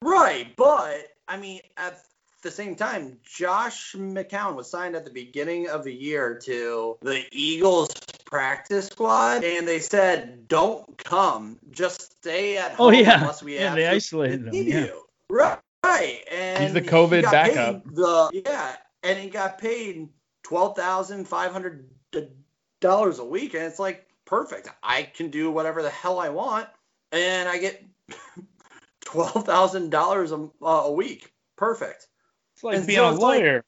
Right, 0.02 0.54
but 0.56 1.06
I 1.26 1.38
mean, 1.38 1.60
at 1.78 1.98
the 2.42 2.50
same 2.50 2.74
time, 2.76 3.18
Josh 3.22 3.94
McCown 3.94 4.54
was 4.54 4.70
signed 4.70 4.96
at 4.96 5.04
the 5.04 5.10
beginning 5.10 5.68
of 5.70 5.82
the 5.82 5.94
year 5.94 6.38
to 6.44 6.98
the 7.00 7.22
Eagles 7.32 7.88
practice 8.26 8.88
squad, 8.88 9.44
and 9.44 9.66
they 9.66 9.78
said, 9.78 10.46
"Don't 10.46 10.98
come, 10.98 11.58
just 11.70 12.12
stay 12.18 12.58
at 12.58 12.72
Oh, 12.78 12.90
home 12.90 12.94
yeah. 12.94 13.20
unless 13.20 13.42
we 13.42 13.54
Yeah, 13.54 13.68
have 13.68 13.76
they 13.76 13.84
to 13.84 13.90
isolated 13.92 14.46
him, 14.48 14.52
yeah. 14.52 14.80
you." 14.84 15.02
Right, 15.30 15.58
right, 15.82 16.20
and 16.30 16.64
He's 16.64 16.74
the 16.74 16.82
COVID 16.82 17.22
got 17.22 17.32
backup. 17.32 17.84
The 17.86 18.42
yeah, 18.44 18.76
and 19.02 19.18
he 19.18 19.30
got 19.30 19.56
paid 19.56 20.08
twelve 20.42 20.76
thousand 20.76 21.26
five 21.26 21.50
hundred 21.50 21.88
dollars 22.80 23.20
a 23.20 23.24
week, 23.24 23.54
and 23.54 23.62
it's 23.62 23.78
like 23.78 24.06
perfect. 24.24 24.68
I 24.82 25.02
can 25.04 25.30
do 25.30 25.50
whatever 25.50 25.82
the 25.82 25.90
hell 25.90 26.18
I 26.18 26.28
want, 26.28 26.68
and 27.12 27.48
I 27.48 27.58
get 27.58 27.84
twelve 29.04 29.44
thousand 29.44 29.90
dollars 29.90 30.32
a 30.32 30.48
a 30.62 30.92
week. 30.92 31.32
Perfect. 31.56 32.08
It's 32.54 32.64
like 32.64 32.76
And 32.78 32.86
being 32.86 32.98
so 32.98 33.08
a 33.08 33.12
it's 33.12 33.20
like- 33.20 33.40
lawyer. 33.40 33.64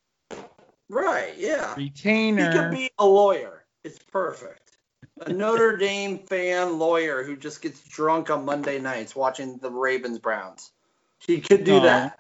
Right? 0.89 1.35
Yeah. 1.37 1.75
He 1.75 1.85
Retainer. 1.85 2.53
could 2.53 2.71
be 2.71 2.91
a 2.99 3.05
lawyer. 3.07 3.65
It's 3.83 3.99
perfect. 3.99 4.77
A 5.23 5.33
Notre 5.33 5.77
Dame 5.79 6.19
fan 6.19 6.79
lawyer 6.79 7.25
who 7.25 7.37
just 7.37 7.61
gets 7.61 7.81
drunk 7.89 8.31
on 8.31 8.45
Monday 8.45 8.79
nights 8.79 9.17
watching 9.17 9.59
the 9.59 9.71
Ravens 9.71 10.21
Browns. 10.21 10.71
He 11.19 11.41
could 11.41 11.65
do 11.65 11.79
No. 11.79 11.83
that. 11.83 12.19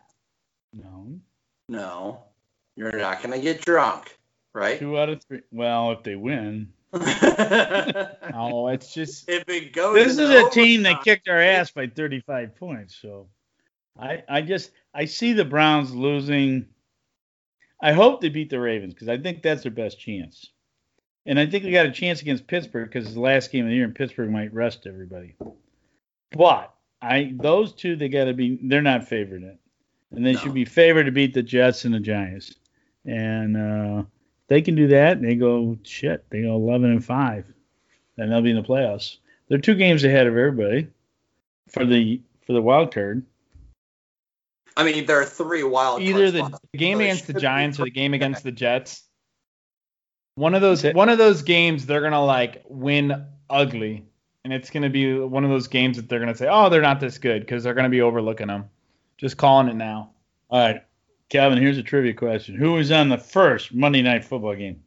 no, 0.72 1.20
No, 1.68 2.24
you're 2.74 2.90
not 2.96 3.22
gonna 3.22 3.38
get 3.38 3.60
drunk, 3.64 4.18
right? 4.52 4.78
two 4.80 4.98
out 4.98 5.10
of 5.10 5.22
three. 5.22 5.42
Well, 5.52 5.92
if 5.92 6.02
they 6.02 6.16
win, 6.16 6.72
if 6.92 8.08
oh, 8.34 8.68
it's 8.68 8.92
just 8.94 9.28
if 9.28 9.48
it 9.48 9.72
goes, 9.72 9.94
this 9.94 10.18
is 10.18 10.30
into 10.30 10.46
a 10.46 10.50
team 10.50 10.82
that 10.84 11.02
kicked 11.02 11.28
our 11.28 11.40
ass 11.40 11.70
by 11.70 11.86
35 11.86 12.56
points. 12.56 12.96
So, 12.96 13.28
I, 13.98 14.22
I 14.28 14.40
just, 14.42 14.70
I 14.94 15.04
see 15.06 15.32
the 15.32 15.44
Browns 15.44 15.94
losing. 15.94 16.66
I 17.80 17.92
hope 17.92 18.20
they 18.20 18.28
beat 18.30 18.50
the 18.50 18.60
Ravens 18.60 18.94
because 18.94 19.08
I 19.08 19.18
think 19.18 19.42
that's 19.42 19.62
their 19.62 19.72
best 19.72 20.00
chance. 20.00 20.50
And 21.26 21.38
I 21.38 21.46
think 21.46 21.64
we 21.64 21.72
got 21.72 21.86
a 21.86 21.92
chance 21.92 22.22
against 22.22 22.46
Pittsburgh 22.46 22.88
because 22.88 23.04
it's 23.06 23.14
the 23.14 23.20
last 23.20 23.50
game 23.50 23.64
of 23.64 23.70
the 23.70 23.74
year, 23.74 23.84
and 23.84 23.94
Pittsburgh 23.94 24.30
might 24.30 24.54
rest 24.54 24.86
everybody. 24.86 25.34
But 26.32 26.72
I, 27.02 27.32
those 27.34 27.72
two, 27.72 27.96
they 27.96 28.08
got 28.08 28.24
to 28.26 28.32
be. 28.34 28.58
They're 28.62 28.80
not 28.82 29.08
favored 29.08 29.42
in 29.42 29.48
it, 29.48 29.58
and 30.12 30.24
they 30.24 30.32
No. 30.32 30.38
should 30.38 30.54
be 30.54 30.64
favored 30.64 31.04
to 31.04 31.12
beat 31.12 31.34
the 31.34 31.42
Jets 31.42 31.84
and 31.84 31.92
the 31.92 32.00
Giants. 32.00 32.54
And 33.04 33.56
uh, 33.56 34.02
they 34.48 34.62
can 34.62 34.74
do 34.74 34.88
that. 34.88 35.16
And 35.16 35.26
they 35.26 35.34
go 35.34 35.78
shit. 35.82 36.28
They 36.30 36.42
go 36.42 36.54
11 36.54 36.90
and 36.90 37.04
five, 37.04 37.52
and 38.16 38.30
they'll 38.30 38.42
be 38.42 38.50
in 38.50 38.56
the 38.56 38.62
playoffs. 38.62 39.16
They're 39.48 39.58
two 39.58 39.74
games 39.74 40.04
ahead 40.04 40.26
of 40.26 40.36
everybody 40.36 40.88
for 41.68 41.84
the 41.84 42.20
for 42.46 42.52
the 42.52 42.62
wild 42.62 42.92
card. 42.92 43.24
I 44.76 44.84
mean, 44.84 45.06
there 45.06 45.20
are 45.20 45.24
three 45.24 45.62
wild 45.62 46.02
either 46.02 46.30
card 46.30 46.34
the 46.34 46.46
spots. 46.46 46.64
game 46.76 46.98
So 46.98 47.04
against 47.04 47.26
the 47.26 47.34
Giants 47.34 47.80
or 47.80 47.84
the 47.84 47.90
game 47.90 48.14
against 48.14 48.42
the 48.44 48.52
Jets. 48.52 49.04
One 50.34 50.54
of 50.54 50.60
those 50.60 50.84
one 50.84 51.08
of 51.08 51.18
those 51.18 51.42
games 51.42 51.86
they're 51.86 52.02
gonna 52.02 52.24
like 52.24 52.62
win 52.68 53.24
ugly, 53.48 54.04
and 54.44 54.52
it's 54.52 54.70
gonna 54.70 54.90
be 54.90 55.18
one 55.18 55.44
of 55.44 55.50
those 55.50 55.68
games 55.68 55.96
that 55.96 56.08
they're 56.08 56.20
gonna 56.20 56.34
say, 56.34 56.48
oh, 56.50 56.68
they're 56.68 56.82
not 56.82 57.00
this 57.00 57.18
good 57.18 57.40
because 57.40 57.64
they're 57.64 57.74
gonna 57.74 57.88
be 57.88 58.02
overlooking 58.02 58.48
them. 58.48 58.68
Just 59.16 59.38
calling 59.38 59.68
it 59.68 59.76
now. 59.76 60.10
All 60.50 60.60
right, 60.60 60.82
Kevin. 61.28 61.58
Here's 61.58 61.78
a 61.78 61.82
trivia 61.82 62.14
question: 62.14 62.54
Who 62.54 62.74
was 62.74 62.90
on 62.90 63.08
the 63.08 63.18
first 63.18 63.74
Monday 63.74 64.02
Night 64.02 64.24
Football 64.24 64.54
game? 64.54 64.82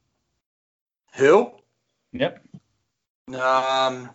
Who? 1.15 1.51
Yep. 2.13 2.43
Um, 3.33 4.09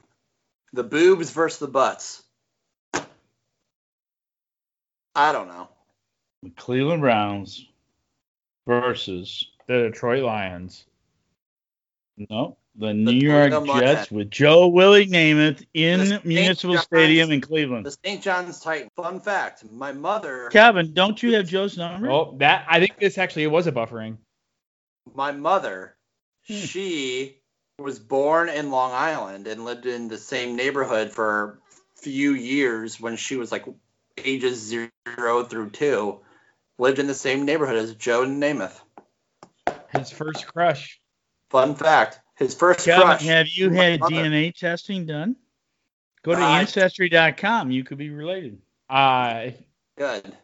the 0.73 0.85
boobs 0.85 1.31
versus 1.31 1.59
the 1.59 1.69
butts. 1.69 2.23
I 5.15 5.33
don't 5.33 5.49
know. 5.49 5.69
The 6.43 6.51
Cleveland 6.51 7.03
Browns 7.03 7.67
versus 8.67 9.49
The 9.67 9.91
Detroit 9.91 10.25
Lions. 10.25 10.85
no 12.17 12.57
the 12.77 12.93
New 12.93 13.13
York 13.13 13.51
Jets 13.51 13.67
Mudhens. 13.67 14.11
with 14.11 14.31
Joe 14.31 14.69
Willie 14.69 15.07
Namath 15.07 15.65
in 15.75 16.01
The 16.09 16.21
Municipal 16.25 16.75
John's- 16.75 16.87
Stadium 16.87 17.31
in 17.31 17.41
Cleveland. 17.41 17.87
The 17.87 17.97
St. 18.05 18.23
John's 18.23 18.61
Titan. 18.61 18.89
Fun 18.97 19.21
fact: 19.21 19.65
My 19.71 19.93
mother, 19.93 20.49
Kevin, 20.51 20.93
don't 20.93 21.23
you 21.23 21.35
have 21.35 21.47
Joe's 21.47 21.77
number? 21.79 22.11
Oh, 22.11 22.37
that 22.39 22.67
I 22.69 22.81
think 22.81 22.99
this 22.99 23.17
actually 23.19 23.45
it 23.45 23.51
was 23.51 23.67
a 23.67 23.73
buffering. 23.73 24.17
my 25.15 25.33
mother, 25.33 25.95
Hmm. 26.49 26.55
she 26.55 27.39
was 27.79 27.99
born 27.99 28.49
in 28.49 28.71
Long 28.71 28.93
Island 28.93 29.47
and 29.47 29.65
lived 29.65 29.87
in 29.87 30.09
the 30.09 30.19
same 30.19 30.57
neighborhood 30.57 31.11
for 31.13 31.61
a 31.97 32.01
few 32.01 32.33
years 32.33 33.01
when 33.01 33.17
she 33.17 33.37
was 33.37 33.53
like 33.53 33.65
ages 34.17 34.59
zero 34.61 35.45
through 35.45 35.71
two. 35.71 36.21
Lived 36.79 36.99
in 36.99 37.07
the 37.07 37.15
same 37.15 37.45
neighborhood 37.45 37.77
as 37.77 37.95
Joe 37.95 38.25
Namath. 38.25 38.81
His 39.97 40.11
first 40.11 40.47
crush. 40.47 41.01
Fun 41.51 41.75
fact: 41.77 42.19
His 42.37 42.55
first 42.55 42.85
Kevin, 42.85 43.03
crush. 43.03 43.23
have 43.23 43.49
you 43.49 43.71
had 43.71 44.01
mother. 44.01 44.15
DNA 44.15 44.55
testing 44.55 45.07
done? 45.07 45.37
Go 46.23 46.33
to 46.35 46.43
Uh, 46.43 46.59
ancestry.com. 46.59 47.71
You 47.71 47.85
could 47.85 47.99
be 47.99 48.11
related. 48.11 48.61
Uh, 48.89 49.51
Good. 49.97 50.35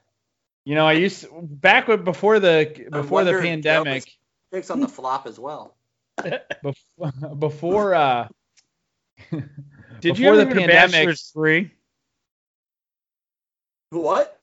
you 0.64 0.74
know, 0.74 0.86
I 0.86 0.92
used 0.92 1.26
back 1.32 1.86
before 1.86 2.38
the 2.38 2.58
I 2.86 2.88
before 2.90 3.24
the 3.24 3.32
wonder 3.32 3.38
if 3.38 3.42
Joe 3.44 3.48
pandemic. 3.84 4.04
Picks 4.52 4.70
on 4.70 4.80
the 4.80 4.88
flop 4.88 5.26
as 5.26 5.38
well. 5.38 5.76
before, 6.62 7.12
before 7.38 7.94
uh 7.94 8.28
Did 9.30 9.48
before 10.00 10.16
you 10.18 10.28
ever 10.40 10.44
the 10.44 10.60
pandemic 10.60 10.92
Bachelor's 10.92 11.30
Three? 11.32 11.70
What? 13.90 14.40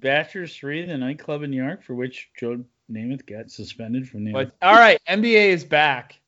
Bachelor's 0.00 0.56
Three, 0.56 0.84
the 0.84 0.98
nightclub 0.98 1.42
in 1.42 1.50
New 1.50 1.62
York, 1.62 1.84
for 1.84 1.94
which 1.94 2.30
Joe 2.38 2.64
Namath 2.90 3.24
got 3.26 3.50
suspended 3.50 4.08
from 4.08 4.24
the. 4.24 4.32
but 4.32 4.52
all 4.60 4.74
right 4.74 4.98
nba 5.08 5.46
is 5.48 5.64
back 5.64 6.20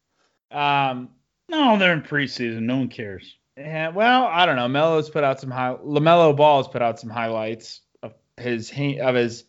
um 0.55 1.09
no, 1.49 1.77
they're 1.79 1.93
in 1.93 2.03
preseason. 2.03 2.63
No 2.63 2.79
one 2.79 2.89
cares. 2.89 3.37
yeah, 3.57 3.89
well 3.91 4.25
i 4.25 4.47
don't 4.47 4.57
know 4.57 4.67
melo's 4.69 5.11
put 5.11 5.23
out 5.25 5.41
some 5.41 5.51
high 5.51 5.75
lamelo 5.85 6.35
ball 6.37 6.59
has 6.63 6.69
put 6.69 6.83
out 6.83 6.99
some 6.99 7.11
highlights 7.11 7.81
of 8.03 8.15
his 8.39 8.71
ha- 8.71 8.99
of 9.01 9.15
his 9.15 9.45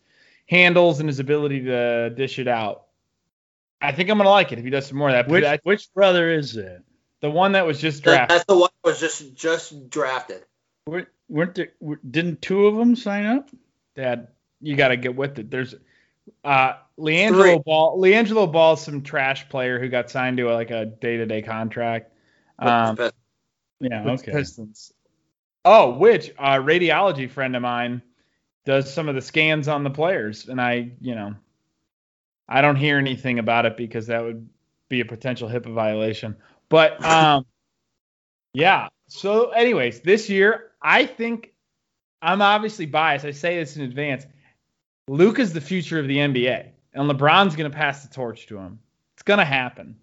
handles 0.47 0.99
and 0.99 1.09
his 1.09 1.19
ability 1.19 1.61
to 1.63 2.09
dish 2.11 2.37
it 2.37 2.47
out 2.47 2.83
i 3.81 3.91
think 3.91 4.09
i'm 4.09 4.17
gonna 4.17 4.29
like 4.29 4.51
it 4.51 4.59
if 4.59 4.63
he 4.65 4.69
does 4.69 4.85
some 4.85 4.97
more 4.97 5.09
of 5.09 5.13
that 5.13 5.27
Which 5.27 5.43
That- 5.43 5.61
which 5.63 5.91
brother 5.93 6.29
is 6.31 6.55
it? 6.57 6.83
the 7.21 7.31
one 7.31 7.53
that 7.53 7.65
was 7.65 7.79
just 7.81 8.03
drafted 8.03 8.29
That's 8.35 8.45
the 8.45 8.57
one 8.57 8.69
that 8.83 8.89
was 8.89 8.99
just 8.99 9.33
just 9.35 9.89
drafted. 9.89 10.43
Weren't, 10.85 11.07
weren't 11.27 11.55
there, 11.55 11.69
didn't 12.07 12.41
two 12.43 12.67
of 12.67 12.75
them 12.75 12.95
sign 12.95 13.25
up? 13.25 13.49
dad 13.95 14.27
you 14.61 14.75
gotta 14.75 14.97
get 14.97 15.15
with 15.15 15.39
it 15.39 15.49
there's 15.49 15.73
uh 16.43 16.73
Three. 16.97 17.59
ball 17.65 17.99
LiAngelo 17.99 18.51
ball's 18.51 18.83
some 18.83 19.01
trash 19.01 19.47
player 19.49 19.79
who 19.79 19.89
got 19.89 20.09
signed 20.09 20.37
to 20.37 20.51
like 20.51 20.71
a 20.71 20.85
day-to-day 20.85 21.41
contract 21.41 22.11
um 22.59 22.97
Yeah, 23.79 24.03
okay. 24.11 24.31
Pistons. 24.31 24.93
Oh, 25.63 25.97
which 25.97 26.31
uh, 26.37 26.57
radiology 26.57 27.29
friend 27.29 27.55
of 27.55 27.61
mine 27.61 28.01
does 28.65 28.91
some 28.93 29.09
of 29.09 29.15
the 29.15 29.21
scans 29.21 29.67
on 29.67 29.83
the 29.83 29.89
players, 29.89 30.47
and 30.47 30.61
I, 30.61 30.91
you 31.01 31.15
know, 31.15 31.35
I 32.47 32.61
don't 32.61 32.75
hear 32.75 32.97
anything 32.97 33.39
about 33.39 33.65
it 33.65 33.75
because 33.75 34.07
that 34.07 34.23
would 34.23 34.47
be 34.89 35.01
a 35.01 35.05
potential 35.05 35.49
HIPAA 35.49 35.73
violation. 35.73 36.35
But 36.69 37.03
um, 37.05 37.45
yeah. 38.53 38.89
So, 39.07 39.49
anyways, 39.49 40.01
this 40.01 40.29
year 40.29 40.71
I 40.81 41.05
think 41.05 41.53
I'm 42.21 42.41
obviously 42.41 42.85
biased. 42.85 43.25
I 43.25 43.31
say 43.31 43.57
this 43.57 43.75
in 43.75 43.83
advance. 43.83 44.25
Luka's 45.07 45.53
the 45.53 45.61
future 45.61 45.99
of 45.99 46.07
the 46.07 46.17
NBA, 46.17 46.69
and 46.95 47.11
LeBron's 47.11 47.55
going 47.55 47.69
to 47.69 47.77
pass 47.77 48.03
the 48.03 48.13
torch 48.13 48.47
to 48.47 48.57
him. 48.57 48.79
It's 49.13 49.23
going 49.23 49.39
to 49.39 49.45
happen. 49.45 49.97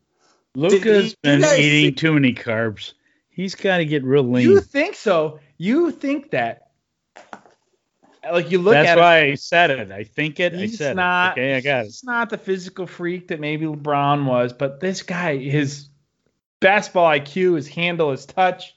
Luka's 0.55 1.15
been 1.15 1.41
eating 1.41 1.51
see- 1.57 1.93
too 1.93 2.13
many 2.13 2.35
carbs. 2.35 2.93
He's 3.31 3.55
got 3.55 3.79
to 3.79 3.87
get 3.87 4.05
real 4.05 4.23
lean. 4.23 4.49
You 4.49 4.61
think 4.61 4.95
so? 4.95 5.41
You 5.57 5.91
think 5.91 6.33
that? 6.33 6.69
Like 8.31 8.53
you 8.53 8.59
look 8.59 8.75
That's 8.75 8.89
at 8.91 8.93
it, 8.93 9.01
That's 9.01 9.01
why 9.01 9.21
I 9.23 9.35
said 9.35 9.71
it. 9.71 9.91
I 9.91 10.05
think 10.05 10.39
it. 10.39 10.55
I 10.55 10.67
said 10.67 10.95
not. 10.95 11.39
it. 11.39 11.41
Okay, 11.41 11.57
I 11.57 11.61
got 11.61 11.81
it. 11.81 11.85
He's 11.87 12.05
not 12.05 12.31
the 12.31 12.39
physical 12.39 12.87
freak 12.87 13.29
that 13.29 13.41
maybe 13.41 13.67
LeBron 13.67 14.27
was, 14.27 14.53
but 14.53 14.79
this 14.79 15.03
guy, 15.03 15.39
his 15.39 15.89
basketball 16.61 17.11
IQ, 17.11 17.57
his 17.57 17.67
handle, 17.67 18.13
his 18.13 18.27
touch. 18.27 18.77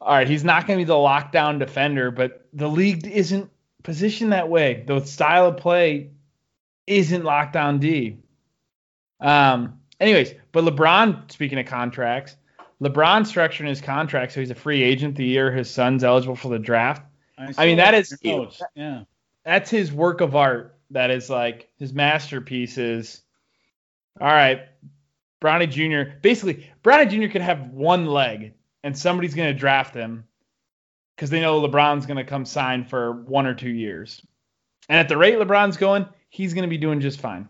All 0.00 0.14
right, 0.14 0.26
he's 0.26 0.44
not 0.44 0.66
going 0.66 0.78
to 0.78 0.84
be 0.84 0.86
the 0.86 0.94
lockdown 0.94 1.58
defender, 1.58 2.10
but 2.10 2.46
the 2.54 2.68
league 2.68 3.06
isn't 3.06 3.50
positioned 3.82 4.32
that 4.32 4.48
way. 4.48 4.82
The 4.86 5.04
style 5.04 5.48
of 5.48 5.58
play 5.58 6.12
isn't 6.86 7.24
locked 7.24 7.54
lockdown 7.54 7.80
D. 7.80 8.18
Um. 9.20 9.80
Anyways, 9.98 10.34
but 10.52 10.64
LeBron, 10.64 11.30
speaking 11.30 11.58
of 11.58 11.66
contracts, 11.66 12.36
LeBron 12.82 13.22
structuring 13.22 13.68
his 13.68 13.82
contract 13.82 14.32
so 14.32 14.40
he's 14.40 14.50
a 14.50 14.54
free 14.54 14.82
agent 14.82 15.14
the 15.16 15.24
year 15.26 15.52
his 15.52 15.68
son's 15.68 16.02
eligible 16.02 16.36
for 16.36 16.48
the 16.48 16.58
draft. 16.58 17.02
I 17.58 17.66
mean, 17.66 17.76
that 17.76 17.94
is 17.94 18.10
that 18.10 18.18
in 18.22 18.30
is- 18.30 18.32
your 18.32 18.38
notes. 18.38 18.62
Yeah. 18.74 19.02
that's 19.44 19.70
his 19.70 19.92
work 19.92 20.20
of 20.20 20.34
art. 20.36 20.76
That 20.90 21.10
is 21.10 21.30
like 21.30 21.70
his 21.78 21.92
masterpiece 21.92 22.76
is. 22.78 23.22
All 24.20 24.26
right, 24.26 24.62
Bronny 25.40 25.70
Jr. 25.70 26.10
Basically, 26.20 26.68
Bronny 26.82 27.08
Jr. 27.08 27.30
could 27.30 27.42
have 27.42 27.70
one 27.70 28.06
leg, 28.06 28.54
and 28.82 28.96
somebody's 28.98 29.34
going 29.34 29.52
to 29.52 29.58
draft 29.58 29.94
him 29.94 30.24
because 31.14 31.30
they 31.30 31.40
know 31.40 31.60
LeBron's 31.60 32.06
going 32.06 32.16
to 32.16 32.24
come 32.24 32.44
sign 32.44 32.84
for 32.84 33.12
one 33.12 33.46
or 33.46 33.54
two 33.54 33.70
years. 33.70 34.20
And 34.88 34.98
at 34.98 35.08
the 35.08 35.16
rate 35.16 35.38
LeBron's 35.38 35.76
going, 35.76 36.06
he's 36.30 36.54
going 36.54 36.62
to 36.62 36.68
be 36.70 36.78
doing 36.78 37.00
just 37.00 37.20
fine. 37.20 37.48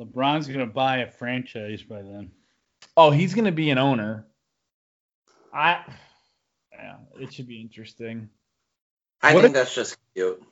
LeBron's 0.00 0.46
gonna 0.48 0.66
buy 0.66 0.98
a 0.98 1.10
franchise 1.10 1.82
by 1.82 2.02
then. 2.02 2.30
Oh, 2.96 3.10
he's 3.10 3.34
going 3.34 3.44
to 3.46 3.52
be 3.52 3.70
an 3.70 3.78
owner. 3.78 4.26
I. 5.52 5.80
Yeah, 6.72 6.96
it 7.20 7.32
should 7.32 7.48
be 7.48 7.60
interesting. 7.60 8.28
I 9.22 9.34
What 9.34 9.42
think 9.42 9.52
if- 9.52 9.60
that's 9.60 9.74
just 9.74 9.96
cute. 10.14 10.42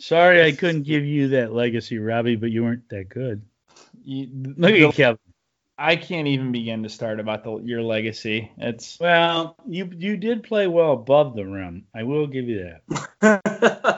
Sorry, 0.00 0.44
I 0.44 0.52
couldn't 0.52 0.82
give 0.84 1.04
you 1.04 1.28
that 1.30 1.52
legacy, 1.52 1.98
Robbie, 1.98 2.36
but 2.36 2.50
you 2.52 2.62
weren't 2.62 2.88
that 2.90 3.08
good. 3.08 3.42
You, 4.04 4.28
Look 4.56 4.70
at 4.72 4.78
you, 4.78 4.92
Kevin. 4.92 5.18
I 5.76 5.96
can't 5.96 6.28
even 6.28 6.50
begin 6.52 6.82
to 6.84 6.88
start 6.88 7.18
about 7.20 7.42
the, 7.44 7.56
your 7.58 7.82
legacy. 7.82 8.50
It's 8.58 8.98
Well, 9.00 9.56
you 9.66 9.90
you 9.96 10.16
did 10.16 10.42
play 10.44 10.66
well 10.68 10.92
above 10.92 11.34
the 11.36 11.44
rim. 11.46 11.84
I 11.94 12.02
will 12.04 12.26
give 12.28 12.44
you 12.48 12.72
that. 13.20 13.97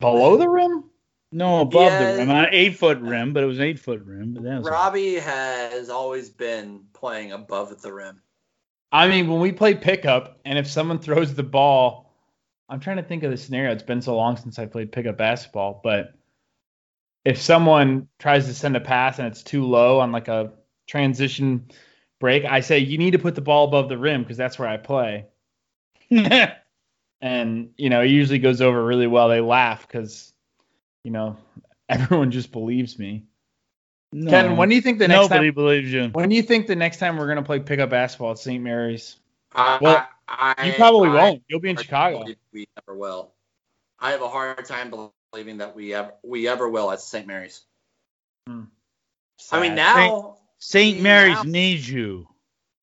below 0.00 0.36
the 0.36 0.48
rim. 0.48 0.84
No, 1.32 1.60
above 1.60 1.92
Yeah. 1.92 1.98
the 1.98 2.18
rim. 2.18 2.30
An 2.30 2.46
eight 2.50 2.76
foot 2.76 2.98
rim, 2.98 3.32
but 3.32 3.42
it 3.42 3.46
was 3.46 3.58
an 3.58 3.64
eight 3.64 3.78
foot 3.78 4.02
rim. 4.04 4.34
But 4.34 4.42
that 4.42 4.58
was 4.58 4.68
Robbie 4.68 5.14
has 5.14 5.88
always 5.88 6.28
been 6.28 6.84
playing 6.92 7.32
above 7.32 7.80
the 7.80 7.92
rim. 7.92 8.20
I 8.92 9.06
mean, 9.06 9.28
when 9.28 9.40
we 9.40 9.52
play 9.52 9.74
pickup, 9.74 10.40
and 10.44 10.58
if 10.58 10.66
someone 10.66 10.98
throws 10.98 11.34
the 11.34 11.44
ball, 11.44 12.12
I'm 12.68 12.80
trying 12.80 12.96
to 12.96 13.04
think 13.04 13.22
of 13.22 13.30
the 13.30 13.36
scenario. 13.36 13.72
It's 13.72 13.84
been 13.84 14.02
so 14.02 14.16
long 14.16 14.36
since 14.36 14.58
I 14.58 14.66
played 14.66 14.90
pickup 14.90 15.16
basketball, 15.16 15.80
but 15.84 16.14
if 17.24 17.40
someone 17.40 18.08
tries 18.18 18.46
to 18.46 18.54
send 18.54 18.76
a 18.76 18.80
pass 18.80 19.18
and 19.18 19.28
it's 19.28 19.42
too 19.42 19.64
low 19.64 20.00
on 20.00 20.10
like 20.10 20.28
a 20.28 20.52
transition 20.88 21.68
break, 22.18 22.44
I 22.44 22.60
say 22.60 22.78
you 22.78 22.98
need 22.98 23.12
to 23.12 23.18
put 23.18 23.34
the 23.36 23.40
ball 23.40 23.68
above 23.68 23.88
the 23.88 23.98
rim 23.98 24.22
because 24.22 24.36
that's 24.36 24.58
where 24.58 24.68
I 24.68 24.76
play. 24.78 25.26
And 27.20 27.70
you 27.76 27.90
know, 27.90 28.00
it 28.02 28.08
usually 28.10 28.38
goes 28.38 28.60
over 28.60 28.82
really 28.82 29.06
well. 29.06 29.28
They 29.28 29.40
laugh 29.40 29.86
because 29.86 30.32
you 31.04 31.10
know 31.10 31.36
everyone 31.88 32.30
just 32.30 32.50
believes 32.52 32.98
me. 32.98 33.24
no, 34.12 34.30
Kevin, 34.30 34.56
when 34.56 34.68
do 34.70 34.74
you 34.74 34.80
think 34.80 34.98
the 34.98 35.08
next 35.08 35.22
nobody 35.30 35.48
time? 35.48 35.54
believes 35.54 35.92
you. 35.92 36.08
When 36.12 36.28
do 36.28 36.36
you 36.36 36.42
think 36.42 36.66
the 36.66 36.76
next 36.76 36.96
time 36.98 37.16
we're 37.16 37.28
gonna 37.28 37.42
play 37.42 37.60
pickup 37.60 37.90
basketball 37.90 38.32
at 38.32 38.38
St. 38.38 38.62
Mary's? 38.62 39.16
I, 39.54 39.78
Well, 39.80 40.08
I, 40.28 40.66
You 40.66 40.72
probably 40.74 41.10
I- 41.10 41.14
won't. 41.14 41.42
You'll 41.48 41.60
be 41.60 41.70
in 41.70 41.78
I 41.78 41.82
Chicago. 41.82 42.24
We 42.52 42.66
never 42.76 42.98
will. 42.98 43.32
I 43.98 44.12
have 44.12 44.22
a 44.22 44.28
hard 44.28 44.64
time 44.64 44.90
believing 45.32 45.58
that 45.58 45.74
we 45.76 45.92
ever 45.92 46.12
we 46.22 46.48
ever 46.48 46.68
will 46.68 46.90
at 46.90 47.00
St. 47.00 47.26
Mary's. 47.26 47.62
Hmm. 48.46 48.62
I 49.52 49.60
mean 49.60 49.74
now 49.74 50.36
St. 50.58 51.00
Mary's 51.02 51.36
Now- 51.36 51.42
needs 51.42 51.88
you. 51.88 52.28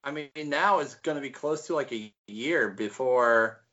I 0.03 0.11
mean 0.11 0.29
now 0.45 0.79
is 0.79 0.95
going 0.95 1.15
to 1.15 1.21
be 1.21 1.29
close 1.31 1.67
to 1.67 1.75
like 1.75 1.91
a 1.91 2.13
year 2.27 2.69
before. 2.69 3.63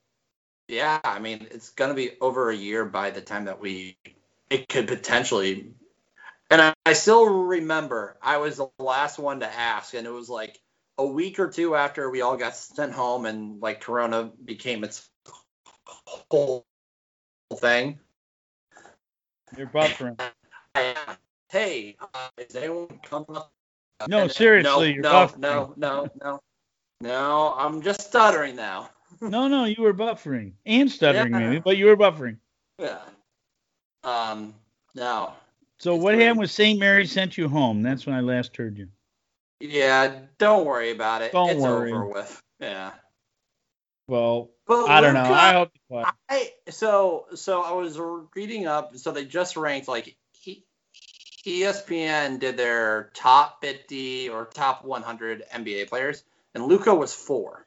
Yeah, 0.69 1.01
I 1.05 1.19
mean 1.21 1.47
it's 1.51 1.71
going 1.71 1.91
to 1.91 1.95
be 1.95 2.13
over 2.21 2.51
a 2.51 2.57
year 2.57 2.85
by 2.85 3.11
the 3.11 3.21
time 3.21 3.47
that 3.47 3.61
we 3.61 3.97
it 4.51 4.69
could 4.69 4.89
potentially 4.89 5.73
And 6.51 6.63
I, 6.63 6.75
I 6.87 6.93
still 6.95 7.27
remember 7.29 8.17
I 8.23 8.39
was 8.39 8.59
the 8.59 8.69
last 8.79 9.19
one 9.19 9.41
to 9.41 9.47
ask, 9.53 9.95
and 9.95 10.07
it 10.07 10.11
was 10.11 10.29
like 10.29 10.59
a 10.99 11.07
week 11.07 11.39
or 11.41 11.49
two 11.51 11.75
after 11.75 12.09
we 12.11 12.21
all 12.23 12.37
got 12.37 12.57
sent 12.57 12.93
home 12.93 13.27
and 13.27 13.61
like 13.61 13.81
Corona 13.81 14.31
became 14.45 14.85
its 14.85 15.09
whole 16.31 16.67
thing. 17.57 17.99
You're 19.57 19.67
buffering. 19.69 20.21
I 20.75 20.95
hey, 21.51 21.97
uh, 22.01 22.29
is 22.39 22.57
anyone 22.57 23.01
coming 23.03 23.37
up? 23.37 23.53
No, 24.09 24.23
And- 24.23 24.33
seriously, 24.33 24.95
no, 24.97 25.11
no, 25.11 25.27
buffering. 25.27 25.39
no, 25.39 25.75
no, 25.77 26.09
no, 26.23 26.41
no. 27.01 27.55
I'm 27.57 27.83
just 27.83 28.03
stuttering 28.03 28.57
now. 28.57 28.91
No, 29.21 29.49
no, 29.49 29.65
you 29.65 29.83
were 29.83 29.95
buffering 29.95 30.53
and 30.67 30.91
stuttering 30.91 31.33
Yeah. 31.33 31.39
maybe, 31.39 31.59
but 31.61 31.77
you 31.77 31.87
were 31.87 31.97
buffering. 31.97 32.39
Yeah. 32.79 32.99
Um. 34.03 34.55
No. 34.95 35.33
So 35.79 35.97
what 35.97 36.15
happened 36.15 36.41
was 36.41 36.53
St. 36.53 36.79
Mary 36.79 37.07
sent 37.07 37.37
you 37.37 37.49
home? 37.49 37.83
That's 37.83 38.07
when 38.07 38.15
I 38.15 38.21
last 38.21 38.57
heard 38.57 38.79
you. 38.79 38.89
Yeah. 39.61 40.21
Don't 40.39 40.65
worry 40.67 40.91
about 40.91 41.23
it. 41.23 41.33
Don't 41.33 41.51
it's 41.51 41.61
worry. 41.61 41.93
over 41.93 42.07
with. 42.07 42.43
Yeah. 42.61 42.93
Well, 44.09 44.51
But 44.67 44.89
I 44.89 45.01
don't 45.01 45.15
know. 45.15 45.23
Luka- 45.23 45.35
I 45.35 45.53
hope. 45.53 45.71
I 46.29 46.51
so 46.71 47.27
so 47.35 47.63
I 47.63 47.73
was 47.73 47.99
reading 48.35 48.67
up. 48.67 48.97
So 48.97 49.11
they 49.13 49.25
just 49.25 49.57
ranked 49.57 49.89
like 49.89 50.17
ESPN 51.47 52.39
did 52.39 52.57
their 52.57 53.11
top 53.15 53.61
50 53.61 54.31
or 54.31 54.47
top 54.47 54.85
100 54.85 55.43
NBA 55.53 55.89
players, 55.89 56.25
and 56.55 56.65
Luka 56.65 56.95
was 56.95 57.15
four. 57.15 57.64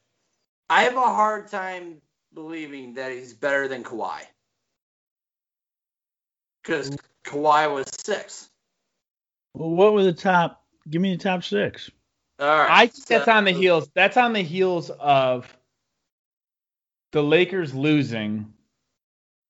I 0.69 0.83
have 0.83 0.95
a 0.95 1.01
hard 1.01 1.47
time 1.47 2.01
believing 2.33 2.93
that 2.95 3.11
he's 3.11 3.33
better 3.33 3.67
than 3.67 3.83
Kawhi 3.83 4.21
because 6.61 6.95
Kawhi 7.25 7.73
was 7.73 7.87
six. 8.05 8.49
Well, 9.53 9.69
what 9.69 9.93
were 9.93 10.03
the 10.03 10.13
top? 10.13 10.63
Give 10.89 11.01
me 11.01 11.15
the 11.15 11.23
top 11.23 11.43
six. 11.43 11.89
All 12.39 12.47
right, 12.47 12.69
I 12.69 12.87
think 12.87 13.07
that's 13.07 13.27
on 13.27 13.45
the 13.45 13.51
heels. 13.51 13.89
That's 13.95 14.17
on 14.17 14.33
the 14.33 14.43
heels 14.43 14.89
of 14.89 15.51
the 17.11 17.23
Lakers 17.23 17.73
losing. 17.73 18.53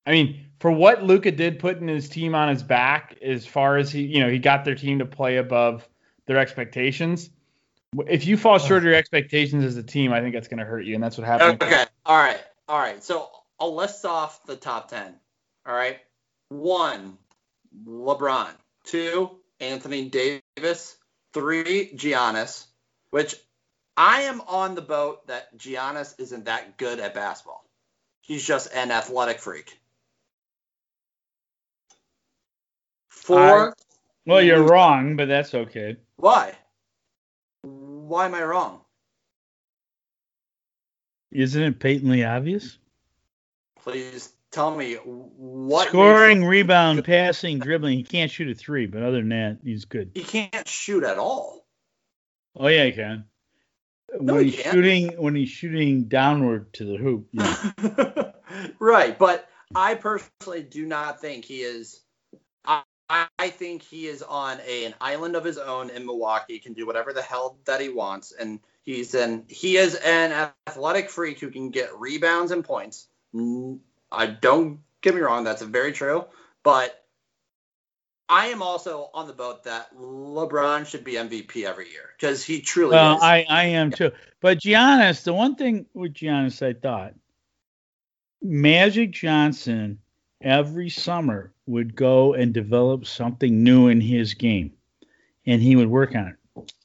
I 0.06 0.12
mean, 0.12 0.46
for 0.60 0.72
what 0.72 1.04
Luka 1.04 1.32
did 1.32 1.60
putting 1.60 1.88
his 1.88 2.08
team 2.08 2.34
on 2.34 2.50
his 2.50 2.64
back, 2.64 3.18
as 3.22 3.46
far 3.46 3.78
as 3.78 3.92
he, 3.92 4.04
you 4.04 4.22
know, 4.22 4.30
he 4.30 4.40
got 4.40 4.64
their 4.64 4.76
team 4.76 5.00
to 5.00 5.06
play 5.06 5.38
above 5.38 5.88
their 6.28 6.38
expectations. 6.38 7.30
If 8.08 8.26
you 8.26 8.38
fall 8.38 8.60
short 8.60 8.80
of 8.80 8.84
your 8.84 8.96
oh. 8.96 8.98
expectations 8.98 9.64
as 9.64 9.78
a 9.78 9.84
team, 9.84 10.12
I 10.12 10.22
think 10.22 10.34
that's 10.34 10.48
going 10.48 10.60
to 10.60 10.66
hurt 10.66 10.86
you, 10.86 10.96
and 10.96 11.04
that's 11.04 11.18
what 11.18 11.26
happened. 11.26 11.64
Okay. 11.64 11.86
All 12.06 12.18
right. 12.18 12.40
All 12.68 12.80
right. 12.80 13.04
So 13.04 13.30
I'll 13.60 13.76
list 13.76 14.06
off 14.06 14.46
the 14.46 14.56
top 14.56 14.90
10. 14.90 15.16
All 15.66 15.74
right. 15.74 16.00
One, 16.50 17.18
LeBron. 17.88 18.50
Two, 18.84 19.32
Anthony 19.60 20.10
Davis. 20.10 20.98
Three, 21.34 21.92
Giannis, 21.94 22.66
which 23.12 23.36
I 23.96 24.24
am 24.24 24.42
on 24.48 24.76
the 24.76 24.82
boat 24.82 25.28
that 25.28 25.56
Giannis 25.58 26.16
isn't 26.20 26.46
that 26.46 26.78
good 26.78 27.00
at 27.00 27.14
basketball. 27.14 27.64
He's 28.22 28.46
just 28.46 28.74
an 28.74 28.92
athletic 28.92 29.40
freak. 29.40 29.78
Four, 33.10 33.76
Well, 34.26 34.42
you're 34.42 34.60
mm-hmm. 34.60 34.68
wrong, 34.68 35.16
but 35.16 35.28
that's 35.28 35.54
okay. 35.54 35.98
why? 36.16 36.54
Why 38.08 38.26
am 38.26 38.36
I 38.36 38.44
wrong? 38.44 38.82
Isn't 41.32 41.62
it 41.62 41.80
patently 41.80 42.24
obvious? 42.24 42.78
Please 43.84 44.32
tell 44.52 44.74
me 44.76 44.96
what 44.96 45.90
Scoring, 45.90 46.46
rebound, 46.46 47.04
passing, 47.04 47.60
dribbling. 47.60 47.98
He 47.98 48.04
can't 48.04 48.32
shoot 48.32 48.50
a 48.50 48.56
three, 48.56 48.86
but 48.86 49.04
other 49.04 49.18
than 49.18 49.30
that, 49.30 49.58
he's 49.64 49.86
good. 49.86 50.12
he 50.14 50.24
can't 50.24 50.68
shoot 50.68 51.04
at 51.04 51.18
all. 51.18 51.66
Oh 52.56 52.68
yeah, 52.68 52.86
he 52.86 52.94
can. 52.94 53.26
No, 54.20 54.36
when 54.36 54.46
he 54.46 54.52
he's 54.52 54.62
can't. 54.62 54.74
shooting, 54.74 55.08
when 55.22 55.36
he's 55.36 55.50
shooting 55.50 56.06
downward 56.06 56.74
to 56.76 56.86
the 56.86 56.96
hoop, 56.96 57.28
yeah. 57.34 58.32
right, 58.80 59.20
but 59.20 59.48
I 59.76 59.96
personally 59.96 60.64
do 60.64 60.86
not 60.86 61.20
think 61.20 61.44
he 61.44 61.58
is. 61.58 62.00
I, 63.10 63.50
think 63.50 63.84
he 63.84 64.08
is 64.08 64.22
on 64.22 64.60
a, 64.66 64.86
an 64.86 64.94
island 65.00 65.36
of 65.36 65.46
his 65.46 65.58
own 65.58 65.90
in 65.90 66.06
Milwaukee. 66.06 66.60
Can 66.60 66.74
do 66.74 66.86
whatever 66.86 67.14
the 67.14 67.22
hell 67.22 67.58
that 67.66 67.80
he 67.80 67.90
wants, 67.90 68.34
and 68.34 68.60
he's 68.84 69.16
an 69.16 69.46
he 69.48 69.78
is 69.78 69.96
an 69.96 70.52
athletic 70.68 71.10
freak 71.10 71.40
who 71.40 71.50
can 71.50 71.70
get 71.70 71.98
rebounds 71.98 72.52
and 72.52 72.64
points. 72.64 73.08
I 74.12 74.26
don't 74.26 74.80
get 75.02 75.16
me 75.16 75.22
wrong, 75.22 75.44
that's 75.44 75.62
very 75.62 75.92
true, 75.92 76.26
but 76.64 77.04
I 78.30 78.48
am 78.48 78.62
also 78.62 79.10
on 79.14 79.28
the 79.28 79.34
boat 79.34 79.64
that 79.66 79.96
LeBron 79.96 80.86
should 80.86 81.04
be 81.04 81.14
MVP 81.14 81.66
every 81.66 81.90
year 81.90 82.10
because 82.18 82.44
he 82.44 82.62
truly 82.62 82.96
Well, 82.96 83.18
is. 83.18 83.24
I, 83.24 83.46
I 83.50 83.64
am 83.66 83.92
too. 83.92 84.12
But 84.42 84.60
Giannis, 84.60 85.24
the 85.24 85.34
one 85.34 85.56
thing 85.56 85.86
with 85.94 86.14
Giannis, 86.14 86.66
I 86.66 86.74
thought 86.74 87.14
Magic 88.42 89.12
Johnson 89.12 90.00
every 90.42 90.90
summer 90.90 91.52
would 91.66 91.96
go 91.96 92.34
and 92.34 92.54
develop 92.54 93.06
something 93.06 93.64
new 93.64 93.88
in 93.88 94.02
his 94.02 94.34
game, 94.34 94.72
and 95.46 95.62
he 95.62 95.76
would 95.76 95.90
work 95.90 96.16
on 96.16 96.28
it. 96.28 96.36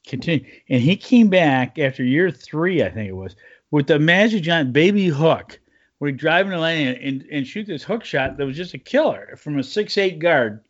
Continue, 0.05 0.45
and 0.69 0.81
he 0.81 0.95
came 0.95 1.29
back 1.29 1.79
after 1.79 2.03
year 2.03 2.29
three, 2.29 2.83
I 2.83 2.89
think 2.89 3.09
it 3.09 3.15
was, 3.15 3.35
with 3.71 3.87
the 3.87 3.99
Magic 3.99 4.43
Johnson 4.43 4.71
baby 4.71 5.07
hook, 5.07 5.59
where 5.97 6.11
he 6.11 6.17
drive 6.17 6.45
in 6.45 6.51
the 6.51 6.59
lane 6.59 6.89
and, 6.89 6.97
and, 6.97 7.25
and 7.31 7.47
shoot 7.47 7.65
this 7.65 7.83
hook 7.83 8.03
shot 8.03 8.37
that 8.37 8.45
was 8.45 8.57
just 8.57 8.73
a 8.73 8.77
killer 8.77 9.35
from 9.37 9.57
a 9.57 9.63
six 9.63 9.97
eight 9.97 10.19
guard, 10.19 10.63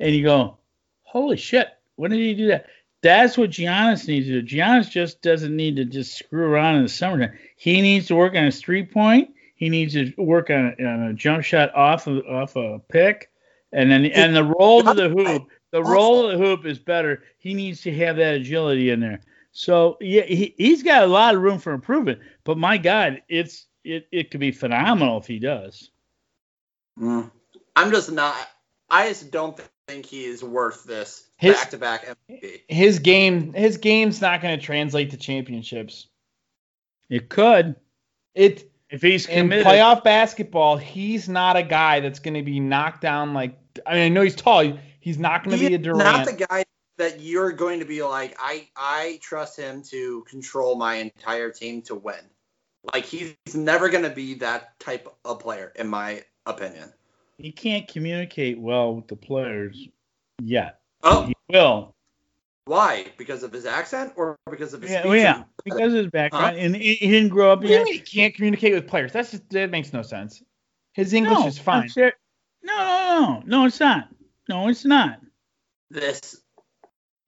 and 0.00 0.14
you 0.14 0.24
go, 0.24 0.56
holy 1.02 1.36
shit, 1.36 1.68
when 1.96 2.10
did 2.10 2.20
he 2.20 2.34
do 2.34 2.48
that? 2.48 2.66
That's 3.00 3.38
what 3.38 3.50
Giannis 3.50 4.08
needs 4.08 4.26
to 4.26 4.42
do. 4.42 4.56
Giannis 4.56 4.90
just 4.90 5.22
doesn't 5.22 5.54
need 5.54 5.76
to 5.76 5.84
just 5.84 6.18
screw 6.18 6.46
around 6.46 6.76
in 6.76 6.82
the 6.82 6.88
summertime. 6.88 7.38
He 7.56 7.80
needs 7.80 8.08
to 8.08 8.16
work 8.16 8.34
on 8.34 8.44
his 8.44 8.60
three 8.60 8.84
point. 8.84 9.30
He 9.58 9.68
needs 9.68 9.94
to 9.94 10.12
work 10.16 10.50
on, 10.50 10.74
on 10.78 11.02
a 11.08 11.12
jump 11.12 11.42
shot 11.42 11.74
off 11.74 12.06
of, 12.06 12.24
off 12.26 12.54
a 12.54 12.80
pick, 12.88 13.28
and 13.72 13.90
then 13.90 14.06
and 14.06 14.34
the 14.34 14.44
roll 14.44 14.84
to 14.84 14.94
the 14.94 15.08
hoop. 15.08 15.48
The 15.72 15.82
roll 15.82 16.30
to 16.30 16.36
the 16.36 16.42
hoop 16.42 16.64
is 16.64 16.78
better. 16.78 17.24
He 17.38 17.54
needs 17.54 17.82
to 17.82 17.94
have 17.96 18.16
that 18.16 18.36
agility 18.36 18.90
in 18.90 19.00
there. 19.00 19.20
So 19.50 19.98
yeah, 20.00 20.22
he, 20.22 20.54
he's 20.56 20.84
got 20.84 21.02
a 21.02 21.08
lot 21.08 21.34
of 21.34 21.42
room 21.42 21.58
for 21.58 21.72
improvement. 21.72 22.20
But 22.44 22.56
my 22.56 22.78
God, 22.78 23.20
it's 23.28 23.66
it, 23.82 24.06
it 24.12 24.30
could 24.30 24.38
be 24.38 24.52
phenomenal 24.52 25.18
if 25.18 25.26
he 25.26 25.40
does. 25.40 25.90
Mm. 26.98 27.28
I'm 27.74 27.90
just 27.90 28.12
not. 28.12 28.36
I 28.88 29.08
just 29.08 29.32
don't 29.32 29.60
think 29.88 30.06
he 30.06 30.24
is 30.24 30.44
worth 30.44 30.84
this 30.84 31.28
His- 31.36 31.56
back-to-back 31.56 32.06
MVP. 32.30 32.60
His 32.68 33.00
game, 33.00 33.52
his 33.52 33.76
game's 33.76 34.20
not 34.20 34.40
going 34.40 34.56
to 34.56 34.64
translate 34.64 35.10
to 35.10 35.16
championships. 35.16 36.06
It 37.10 37.28
could 37.28 37.74
It 38.36 38.70
if 38.90 39.02
he's 39.02 39.26
in 39.26 39.44
committed. 39.44 39.66
playoff 39.66 40.02
basketball, 40.04 40.76
he's 40.76 41.28
not 41.28 41.56
a 41.56 41.62
guy 41.62 42.00
that's 42.00 42.18
going 42.18 42.34
to 42.34 42.42
be 42.42 42.60
knocked 42.60 43.00
down 43.02 43.34
like. 43.34 43.58
I 43.86 43.94
mean, 43.94 44.02
I 44.02 44.08
know 44.08 44.22
he's 44.22 44.34
tall. 44.34 44.72
He's 45.00 45.18
not 45.18 45.44
going 45.44 45.56
to 45.56 45.62
He 45.62 45.68
be 45.68 45.74
a 45.74 45.78
is 45.78 45.84
Durant. 45.84 46.04
not 46.04 46.26
the 46.26 46.46
guy 46.46 46.64
that 46.96 47.20
you're 47.20 47.52
going 47.52 47.78
to 47.78 47.84
be 47.84 48.02
like. 48.02 48.36
I 48.40 48.68
I 48.76 49.18
trust 49.22 49.56
him 49.58 49.82
to 49.90 50.24
control 50.28 50.74
my 50.76 50.96
entire 50.96 51.50
team 51.50 51.82
to 51.82 51.94
win. 51.94 52.16
Like 52.92 53.04
he's 53.04 53.34
never 53.54 53.88
going 53.88 54.04
to 54.04 54.10
be 54.10 54.34
that 54.34 54.78
type 54.80 55.08
of 55.24 55.38
player, 55.40 55.72
in 55.76 55.88
my 55.88 56.22
opinion. 56.46 56.92
he 57.36 57.52
can't 57.52 57.86
communicate 57.86 58.58
well 58.58 58.94
with 58.96 59.06
the 59.08 59.16
players 59.16 59.88
yet. 60.42 60.80
Oh, 61.02 61.26
He 61.26 61.34
will. 61.50 61.94
Why? 62.68 63.06
Because 63.16 63.42
of 63.42 63.50
his 63.50 63.64
accent 63.64 64.12
or 64.16 64.36
because 64.50 64.74
of 64.74 64.82
his 64.82 64.90
Yeah, 64.90 64.98
speech? 65.00 65.08
well, 65.08 65.16
yeah, 65.16 65.42
because 65.64 65.94
of 65.94 65.98
his 66.00 66.06
background, 66.08 66.56
Huh? 66.56 66.62
and 66.62 66.76
he, 66.76 66.94
he 66.96 67.10
didn't 67.10 67.30
grow 67.30 67.50
up 67.50 67.60
What 67.60 67.68
do 67.68 67.72
you 67.72 67.78
yet. 67.78 67.88
he 67.88 67.98
can't 67.98 68.34
communicate 68.34 68.74
with 68.74 68.86
players? 68.86 69.10
That's 69.10 69.30
just 69.30 69.48
that 69.50 69.70
makes 69.70 69.90
no 69.94 70.02
sense. 70.02 70.42
His 70.92 71.14
English 71.14 71.38
no, 71.38 71.46
is 71.46 71.58
fine. 71.58 71.88
I'm 71.96 72.12
No, 72.62 72.74
no, 72.74 73.40
no, 73.40 73.42
no, 73.46 73.64
it's 73.64 73.80
not. 73.80 74.08
No, 74.50 74.68
it's 74.68 74.84
not. 74.84 75.20
This, 75.90 76.42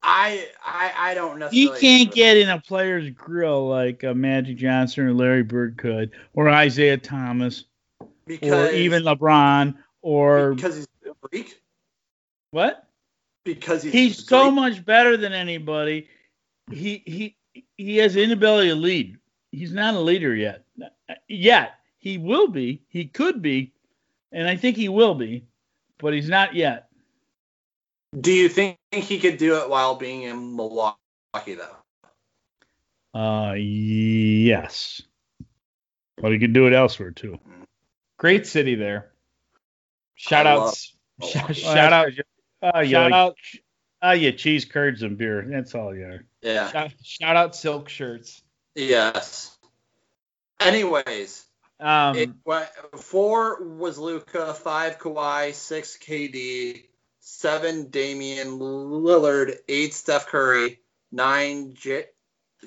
I 0.03 0.47
I 0.63 0.93
I 0.95 1.13
don't 1.15 1.43
He 1.49 1.67
can't 1.69 2.13
get 2.13 2.37
in 2.37 2.49
a 2.49 2.59
player's 2.61 3.09
grill 3.09 3.67
like 3.67 4.03
uh, 4.03 4.13
Magic 4.13 4.57
Johnson 4.57 5.07
or 5.07 5.13
Larry 5.13 5.41
Bird 5.41 5.75
could, 5.75 6.11
or 6.35 6.49
Isiah 6.49 6.97
Thomas, 6.97 7.65
because 8.27 8.69
or 8.69 8.71
even 8.75 9.01
LeBron, 9.01 9.75
or 10.03 10.53
because 10.53 10.75
he's 10.75 10.87
a 11.09 11.15
freak. 11.27 11.59
what? 12.51 12.87
Because 13.43 13.81
he's, 13.83 13.93
He's 13.93 14.27
so 14.27 14.43
freak? 14.45 14.53
much 14.55 14.85
better 14.85 15.17
than 15.17 15.33
anybody. 15.33 16.07
He 16.69 17.03
he 17.05 17.35
he 17.77 17.97
has 17.97 18.13
the 18.13 18.23
inability 18.23 18.69
to 18.69 18.75
lead. 18.75 19.17
He's 19.51 19.73
not 19.73 19.95
a 19.95 19.99
leader 19.99 20.33
yet. 20.35 20.65
Yet 21.27 21.73
he 21.97 22.17
will 22.17 22.47
be. 22.47 22.83
He 22.87 23.05
could 23.05 23.41
be, 23.41 23.73
and 24.31 24.47
I 24.47 24.55
think 24.55 24.77
he 24.77 24.89
will 24.89 25.15
be, 25.15 25.45
but 25.97 26.13
he's 26.13 26.29
not 26.29 26.53
yet. 26.55 26.87
Do 28.19 28.31
you 28.31 28.47
think 28.49 28.77
he 28.91 29.19
could 29.19 29.37
do 29.37 29.55
it 29.57 29.69
while 29.69 29.95
being 29.95 30.23
in 30.23 30.55
Milwaukee 30.55 30.97
though? 31.33 31.75
Uh, 33.19 33.53
yes, 33.57 35.01
but 36.17 36.31
he 36.31 36.39
could 36.39 36.53
do 36.53 36.67
it 36.67 36.73
elsewhere 36.73 37.11
too. 37.11 37.39
Great 38.17 38.45
city 38.47 38.75
there. 38.75 39.11
Shout 40.15 40.45
I 40.47 40.51
outs. 40.51 40.93
love 41.19 41.55
shout 41.55 41.91
out. 41.93 42.07
Oh, 42.61 42.79
you 42.79 42.91
Shout 42.91 43.11
like, 43.11 43.13
out. 43.17 43.37
Ah, 44.01 44.11
you 44.13 44.31
cheese 44.31 44.65
curds 44.65 45.03
and 45.03 45.17
beer. 45.17 45.45
That's 45.47 45.75
all 45.75 45.95
you 45.95 46.05
are. 46.05 46.25
Yeah. 46.41 46.71
Shout, 46.71 46.91
shout 47.03 47.35
out 47.35 47.55
silk 47.55 47.89
shirts. 47.89 48.41
Yes. 48.75 49.57
Anyways, 50.59 51.45
Um, 51.79 52.15
it, 52.15 52.29
four 52.95 53.63
was 53.63 53.97
Luka, 53.97 54.53
five 54.53 54.99
Kawhi, 54.99 55.53
six 55.53 55.97
KD, 55.97 56.83
seven 57.19 57.89
Damian 57.89 58.59
Lillard, 58.59 59.57
eight 59.67 59.93
Steph 59.93 60.27
Curry, 60.27 60.79
nine 61.11 61.73
J- 61.73 62.05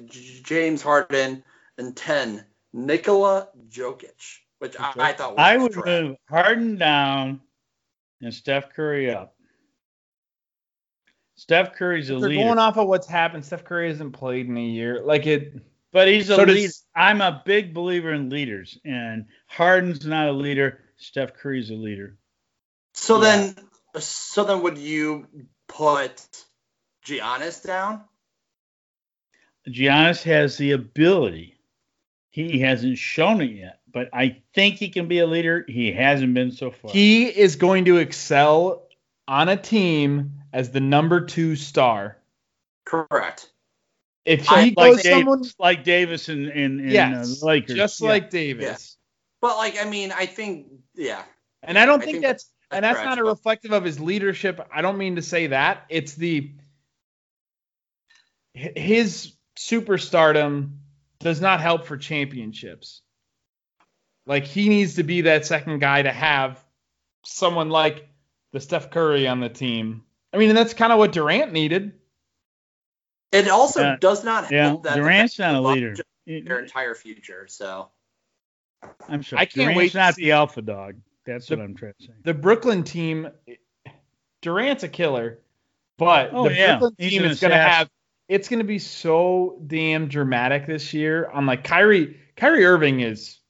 J- 0.07 0.41
James 0.43 0.83
Harden, 0.83 1.45
and 1.79 1.97
ten 1.97 2.45
Nikola 2.73 3.49
Jokic, 3.69 4.39
which 4.59 4.79
I, 4.79 4.93
I 4.99 5.13
thought 5.13 5.37
was 5.37 5.39
I 5.39 5.57
would 5.57 5.73
trash. 5.73 5.85
move 5.87 6.17
Harden 6.29 6.77
down 6.77 7.41
and 8.21 8.35
Steph 8.35 8.73
Curry 8.75 9.11
up. 9.11 9.34
Steph 11.37 11.75
Curry's 11.75 12.11
a 12.11 12.15
they're 12.19 12.29
leader, 12.31 12.43
going 12.45 12.59
off 12.59 12.77
of 12.77 12.87
what's 12.89 13.07
happened. 13.07 13.45
Steph 13.45 13.65
Curry 13.65 13.89
hasn't 13.89 14.13
played 14.13 14.47
in 14.49 14.57
a 14.57 14.61
year. 14.65 15.03
Like 15.03 15.27
it. 15.27 15.55
but 15.93 16.09
he's 16.09 16.31
a 16.31 16.37
So 16.37 16.45
does- 16.45 16.55
leader. 16.57 16.73
I'm 16.95 17.21
a 17.21 17.43
big 17.45 17.73
believer 17.75 18.13
in 18.13 18.31
leaders, 18.31 18.79
and 18.85 19.27
Harden's 19.47 20.05
not 20.07 20.29
a 20.29 20.33
leader. 20.33 20.81
Steph 20.97 21.35
Curry's 21.35 21.71
a 21.71 21.75
leader. 21.75 22.17
So 22.95 23.17
Yeah. 23.23 23.53
then, 23.53 23.69
so 24.01 24.45
then, 24.45 24.63
would 24.63 24.79
you 24.79 25.27
put 25.69 26.25
Giannis 27.07 27.65
down? 27.65 28.05
Giannis 29.69 30.23
has 30.25 30.57
the 30.57 30.73
ability. 30.73 31.59
He 32.31 32.61
hasn't 32.61 32.99
shown 32.99 33.41
it 33.41 33.53
yet, 33.53 33.79
but 33.91 34.09
I 34.13 34.43
think 34.55 34.77
he 34.77 34.89
can 34.89 35.07
be 35.09 35.21
a 35.21 35.27
leader. 35.27 35.65
He 35.69 35.93
hasn't 35.93 36.35
been 36.35 36.51
so 36.51 36.71
far. 36.73 36.91
He 36.91 37.27
is 37.27 37.57
going 37.57 37.85
to 37.87 37.99
excel 37.99 38.84
on 39.27 39.49
a 39.49 39.57
team 39.57 40.43
as 40.53 40.71
the 40.71 40.81
number 40.81 41.21
two 41.25 41.57
star. 41.57 42.19
Correct. 42.85 43.51
If 44.25 44.47
he 44.47 44.55
like, 44.55 44.77
goes 44.77 45.03
Davis, 45.03 45.19
someone, 45.19 45.43
like 45.59 45.85
Davis 45.85 46.29
in, 46.29 46.49
in, 46.49 46.81
in 46.81 46.91
yes, 46.91 47.43
uh, 47.43 47.47
Lakers. 47.47 47.77
just 47.77 48.01
Yeah. 48.01 48.09
like 48.09 48.31
Davis. 48.31 48.97
But 49.41 49.57
like, 49.57 49.79
I 49.81 49.89
mean, 49.89 50.13
I 50.13 50.27
think, 50.27 50.67
yeah. 50.95 51.23
And 51.63 51.79
I 51.79 51.85
don't 51.87 52.01
I 52.01 52.05
think 52.05 52.17
think 52.17 52.25
that's 52.25 52.51
and 52.71 52.85
that's 52.85 52.97
correct, 52.97 53.11
not 53.11 53.19
a 53.19 53.25
reflective 53.25 53.73
of 53.73 53.85
his 53.85 54.01
leadership. 54.01 54.67
I 54.73 54.83
don't 54.83 54.99
mean 54.99 55.17
to 55.17 55.23
say 55.23 55.49
that. 55.49 55.85
It's 55.89 56.15
the 56.15 56.53
hi- 58.57 58.73
his 58.77 59.33
superstardom 59.57 60.79
does 61.21 61.41
not 61.41 61.61
help 61.61 61.87
for 61.87 61.97
championships. 61.97 63.03
Like 64.27 64.45
he 64.45 64.69
needs 64.69 64.95
to 64.95 65.03
be 65.03 65.23
that 65.23 65.47
second 65.47 65.79
guy 65.81 66.03
to 66.03 66.13
have 66.13 66.63
someone 67.25 67.69
like 67.69 68.09
the 68.55 68.61
Steph 68.61 68.89
Curry 68.91 69.27
on 69.27 69.41
the 69.41 69.49
team. 69.49 70.05
I 70.33 70.37
mean, 70.39 70.49
and 70.49 70.57
that's 70.57 70.75
kind 70.75 70.93
of 70.93 70.99
what 71.01 71.11
Durant 71.11 71.53
needed. 71.53 71.93
It 73.33 73.49
also 73.49 73.81
Yeah. 73.83 73.97
does 74.01 74.23
not 74.23 74.49
Yeah, 74.51 74.69
help 74.69 74.85
that 74.85 74.95
Durant's 74.95 75.39
not 75.41 75.57
a 75.57 75.61
leader. 75.61 75.97
their 76.25 76.61
entire 76.61 76.95
future. 76.95 77.47
So 77.49 77.91
I'm 79.09 79.23
sure 79.23 79.39
I 79.39 79.45
can't 79.45 79.55
Durant's 79.55 79.77
wait 79.77 79.91
to 79.93 79.99
not 79.99 80.15
see- 80.15 80.23
the 80.27 80.33
alpha 80.33 80.63
dog. 80.63 80.95
That's 81.27 81.49
The- 81.49 81.57
what 81.57 81.65
I'm 81.65 81.75
trying 81.75 81.95
to 81.99 82.05
say. 82.07 82.13
The 82.23 82.33
Brooklyn 82.35 82.85
team, 82.85 83.29
Durant's 84.41 84.85
a 84.85 84.89
killer, 84.89 85.41
but 85.99 86.31
Oh, 86.33 86.49
the 86.49 86.55
yeah. 86.55 86.79
Brooklyn 86.79 86.95
He's 86.99 87.11
team 87.11 87.25
is 87.25 87.41
going 87.41 87.51
to 87.51 87.57
have. 87.57 87.91
It's 88.29 88.49
going 88.49 88.61
to 88.61 88.65
be 88.65 88.79
so 88.79 89.61
damn 89.67 90.07
dramatic 90.07 90.67
this 90.67 90.95
year. 90.95 91.29
On 91.31 91.45
like 91.45 91.65
Kyrie, 91.65 92.21
Kyrie 92.37 92.65
Irving 92.65 93.01
is 93.01 93.41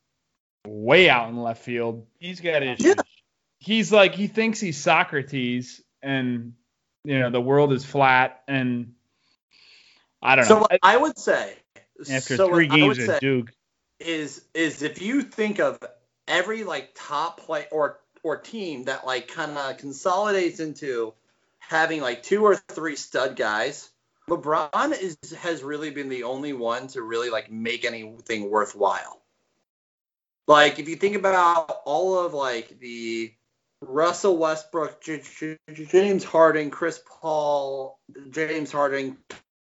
way 0.66 1.10
out 1.10 1.28
in 1.28 1.36
left 1.36 1.62
field. 1.62 2.06
He's 2.18 2.40
got 2.40 2.62
issues. 2.62 2.86
Yeah. 2.86 2.94
He's 3.64 3.90
like 3.90 4.14
he 4.14 4.26
thinks 4.26 4.60
he's 4.60 4.76
Socrates, 4.76 5.82
and 6.02 6.52
you 7.02 7.18
know 7.18 7.30
the 7.30 7.40
world 7.40 7.72
is 7.72 7.82
flat, 7.82 8.42
and 8.46 8.92
I 10.22 10.36
don't 10.36 10.44
so 10.44 10.56
know. 10.56 10.66
So 10.70 10.78
I 10.82 10.96
would 10.98 11.18
say 11.18 11.54
After 12.10 12.36
so 12.36 12.48
three 12.48 12.66
games 12.66 12.98
at 12.98 13.22
Duke. 13.22 13.50
is 13.98 14.44
is 14.52 14.82
if 14.82 15.00
you 15.00 15.22
think 15.22 15.60
of 15.60 15.78
every 16.28 16.64
like 16.64 16.90
top 16.94 17.40
play 17.40 17.66
or 17.72 18.00
or 18.22 18.36
team 18.36 18.84
that 18.84 19.06
like 19.06 19.28
kind 19.28 19.56
of 19.56 19.78
consolidates 19.78 20.60
into 20.60 21.14
having 21.58 22.02
like 22.02 22.22
two 22.22 22.44
or 22.44 22.56
three 22.56 22.96
stud 22.96 23.34
guys, 23.34 23.90
LeBron 24.28 24.92
is 25.00 25.16
has 25.38 25.62
really 25.62 25.90
been 25.90 26.10
the 26.10 26.24
only 26.24 26.52
one 26.52 26.88
to 26.88 27.00
really 27.00 27.30
like 27.30 27.50
make 27.50 27.86
anything 27.86 28.50
worthwhile. 28.50 29.22
Like 30.46 30.78
if 30.78 30.86
you 30.86 30.96
think 30.96 31.16
about 31.16 31.78
all 31.86 32.18
of 32.18 32.34
like 32.34 32.78
the 32.78 33.32
Russell 33.88 34.36
Westbrook, 34.36 35.00
J- 35.02 35.22
J- 35.38 35.58
James 35.72 36.24
Harden, 36.24 36.70
Chris 36.70 37.00
Paul, 37.06 37.98
James 38.30 38.72
Harden, 38.72 39.18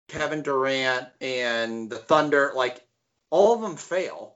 Kevin 0.08 0.42
Durant, 0.42 1.08
and 1.20 1.90
the 1.90 1.98
Thunder, 1.98 2.52
like 2.54 2.86
all 3.30 3.54
of 3.54 3.60
them 3.60 3.76
fail. 3.76 4.34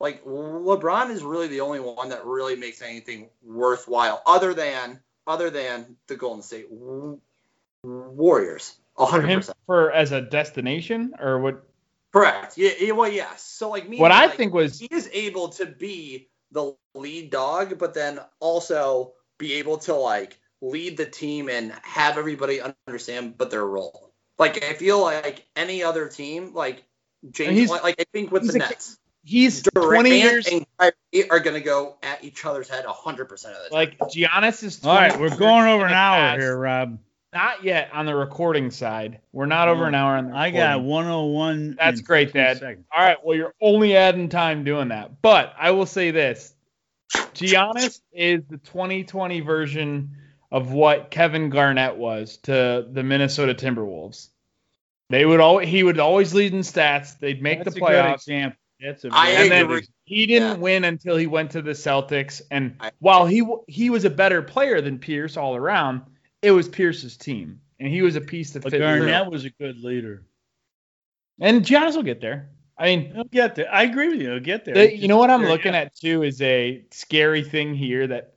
Like 0.00 0.24
LeBron 0.24 1.10
is 1.10 1.24
really 1.24 1.48
the 1.48 1.60
only 1.60 1.80
one 1.80 2.10
that 2.10 2.24
really 2.24 2.56
makes 2.56 2.82
anything 2.82 3.30
worthwhile, 3.42 4.22
other 4.26 4.54
than 4.54 5.00
other 5.26 5.50
than 5.50 5.96
the 6.06 6.16
Golden 6.16 6.42
State 6.42 6.66
Warriors. 7.82 8.76
A 8.96 9.06
for 9.06 9.12
hundred 9.12 9.28
him 9.28 9.38
percent 9.40 9.58
for 9.66 9.92
as 9.92 10.12
a 10.12 10.20
destination 10.20 11.14
or 11.20 11.40
what? 11.40 11.64
correct. 12.12 12.58
Yeah, 12.58 12.70
yeah, 12.80 12.92
well, 12.92 13.10
yes. 13.10 13.42
So 13.42 13.70
like 13.70 13.88
me, 13.88 13.98
What 13.98 14.12
I 14.12 14.26
like, 14.26 14.36
think 14.36 14.54
was 14.54 14.78
he 14.78 14.88
is 14.90 15.08
able 15.12 15.50
to 15.50 15.66
be 15.66 16.28
the 16.52 16.74
lead 16.94 17.30
dog, 17.30 17.78
but 17.78 17.94
then 17.94 18.18
also 18.40 19.12
be 19.38 19.54
able 19.54 19.78
to 19.78 19.94
like 19.94 20.38
lead 20.60 20.96
the 20.96 21.06
team 21.06 21.48
and 21.48 21.72
have 21.82 22.18
everybody 22.18 22.60
understand 22.86 23.38
but 23.38 23.50
their 23.50 23.64
role. 23.64 24.12
Like 24.38 24.62
I 24.64 24.74
feel 24.74 25.00
like 25.00 25.46
any 25.56 25.82
other 25.82 26.08
team, 26.08 26.54
like 26.54 26.84
James, 27.30 27.70
like 27.70 28.00
I 28.00 28.04
think 28.12 28.30
with 28.30 28.46
the 28.46 28.54
a- 28.54 28.58
Nets, 28.58 28.98
he's 29.24 29.62
Durant 29.62 30.06
20 30.06 30.18
years. 30.20 30.46
and 30.46 30.66
Kyrie 30.78 31.30
are 31.30 31.40
gonna 31.40 31.60
go 31.60 31.96
at 32.02 32.22
each 32.24 32.44
other's 32.44 32.68
head 32.68 32.84
hundred 32.86 33.26
percent 33.26 33.54
of 33.56 33.62
the 33.64 33.68
time. 33.70 33.76
Like 33.76 33.98
Giannis 34.10 34.62
is. 34.62 34.84
All 34.84 34.94
right, 34.94 35.12
20 35.12 35.22
we're 35.30 35.36
going 35.36 35.66
over 35.66 35.84
in 35.84 35.86
an 35.86 35.88
the 35.90 35.94
hour 35.96 36.16
past. 36.16 36.40
here, 36.40 36.56
Rob. 36.56 36.98
Not 37.32 37.62
yet 37.62 37.90
on 37.92 38.06
the 38.06 38.14
recording 38.14 38.70
side. 38.70 39.20
We're 39.32 39.46
not 39.46 39.68
over 39.68 39.86
an 39.86 39.94
oh, 39.94 39.98
hour 39.98 40.16
on 40.16 40.30
the 40.30 40.34
I 40.36 40.46
recording. 40.46 40.60
got 40.60 40.82
101. 40.82 41.76
That's 41.78 42.00
great, 42.00 42.32
Dad. 42.32 42.58
seconds. 42.58 42.86
All 42.96 43.04
right, 43.04 43.18
well, 43.22 43.36
you're 43.36 43.54
only 43.60 43.94
adding 43.96 44.30
time 44.30 44.64
doing 44.64 44.88
that. 44.88 45.20
But 45.20 45.52
I 45.58 45.72
will 45.72 45.84
say 45.84 46.10
this 46.10 46.54
Giannis 47.12 48.00
is 48.12 48.42
the 48.48 48.56
2020 48.58 49.40
version 49.40 50.16
of 50.50 50.72
what 50.72 51.10
Kevin 51.10 51.50
Garnett 51.50 51.96
was 51.96 52.38
to 52.44 52.86
the 52.90 53.02
Minnesota 53.02 53.54
Timberwolves. 53.54 54.28
They 55.10 55.24
would 55.26 55.40
always 55.40 55.68
he 55.68 55.82
would 55.82 55.98
always 56.00 56.32
lead 56.34 56.54
in 56.54 56.60
stats. 56.60 57.18
They'd 57.18 57.42
make 57.42 57.62
That's 57.64 57.74
the 57.74 57.80
playoffs. 57.80 58.14
example. 58.14 58.58
That's 58.80 59.04
a 59.04 59.08
I 59.12 59.30
And 59.30 59.50
then 59.50 59.64
agree. 59.64 59.86
he 60.04 60.24
didn't 60.26 60.48
Yeah. 60.52 60.56
win 60.56 60.84
until 60.84 61.16
he 61.16 61.26
went 61.26 61.50
to 61.52 61.62
the 61.62 61.72
Celtics. 61.72 62.40
And 62.50 62.76
I- 62.80 62.92
while 63.00 63.26
he 63.26 63.42
he 63.68 63.90
was 63.90 64.04
a 64.06 64.10
better 64.10 64.40
player 64.42 64.80
than 64.80 64.98
Pierce 64.98 65.36
all 65.36 65.56
around, 65.56 66.02
it 66.42 66.50
was 66.52 66.68
Pierce's 66.68 67.16
team, 67.16 67.60
and 67.80 67.88
he 67.88 68.02
was 68.02 68.16
a 68.16 68.20
piece 68.20 68.52
that 68.52 68.62
But 68.62 68.72
fit. 68.72 68.78
through. 68.80 69.30
Was 69.30 69.44
a 69.44 69.50
good 69.50 69.82
leader. 69.82 70.22
And 71.40 71.62
Giannis 71.64 71.96
will 71.96 72.02
get 72.02 72.20
there. 72.20 72.50
I 72.76 72.84
mean, 72.96 73.12
He'll 73.14 73.24
get 73.24 73.54
there. 73.56 73.72
I 73.72 73.82
agree 73.84 74.08
with 74.08 74.20
you. 74.20 74.30
He'll 74.30 74.40
get 74.40 74.64
there. 74.64 74.74
The- 74.74 74.96
you 74.96 75.08
know 75.08 75.16
what 75.18 75.30
I'm 75.30 75.40
just- 75.40 75.50
looking 75.50 75.74
at 75.74 75.94
too 75.96 76.22
is 76.22 76.40
a 76.42 76.84
scary 76.90 77.42
thing 77.42 77.74
here 77.74 78.06
that 78.06 78.34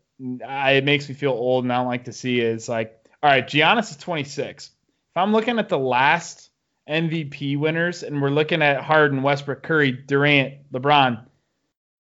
I, 0.47 0.74
it 0.74 0.84
makes 0.84 1.08
me 1.10 1.16
feel 1.16 1.32
old 1.32 1.64
and 1.64 1.72
I 1.74 1.78
don't 1.78 1.88
like 1.88 2.06
to 2.06 2.14
see 2.14 2.39
is 2.39 2.68
like, 2.70 2.95
all 3.24 3.30
right, 3.30 3.45
Giannis 3.45 3.91
is 3.91 3.97
26. 3.97 4.66
If 4.68 4.72
I'm 5.18 5.32
looking 5.32 5.60
at 5.60 5.70
the 5.70 5.78
last 5.80 6.49
MVP 6.89 7.58
winners 7.58 8.02
and 8.04 8.22
we're 8.22 8.30
looking 8.30 8.62
at 8.62 8.82
Harden, 8.82 9.22
Westbrook, 9.24 9.62
Curry, 9.64 9.91
Durant, 9.91 10.56
LeBron, 10.72 11.24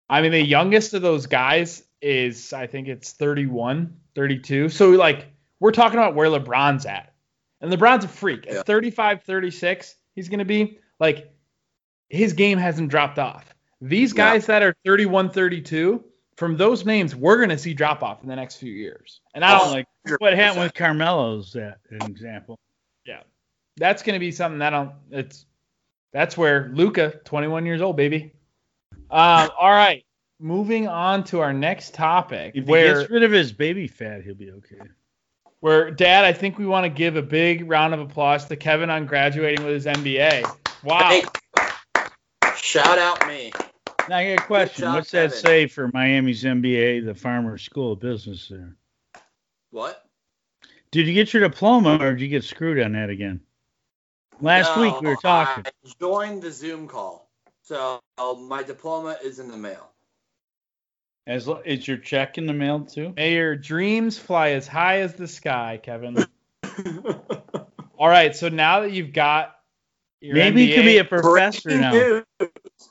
I 0.08 0.22
mean, 0.22 0.32
the 0.32 0.40
youngest 0.44 0.94
of 0.94 1.02
those 1.02 1.26
guys 1.26 1.82
is, 2.02 2.52
I 2.52 2.66
think 2.66 2.88
it's 2.88 3.12
31, 3.12 3.96
32. 4.14 4.68
So, 4.70 4.90
like, 4.90 5.26
we're 5.60 5.72
talking 5.72 5.98
about 5.98 6.14
where 6.14 6.28
LeBron's 6.28 6.86
at. 6.86 7.12
And 7.60 7.70
LeBron's 7.72 8.04
a 8.04 8.08
freak. 8.08 8.46
Yeah. 8.46 8.60
At 8.60 8.66
35, 8.66 9.22
36, 9.22 9.94
he's 10.14 10.28
going 10.28 10.38
to 10.40 10.44
be 10.44 10.78
like, 10.98 11.30
his 12.08 12.32
game 12.32 12.58
hasn't 12.58 12.88
dropped 12.88 13.18
off. 13.18 13.54
These 13.80 14.10
Yeah. 14.12 14.32
guys 14.32 14.46
that 14.46 14.62
are 14.62 14.74
31, 14.84 15.30
32, 15.30 16.02
from 16.36 16.56
those 16.56 16.86
names, 16.86 17.14
we're 17.14 17.36
going 17.36 17.50
to 17.50 17.58
see 17.58 17.74
drop 17.74 18.02
off 18.02 18.22
in 18.22 18.28
the 18.28 18.36
next 18.36 18.56
few 18.56 18.72
years. 18.72 19.20
And 19.34 19.44
I 19.44 19.58
don't 19.58 19.68
Oh, 19.68 19.72
like 19.72 19.86
What 20.20 20.32
happened 20.34 20.62
with 20.64 20.74
Carmelo's 20.74 21.52
that 21.52 21.78
an 21.90 22.02
example. 22.10 22.58
Yeah. 23.04 23.20
That's 23.76 24.02
going 24.02 24.14
to 24.14 24.20
be 24.20 24.32
something 24.32 24.58
that 24.60 24.72
I 24.74 24.84
don't. 24.84 24.92
It's 25.10 25.44
that's 26.12 26.36
where 26.36 26.70
Luka, 26.74 27.20
21 27.24 27.66
years 27.66 27.80
old, 27.82 27.96
baby. 27.96 28.32
Um, 29.10 29.50
all 29.60 29.70
right, 29.70 30.04
moving 30.40 30.88
on 30.88 31.24
to 31.24 31.40
our 31.40 31.52
next 31.52 31.94
topic, 31.94 32.52
If 32.56 32.66
he 32.66 32.72
gets 32.72 33.10
rid 33.10 33.22
of 33.22 33.30
his 33.30 33.52
baby 33.52 33.86
fat, 33.86 34.22
he'll 34.24 34.34
be 34.34 34.50
okay. 34.50 34.80
Where 35.60 35.90
Dad, 35.90 36.24
I 36.24 36.32
think 36.32 36.58
we 36.58 36.66
want 36.66 36.84
to 36.84 36.90
give 36.90 37.16
a 37.16 37.22
big 37.22 37.68
round 37.68 37.94
of 37.94 38.00
applause 38.00 38.46
to 38.46 38.56
Kevin 38.56 38.90
on 38.90 39.06
graduating 39.06 39.64
with 39.64 39.74
his 39.74 39.86
MBA. 39.86 40.44
Wow. 40.82 41.08
Hey, 41.08 41.22
shout 42.56 42.98
out 42.98 43.26
me. 43.28 43.52
Now 44.08 44.16
I 44.16 44.34
got 44.34 44.42
a 44.44 44.46
question. 44.46 44.82
job, 44.82 44.94
What's 44.96 45.10
that 45.12 45.30
Kevin. 45.30 45.38
say 45.38 45.66
for 45.66 45.88
Miami's 45.92 46.42
MBA, 46.42 47.04
the 47.04 47.14
Farmer 47.14 47.58
School 47.58 47.92
of 47.92 48.00
Business 48.00 48.48
there? 48.48 48.76
What? 49.70 50.04
Did 50.90 51.06
you 51.06 51.14
get 51.14 51.32
your 51.32 51.46
diploma 51.48 51.98
or 52.00 52.12
did 52.12 52.22
you 52.22 52.28
get 52.28 52.42
screwed 52.42 52.80
on 52.80 52.92
that 52.92 53.10
again? 53.10 53.40
Last 54.40 54.74
No, 54.74 54.82
week 54.82 55.00
we 55.00 55.08
were 55.08 55.16
talking. 55.16 55.64
I 55.66 55.70
joined 56.00 56.42
the 56.42 56.50
Zoom 56.50 56.88
call, 56.88 57.30
so 57.62 58.00
my 58.18 58.62
diploma 58.62 59.16
is 59.22 59.38
in 59.38 59.50
the 59.50 59.56
mail. 59.56 59.89
As 61.26 61.46
lo- 61.46 61.62
is 61.64 61.86
your 61.86 61.98
check 61.98 62.38
in 62.38 62.46
the 62.46 62.52
mail 62.52 62.80
too? 62.80 63.12
May 63.16 63.34
your 63.34 63.56
dreams 63.56 64.18
fly 64.18 64.50
as 64.50 64.66
high 64.66 65.00
as 65.00 65.14
the 65.14 65.28
sky, 65.28 65.78
Kevin. 65.82 66.24
All 67.98 68.08
right, 68.08 68.34
so 68.34 68.48
now 68.48 68.80
that 68.80 68.92
you've 68.92 69.12
got 69.12 69.56
your 70.20 70.36
Maybe 70.36 70.64
you 70.64 70.74
could 70.74 70.84
be 70.84 70.98
a 70.98 71.04
professor 71.04 71.70
now. 71.70 71.92
news. 71.92 72.24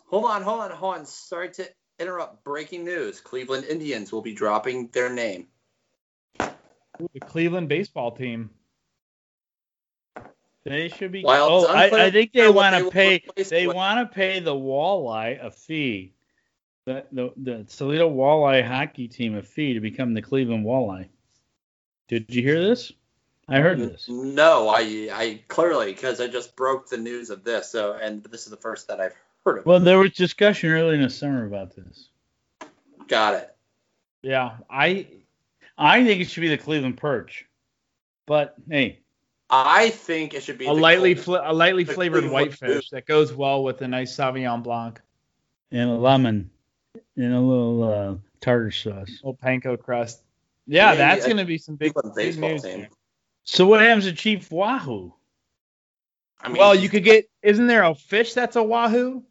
Hold 0.07 0.25
on, 0.25 0.43
hold 0.43 0.61
on, 0.61 0.71
hold 0.71 0.95
on. 0.95 1.05
Sorry 1.05 1.49
to 1.51 1.67
interrupt. 1.99 2.43
Breaking 2.43 2.85
news: 2.85 3.19
Cleveland 3.19 3.65
Indians 3.65 4.11
will 4.11 4.21
be 4.21 4.33
dropping 4.33 4.89
their 4.89 5.09
name. 5.09 5.47
the 6.37 7.19
Cleveland 7.19 7.69
baseball 7.69 8.11
team. 8.11 8.51
They 10.63 10.89
should 10.89 11.11
be. 11.11 11.23
Well, 11.23 11.49
oh, 11.49 11.67
I, 11.67 12.05
I 12.05 12.11
think 12.11 12.33
they 12.33 12.49
want 12.49 12.75
to 12.75 12.91
pay. 12.91 13.23
They 13.49 13.67
want 13.67 14.09
to 14.09 14.13
pay 14.13 14.39
the 14.39 14.53
Walleye 14.53 15.43
a 15.43 15.51
fee. 15.51 16.13
The, 16.85 17.05
the 17.11 17.31
the 17.37 17.63
Toledo 17.65 18.09
Walleye 18.09 18.65
hockey 18.65 19.07
team 19.07 19.35
a 19.35 19.43
fee 19.43 19.73
to 19.73 19.79
become 19.79 20.13
the 20.13 20.21
Cleveland 20.21 20.65
Walleye. 20.65 21.07
Did 22.07 22.25
you 22.33 22.41
hear 22.41 22.59
this? 22.61 22.91
I 23.47 23.59
heard 23.59 23.79
this. 23.79 24.07
No, 24.07 24.69
I, 24.69 25.09
I 25.11 25.43
clearly 25.47 25.91
because 25.93 26.21
I 26.21 26.27
just 26.27 26.55
broke 26.55 26.87
the 26.89 26.97
news 26.97 27.29
of 27.29 27.43
this. 27.43 27.69
So, 27.71 27.93
and 27.93 28.23
this 28.25 28.45
is 28.45 28.51
the 28.51 28.57
first 28.57 28.87
that 28.87 28.99
I've 29.01 29.15
heard 29.45 29.59
of. 29.59 29.65
Well, 29.65 29.79
there 29.79 29.97
was 29.97 30.11
discussion 30.11 30.69
early 30.69 30.95
in 30.95 31.01
the 31.01 31.09
summer 31.09 31.45
about 31.45 31.75
this. 31.75 32.09
Got 33.07 33.35
it. 33.35 33.55
Yeah, 34.21 34.57
I 34.69 35.07
I 35.77 36.03
think 36.03 36.21
it 36.21 36.29
should 36.29 36.41
be 36.41 36.49
the 36.49 36.57
Cleveland 36.57 36.97
Perch. 36.97 37.45
But 38.25 38.55
hey, 38.69 38.99
I 39.49 39.89
think 39.89 40.33
it 40.35 40.43
should 40.43 40.57
be 40.59 40.67
a 40.67 40.71
lightly 40.73 41.15
Cleveland- 41.15 41.43
fl- 41.43 41.51
a 41.51 41.53
lightly 41.53 41.85
flavored 41.85 42.23
Cleveland 42.23 42.33
whitefish 42.33 42.89
that 42.91 43.05
goes 43.07 43.33
well 43.33 43.63
with 43.63 43.81
a 43.81 43.87
nice 43.87 44.15
Sauvignon 44.15 44.61
Blanc, 44.63 45.01
and 45.71 45.89
a 45.89 45.93
lemon, 45.93 46.51
and 47.15 47.33
a 47.33 47.39
little 47.39 47.83
uh, 47.83 48.15
tartar 48.41 48.71
sauce. 48.71 49.09
little 49.23 49.35
panko 49.37 49.79
crust. 49.79 50.23
Yeah, 50.67 50.89
Maybe 50.89 50.97
that's 50.97 51.25
a 51.25 51.29
gonna 51.29 51.45
be 51.45 51.57
some 51.57 51.75
big, 51.75 51.93
Cleveland 51.93 52.15
big 52.15 52.37
news. 52.39 52.61
team. 52.61 52.87
So 53.43 53.65
what 53.65 53.81
happens 53.81 54.05
to 54.05 54.13
Chief 54.13 54.51
Wahoo? 54.51 55.13
I 56.41 56.47
mean, 56.49 56.57
Well, 56.57 56.75
you 56.75 56.89
could 56.89 57.03
get. 57.03 57.29
Isn't 57.41 57.67
there 57.67 57.83
a 57.83 57.95
fish 57.95 58.33
that's 58.33 58.55
a 58.55 58.63
wahoo? 58.63 59.23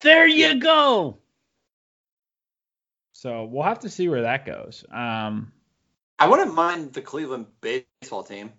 There 0.00 0.26
you 0.26 0.60
go. 0.60 1.18
So 3.12 3.44
we'll 3.44 3.64
have 3.64 3.80
to 3.80 3.88
see 3.90 4.08
where 4.08 4.22
that 4.22 4.46
goes. 4.46 4.84
Um, 4.90 5.52
I 6.18 6.28
wouldn't 6.28 6.54
mind 6.54 6.92
the 6.92 7.02
Cleveland 7.02 7.46
baseball 7.60 8.22
team. 8.22 8.52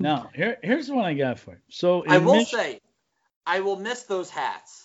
Now 0.00 0.30
here 0.34 0.58
here's 0.62 0.88
the 0.88 0.94
one 0.94 1.04
I 1.04 1.14
got 1.14 1.38
for 1.38 1.52
you. 1.52 1.58
So 1.68 2.04
I 2.06 2.18
will 2.18 2.36
Mich- 2.36 2.50
say, 2.50 2.80
I 3.46 3.60
will 3.60 3.76
miss 3.76 4.02
those 4.04 4.28
hats. 4.30 4.83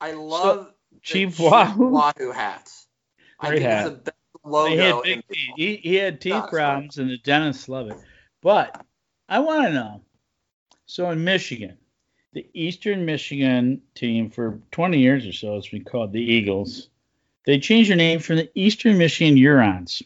I 0.00 0.12
love 0.12 0.72
the 0.92 1.00
Chief 1.02 1.38
Wahoo? 1.38 1.88
Wahoo 1.88 2.32
hats. 2.32 2.86
I 3.40 3.50
think 3.50 3.62
hat. 3.62 3.86
it's 3.86 3.96
the 3.96 4.02
best 4.02 4.16
He 4.44 4.50
logo. 4.50 4.76
had 4.76 5.02
big 5.02 5.24
teeth. 5.28 5.50
He, 5.56 5.76
he 5.76 5.94
had 5.94 6.20
teeth 6.20 6.32
right. 6.32 6.50
problems, 6.50 6.98
and 6.98 7.10
the 7.10 7.18
dentists 7.18 7.68
love 7.68 7.90
it. 7.90 7.96
But 8.42 8.84
I 9.28 9.40
want 9.40 9.66
to 9.66 9.72
know. 9.72 10.00
So 10.86 11.10
in 11.10 11.24
Michigan, 11.24 11.76
the 12.32 12.46
Eastern 12.54 13.04
Michigan 13.04 13.82
team 13.94 14.30
for 14.30 14.60
20 14.70 14.98
years 14.98 15.26
or 15.26 15.32
so 15.32 15.54
has 15.54 15.68
been 15.68 15.84
called 15.84 16.12
the 16.12 16.20
Eagles. 16.20 16.88
They 17.44 17.58
changed 17.58 17.90
their 17.90 17.96
name 17.96 18.20
from 18.20 18.36
the 18.36 18.50
Eastern 18.54 18.98
Michigan 18.98 19.36
Hurons. 19.36 20.02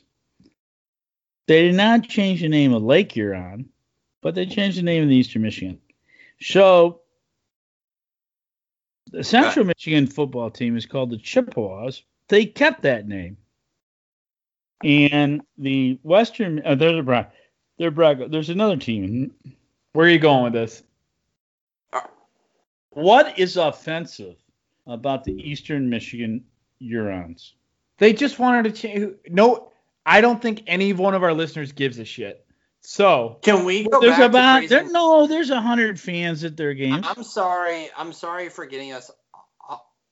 They 1.47 1.63
did 1.63 1.75
not 1.75 2.09
change 2.09 2.41
the 2.41 2.49
name 2.49 2.73
of 2.73 2.83
Lake 2.83 3.13
Huron, 3.13 3.69
but 4.23 4.35
they 4.35 4.47
changed 4.47 4.79
the 4.79 4.83
name 4.83 5.03
of 5.03 5.09
the 5.09 5.17
Eastern 5.17 5.43
Michigan. 5.43 5.81
So 6.41 7.01
the 9.11 9.25
Central 9.25 9.65
Michigan 9.65 10.07
football 10.07 10.51
team 10.51 10.77
is 10.77 10.87
called 10.87 11.11
the 11.11 11.19
Chippewas. 11.19 12.03
They 12.29 12.47
kept 12.47 12.83
that 12.83 13.09
name. 13.09 13.37
And 14.83 15.43
the 15.59 15.99
Western, 16.03 16.63
uh, 16.65 16.75
they're 16.75 16.93
the 16.93 17.03
they're. 17.03 18.31
There's 18.31 18.51
another 18.51 18.77
team. 18.77 19.33
where 19.93 20.07
are 20.07 20.11
you 20.11 20.19
going 20.19 20.45
with 20.45 20.53
this? 20.53 20.83
What 22.91 23.39
is 23.39 23.57
offensive 23.57 24.37
about 24.87 25.25
the 25.25 25.33
Eastern 25.33 25.89
Michigan 25.89 26.45
Hurons? 26.81 27.55
They 27.99 28.13
just 28.13 28.39
wanted 28.39 28.65
to 28.65 28.73
change. 28.73 29.15
No, 29.29 29.71
I 30.07 30.21
don't 30.21 30.41
think 30.41 30.63
any 30.67 30.93
one 30.93 31.15
of 31.15 31.23
our 31.23 31.35
listeners 31.35 31.73
gives 31.73 31.99
a 31.99 32.05
shit. 32.05 32.47
So 32.83 33.39
Can 33.43 33.65
we 33.65 33.85
go 33.87 34.01
There's 34.01 34.17
back 34.17 34.31
about 34.31 34.63
to 34.63 34.69
there, 34.69 34.91
no, 34.91 35.27
there's 35.27 35.51
a 35.51 35.61
hundred 35.61 36.01
fans 36.01 36.45
at 36.45 36.57
their 36.57 36.75
games. 36.75 37.07
I'm 37.07 37.23
sorry. 37.23 37.91
I'm 37.97 38.13
sorry 38.13 38.49
for 38.49 38.65
getting 38.67 38.93
us 38.93 39.11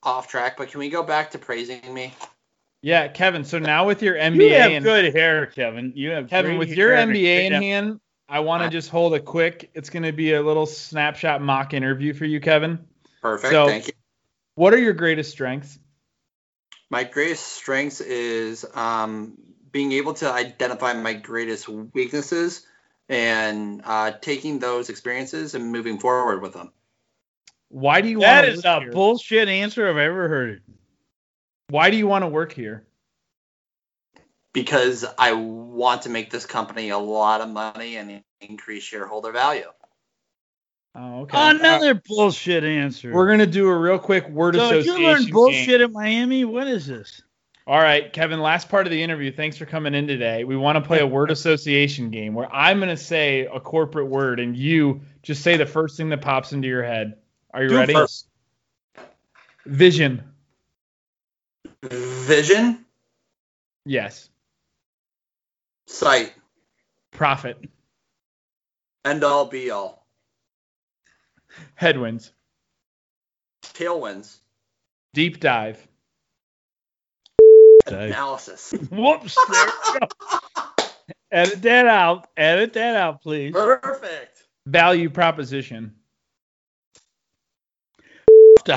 off 0.03 0.27
track, 0.27 0.55
but 0.57 0.69
can 0.69 0.79
we 0.79 0.89
go 0.89 1.03
back 1.03 1.31
to 1.31 1.39
praising 1.39 1.93
me? 1.93 2.13
yeah, 2.81 3.07
Kevin. 3.07 3.43
So 3.43 3.59
now 3.59 3.85
with 3.85 4.01
your 4.01 4.15
MBA, 4.15 4.35
You 4.35 4.53
have 4.53 4.71
and 4.71 4.85
good 4.85 5.13
hair, 5.15 5.47
Kevin. 5.47 5.93
You 5.95 6.11
have 6.11 6.29
Kevin, 6.29 6.57
with 6.57 6.69
your 6.69 6.93
hair 6.95 7.01
and 7.03 7.11
MBA 7.11 7.45
in 7.45 7.51
great- 7.51 7.63
hand, 7.63 7.99
I 8.29 8.41
want 8.41 8.63
to 8.63 8.69
just 8.69 8.89
hold 8.89 9.15
a 9.15 9.19
quick. 9.19 9.71
It's 9.73 9.89
going 9.89 10.03
to 10.03 10.13
be 10.13 10.33
a 10.33 10.41
little 10.41 10.67
snapshot 10.67 11.41
mock 11.41 11.73
interview 11.73 12.13
for 12.13 12.25
you, 12.25 12.39
Kevin. 12.39 12.79
Perfect. 13.21 13.51
So- 13.51 13.67
Thank 13.67 13.87
you. 13.87 13.93
What 14.55 14.73
are 14.73 14.77
your 14.79 14.93
greatest 14.93 15.31
strengths? 15.31 15.79
My 16.89 17.03
greatest 17.05 17.45
strengths 17.47 18.01
is 18.01 18.65
um, 18.73 19.37
being 19.71 19.91
able 19.93 20.13
to 20.15 20.31
identify 20.31 20.93
my 20.93 21.13
greatest 21.13 21.67
weaknesses 21.69 22.65
and 23.07 23.81
uh, 23.85 24.11
taking 24.21 24.59
those 24.59 24.89
experiences 24.89 25.55
and 25.55 25.71
moving 25.71 25.99
forward 25.99 26.41
with 26.41 26.53
them. 26.53 26.71
Why 27.69 28.01
do 28.01 28.09
you 28.09 28.19
That 28.19 28.45
want 28.45 28.55
is 28.55 28.61
to 28.63 28.69
a 28.69 28.73
work 28.75 28.83
here? 28.83 28.91
bullshit 28.91 29.47
answer 29.47 29.87
I've 29.89 29.97
ever 29.97 30.27
heard. 30.29 30.61
Why 31.69 31.89
do 31.91 31.97
you 31.97 32.07
want 32.07 32.23
to 32.23 32.27
work 32.27 32.51
here? 32.51 32.85
Because 34.53 35.05
I 35.17 35.33
want 35.33 36.03
to 36.03 36.09
make 36.09 36.31
this 36.31 36.45
company 36.47 36.89
a 36.89 36.97
lot 36.97 37.41
of 37.41 37.49
money 37.49 37.97
and 37.97 38.23
increase 38.41 38.83
shareholder 38.83 39.31
value. 39.31 39.69
Oh, 40.95 41.21
okay. 41.21 41.37
Uh, 41.37 41.51
Another 41.51 41.93
bullshit 41.93 42.63
answer. 42.63 43.13
we're 43.13 43.29
gonna 43.29 43.45
do 43.45 43.67
a 43.69 43.77
real 43.77 43.99
quick 43.99 44.27
word 44.27 44.55
so 44.55 44.71
you 44.71 44.79
association. 44.79 45.03
learned 45.03 45.25
game. 45.25 45.33
bullshit 45.33 45.81
at 45.81 45.91
Miami. 45.91 46.45
What 46.45 46.67
is 46.67 46.87
this? 46.87 47.21
All 47.69 47.77
right, 47.77 48.11
Kevin, 48.11 48.39
last 48.39 48.67
part 48.67 48.87
of 48.87 48.91
the 48.91 49.03
interview. 49.03 49.31
Thanks 49.31 49.55
for 49.55 49.67
coming 49.67 49.93
in 49.93 50.07
today. 50.07 50.43
We 50.43 50.57
want 50.57 50.77
to 50.77 50.81
play 50.81 51.01
a 51.01 51.05
word 51.05 51.29
association 51.31 52.09
game 52.09 52.33
where 52.33 52.51
I'm 52.51 52.79
going 52.79 52.89
to 52.89 52.97
say 52.97 53.41
a 53.45 53.59
corporate 53.59 54.07
word 54.07 54.39
and 54.39 54.57
you 54.57 55.01
just 55.21 55.43
say 55.43 55.55
the 55.55 55.67
first 55.67 55.95
thing 55.95 56.09
that 56.09 56.19
pops 56.19 56.51
into 56.51 56.67
your 56.67 56.81
head. 56.81 57.19
Are 57.53 57.61
you 57.61 57.69
Do 57.69 57.75
ready? 57.75 57.93
first. 57.93 58.25
Vision. 59.67 60.23
Vision, 61.83 62.85
Yes. 63.85 64.31
sight, 65.85 66.33
Profit. 67.11 67.63
end 69.05 69.23
all 69.23 69.45
be 69.45 69.69
all, 69.69 70.07
Headwinds. 71.75 72.33
tailwinds, 73.61 74.37
Deep 75.13 75.39
dive. 75.39 75.87
Analysis. 77.91 78.71
Whoops. 78.91 79.35
There 79.49 79.65
we 79.65 79.99
go. 79.99 80.07
Edit 81.31 81.61
that 81.63 81.87
out. 81.87 82.27
Edit 82.35 82.73
that 82.73 82.95
out, 82.95 83.21
please. 83.21 83.53
Perfect. 83.53 84.43
Value 84.65 85.09
proposition. 85.09 85.95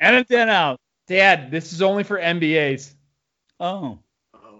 Edit 0.00 0.28
that 0.28 0.48
out. 0.48 0.80
Dad, 1.06 1.50
this 1.50 1.72
is 1.72 1.82
only 1.82 2.04
for 2.04 2.18
MBAs. 2.18 2.92
Oh. 3.58 3.98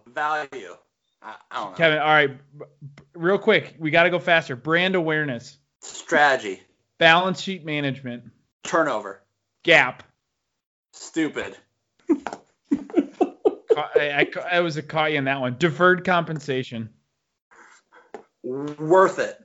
Value. 0.06 0.76
I, 1.22 1.34
I 1.50 1.60
don't 1.60 1.70
know. 1.72 1.76
Kevin, 1.76 1.98
all 1.98 2.06
right. 2.06 2.30
b- 2.58 2.64
b- 2.96 3.02
Real 3.14 3.38
quick, 3.38 3.76
we 3.78 3.90
got 3.90 4.04
to 4.04 4.10
go 4.10 4.18
faster. 4.18 4.56
Brand 4.56 4.94
awareness. 4.94 5.58
Strategy. 5.82 6.62
Balance 6.98 7.40
sheet 7.40 7.64
management. 7.64 8.24
Turnover. 8.64 9.22
Gap. 9.62 10.02
Stupid. 10.92 11.56
Ca- 12.08 13.90
I, 13.96 14.26
I, 14.44 14.56
I 14.56 14.60
was 14.60 14.76
a 14.76 14.82
caught 14.82 15.12
you 15.12 15.18
in 15.18 15.24
that 15.24 15.40
one. 15.40 15.56
Deferred 15.58 16.04
compensation. 16.04 16.90
Worth 18.42 19.18
it. 19.18 19.38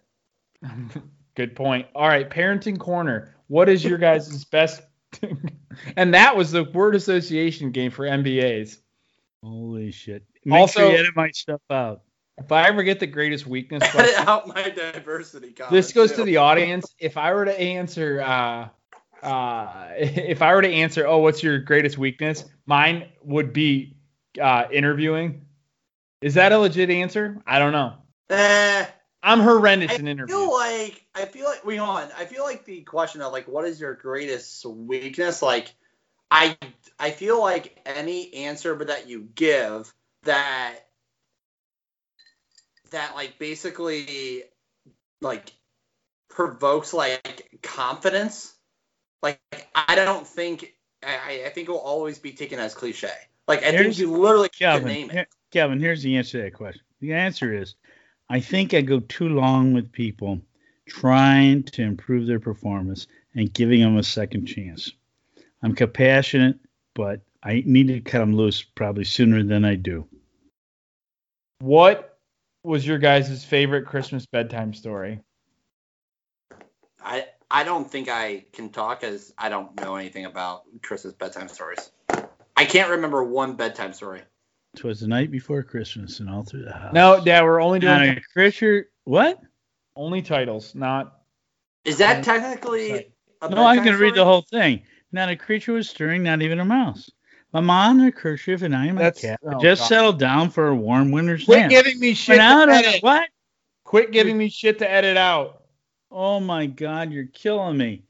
Good 1.36 1.56
point. 1.56 1.88
All 1.96 2.08
right, 2.08 2.30
parenting 2.30 2.80
corner. 2.80 3.36
What 3.48 3.70
is 3.70 3.84
your 3.84 3.98
guys' 3.98 4.46
best? 4.52 4.82
and 5.98 6.14
that 6.14 6.36
was 6.36 6.52
the 6.52 6.64
word 6.64 6.96
association 6.96 7.72
game 7.72 7.92
for 7.92 8.06
MBAs. 8.06 8.78
Holy 9.44 9.92
shit. 9.92 10.24
Make 10.46 10.60
Also- 10.60 10.80
sure 10.82 10.92
you 10.92 10.98
edit 10.98 11.16
my 11.16 11.32
stuff 11.32 11.62
out. 11.70 12.02
If 12.40 12.52
I 12.52 12.68
ever 12.68 12.82
get 12.82 13.00
the 13.00 13.06
greatest 13.06 13.46
weakness 13.46 13.84
Edit 13.84 13.94
question, 13.94 14.28
out 14.28 14.48
my 14.48 14.70
diversity 14.70 15.54
this 15.70 15.94
goes 15.94 16.10
too. 16.10 16.18
to 16.18 16.24
the 16.24 16.38
audience. 16.38 16.96
If 16.98 17.16
I 17.16 17.32
were 17.32 17.46
to 17.46 17.60
answer, 17.60 18.22
uh, 18.22 18.70
uh, 19.24 19.90
if 19.98 20.42
I 20.42 20.54
were 20.54 20.62
to 20.62 20.72
answer, 20.72 21.08
oh, 21.08 21.20
what's 21.20 21.42
your 21.42 21.60
greatest 21.60 21.98
weakness? 21.98 22.46
Mine 22.66 23.10
would 23.24 23.54
be 23.54 23.96
uh, 24.42 24.66
interviewing. 24.72 25.46
Is 26.22 26.36
that 26.36 26.52
a 26.52 26.58
legit 26.58 26.90
answer? 26.90 27.42
I 27.46 27.60
don't 27.60 27.74
know. 27.74 27.94
Eh, 28.30 28.86
I'm 29.22 29.40
horrendous 29.40 29.92
I 29.92 29.96
in 29.96 30.08
interviews. 30.08 30.38
feel 30.38 30.54
like 30.54 31.06
I 31.16 31.26
feel 31.26 31.46
like 31.46 31.64
hold 31.64 31.80
on. 31.80 32.10
I 32.18 32.26
feel 32.26 32.44
like 32.44 32.66
the 32.66 32.82
question 32.82 33.22
of 33.22 33.34
like 33.34 33.48
what 33.48 33.66
is 33.66 33.80
your 33.80 33.94
greatest 33.94 34.66
weakness? 34.66 35.42
Like 35.42 35.74
I 36.32 36.58
I 37.00 37.12
feel 37.12 37.40
like 37.40 37.80
any 37.86 38.34
answer 38.34 38.76
but 38.76 38.88
that 38.88 39.08
you 39.08 39.28
give 39.36 39.94
that 40.24 40.76
that 42.92 43.16
like 43.16 43.38
basically 43.40 44.44
like 45.22 45.52
provokes 46.30 46.94
like 46.94 47.60
confidence. 47.62 48.54
Like 49.24 49.40
I 49.74 49.96
don't 49.96 50.28
think 50.28 50.76
I, 51.02 51.44
I 51.48 51.50
think 51.50 51.68
it 51.70 51.72
will 51.72 51.80
always 51.80 52.20
be 52.20 52.32
taken 52.34 52.60
as 52.60 52.76
cliche. 52.76 53.10
Like 53.48 53.64
I 53.64 53.72
Here's- 53.72 53.84
think 53.86 53.98
you 53.98 54.12
literally 54.12 54.50
can 54.50 54.74
Kevin, 54.82 54.88
name 54.88 55.10
it. 55.10 55.14
here- 55.14 55.28
Kevin, 55.52 55.80
here's 55.80 56.04
the 56.04 56.18
answer 56.18 56.38
to 56.40 56.44
that 56.44 56.54
question. 56.54 56.84
The 57.00 57.14
answer 57.14 57.54
is, 57.54 57.76
I 58.30 58.40
think 58.40 58.74
I 58.74 58.82
go 58.82 59.00
too 59.00 59.30
long 59.30 59.74
with 59.74 59.92
people 59.92 60.42
trying 60.88 61.64
to 61.64 61.82
improve 61.84 62.28
their 62.28 62.40
performance 62.40 63.08
and 63.36 63.54
giving 63.54 63.82
them 63.82 63.98
a 63.98 64.04
second 64.04 64.46
chance. 64.46 64.92
I'm 65.62 65.76
compassionate, 65.76 66.58
but 66.96 67.22
I 67.44 67.64
need 67.66 67.88
to 67.88 68.02
cut 68.02 68.20
them 68.20 68.36
loose 68.36 68.62
probably 68.64 69.04
sooner 69.06 69.44
than 69.44 69.64
I 69.64 69.76
do. 69.76 70.08
What 71.60 72.18
was 72.64 72.86
your 72.86 72.98
guys' 72.98 73.44
favorite 73.46 73.86
Christmas 73.86 74.26
bedtime 74.26 74.74
story? 74.74 75.22
I 77.02 77.28
I 77.56 77.64
don't 77.64 77.90
think 77.90 78.10
I 78.10 78.46
can 78.52 78.70
talk 78.70 79.04
as 79.04 79.32
I 79.38 79.48
don't 79.48 79.80
know 79.80 79.96
anything 79.96 80.26
about 80.26 80.64
Christmas 80.82 81.14
bedtime 81.14 81.48
stories. 81.48 81.92
I 82.58 82.66
can't 82.66 82.90
remember 82.90 83.24
one 83.24 83.56
bedtime 83.56 83.94
story. 83.94 84.22
Twas 84.76 85.00
the 85.02 85.08
night 85.08 85.30
before 85.30 85.62
Christmas 85.62 86.20
and 86.20 86.28
all 86.30 86.42
through 86.44 86.64
the 86.66 86.74
house. 86.74 86.94
No, 86.94 87.24
Dad, 87.24 87.44
we're 87.44 87.62
only 87.62 87.78
Not 87.80 88.00
doing 88.00 88.18
a 88.18 88.22
creature. 88.34 88.90
What? 89.06 89.40
only 89.96 90.24
titles, 90.24 90.74
not. 90.74 91.20
Is 91.86 92.00
that 92.00 92.18
Um, 92.18 92.24
technically 92.24 92.92
a 93.44 93.50
No, 93.50 93.64
I'm 93.64 93.76
bedtime 93.78 93.86
going 93.86 93.98
to 93.98 94.04
read 94.04 94.16
the 94.16 94.26
whole 94.26 94.42
thing. 94.42 94.82
Not 95.12 95.30
a 95.30 95.36
creature 95.36 95.74
was 95.74 95.88
stirring, 95.88 96.24
not 96.24 96.42
even 96.42 96.60
a 96.60 96.66
mouse. 96.66 97.12
My 97.52 97.60
mom 97.60 97.98
and 98.00 98.06
her 98.06 98.12
kerchief 98.12 98.64
and 98.64 98.76
I 98.76 98.86
and 98.88 98.96
my 98.96 99.04
That's- 99.04 99.22
cat 99.22 99.40
oh, 99.46 99.62
just 99.62 99.82
God. 99.82 99.88
settled 99.88 100.18
down 100.20 100.50
for 100.50 100.70
a 100.70 100.76
warm 100.76 101.12
winter's 101.12 101.46
Quit 101.46 101.60
nap. 101.60 101.70
giving 101.70 102.00
me 102.00 102.16
shit 102.16 102.40
Went 102.40 102.42
out 102.42 102.66
to 102.66 102.72
edit. 102.74 103.04
what? 103.04 103.30
Quit 103.84 104.12
giving 104.12 104.36
me 104.36 104.50
shit 104.50 104.80
to 104.80 104.90
edit 104.90 105.18
out. 105.18 105.62
Oh 106.14 106.40
my 106.42 106.68
God, 106.68 107.12
you're 107.12 107.28
killing 107.28 107.78
me. 107.78 108.04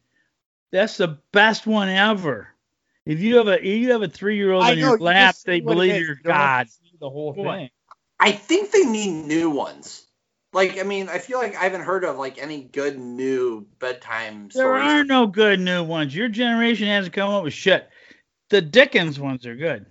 That's 0.71 0.97
the 0.97 1.19
best 1.33 1.67
one 1.67 1.89
ever. 1.89 2.49
If 3.05 3.21
you 3.21 3.37
have 3.37 3.47
a 3.49 3.59
if 3.59 3.79
you 3.79 3.91
have 3.93 4.03
a 4.03 4.09
three 4.09 4.37
year 4.37 4.53
old 4.53 4.67
I 4.67 4.71
in 4.71 4.79
your 4.79 4.95
you 4.99 4.99
lap, 4.99 5.37
just 5.37 5.43
they 5.45 5.59
see 5.59 5.61
what 5.61 5.77
it 5.79 5.85
believe 5.85 5.97
is. 5.97 6.07
you're 6.07 6.21
You 6.23 6.25
God. 6.25 6.69
The 6.99 7.09
whole 7.09 7.33
What? 7.33 7.41
thing. 7.41 7.69
I 8.19 8.33
think 8.33 8.71
they 8.71 8.83
need 8.85 9.25
new 9.27 9.51
ones. 9.51 10.07
Like 10.53 10.79
I 10.79 10.83
mean, 10.83 11.09
I 11.09 11.19
feel 11.19 11.39
like 11.39 11.55
I 11.55 11.63
haven't 11.65 11.83
heard 11.83 12.05
of 12.05 12.17
like 12.17 12.39
any 12.39 12.63
good 12.63 12.99
new 12.99 13.67
bedtime 13.79 14.51
There 14.53 14.59
stories. 14.59 14.93
are 14.99 15.03
no 15.03 15.27
good 15.27 15.59
new 15.59 15.83
ones. 15.83 16.15
Your 16.15 16.29
generation 16.29 16.87
hasn't 16.87 17.15
come 17.15 17.29
up 17.31 17.43
with 17.43 17.53
shit. 17.53 17.89
The 18.49 18.61
Dickens 18.61 19.19
ones 19.19 19.45
are 19.47 19.55
good. 19.55 19.85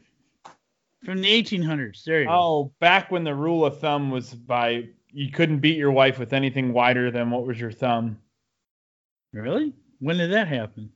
From 1.05 1.21
the 1.21 1.43
1800s. 1.43 2.05
There 2.05 2.23
you 2.23 2.31
go. 2.31 2.41
Oh, 2.41 2.73
back 2.81 3.11
when 3.11 3.25
the 3.25 3.35
rule 3.35 3.67
of 3.67 3.81
thumb 3.81 4.11
was 4.11 4.35
by 4.35 4.89
you 5.13 5.31
couldn't 5.31 5.59
beat 5.59 5.77
your 5.77 5.93
wife 5.93 6.19
with 6.19 6.33
anything 6.33 6.73
wider 6.73 7.11
than 7.11 7.31
what 7.31 7.47
was 7.47 7.59
your 7.59 7.73
thumb. 7.73 8.19
Really? 9.33 9.73
When 9.99 10.19
did 10.19 10.33
that 10.33 10.49
happen? 10.49 10.91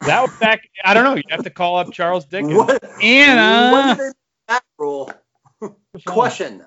That 0.00 0.22
was 0.22 0.36
back. 0.38 0.68
I 0.84 0.94
don't 0.94 1.04
know. 1.04 1.14
You 1.14 1.22
have 1.30 1.44
to 1.44 1.50
call 1.50 1.78
up 1.78 1.92
Charles 1.92 2.26
Dickens. 2.26 2.54
What? 2.54 2.84
Anna. 3.02 3.72
When 3.72 3.88
did 3.88 3.98
they 3.98 4.04
make 4.04 4.14
that 4.48 4.64
rule? 4.78 5.12
Question. 6.06 6.62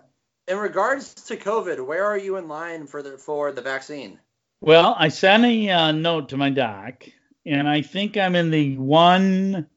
In 0.47 0.57
regards 0.57 1.13
to 1.13 1.37
COVID, 1.37 1.85
where 1.85 2.05
are 2.05 2.17
you 2.17 2.37
in 2.37 2.47
line 2.47 2.87
for 2.87 3.03
the 3.03 3.17
for 3.17 3.51
the 3.51 3.61
vaccine? 3.61 4.19
Well, 4.61 4.95
I 4.97 5.09
sent 5.09 5.45
a 5.45 5.69
uh, 5.69 5.91
note 5.91 6.29
to 6.29 6.37
my 6.37 6.49
doc, 6.49 7.05
and 7.45 7.69
I 7.69 7.83
think 7.83 8.17
I'm 8.17 8.35
in 8.35 8.49
the 8.49 8.77
one 8.77 9.67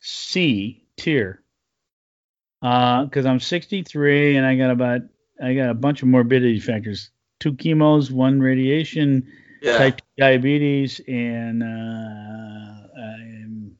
C 0.00 0.84
tier 0.96 1.42
because 2.60 3.26
I'm 3.26 3.40
63 3.40 4.36
and 4.36 4.46
I 4.46 4.56
got 4.56 4.70
about 4.70 5.02
I 5.42 5.54
got 5.54 5.70
a 5.70 5.74
bunch 5.74 6.02
of 6.02 6.08
morbidity 6.08 6.60
factors: 6.60 7.10
two 7.40 7.54
chemos, 7.54 8.10
one 8.10 8.40
radiation, 8.40 9.26
Yeah. 9.62 9.78
type 9.78 9.98
2 9.98 10.04
diabetes, 10.18 11.00
and 11.06 11.62
uh, 11.62 11.66
I'm, 11.66 13.76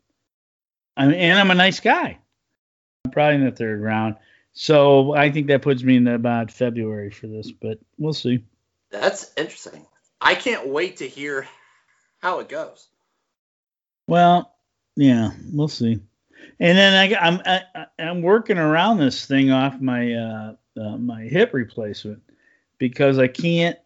I'm 0.97 1.13
and 1.15 1.39
I'm 1.39 1.51
a 1.51 1.55
nice 1.55 1.81
guy. 1.81 2.19
I'm 3.05 3.11
probably 3.11 3.37
in 3.37 3.45
the 3.45 3.53
third 3.53 3.81
round, 3.81 4.17
so 4.53 5.15
I 5.15 5.31
think 5.31 5.47
that 5.49 5.63
puts 5.63 5.83
me 5.83 5.97
in 5.97 6.07
about 6.09 6.51
February 6.51 7.11
for 7.11 7.27
this, 7.27 7.51
but 7.51 7.79
we'll 7.99 8.13
see. 8.13 8.45
That's 8.91 9.33
interesting. 9.37 9.87
I 10.21 10.35
can't 10.35 10.69
wait 10.69 10.99
to 10.99 11.09
hear 11.09 11.47
how 12.19 12.41
it 12.41 12.49
goes. 12.49 12.89
Well, 14.07 14.55
yeah, 14.97 15.31
we'll 15.53 15.69
see. 15.69 16.01
And 16.61 16.77
then 16.79 17.15
I, 17.15 17.19
I'm 17.21 17.41
I, 17.47 17.63
I- 17.75 18.03
I'm 18.03 18.23
working 18.23 18.59
around 18.59 18.99
this 18.99 19.27
thing 19.27 19.51
off 19.53 19.81
my 19.81 20.13
uh, 20.15 20.53
uh, 20.79 20.97
my 20.97 21.23
hip 21.23 21.53
replacement 21.53 22.23
because 22.79 23.19
I 23.19 23.29
can't. 23.29 23.79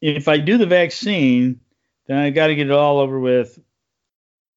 If 0.00 0.28
I 0.28 0.38
do 0.38 0.58
the 0.58 0.66
vaccine, 0.66 1.60
then 2.06 2.18
I 2.18 2.30
got 2.30 2.48
to 2.48 2.54
get 2.54 2.66
it 2.66 2.72
all 2.72 2.98
over 2.98 3.18
with 3.18 3.58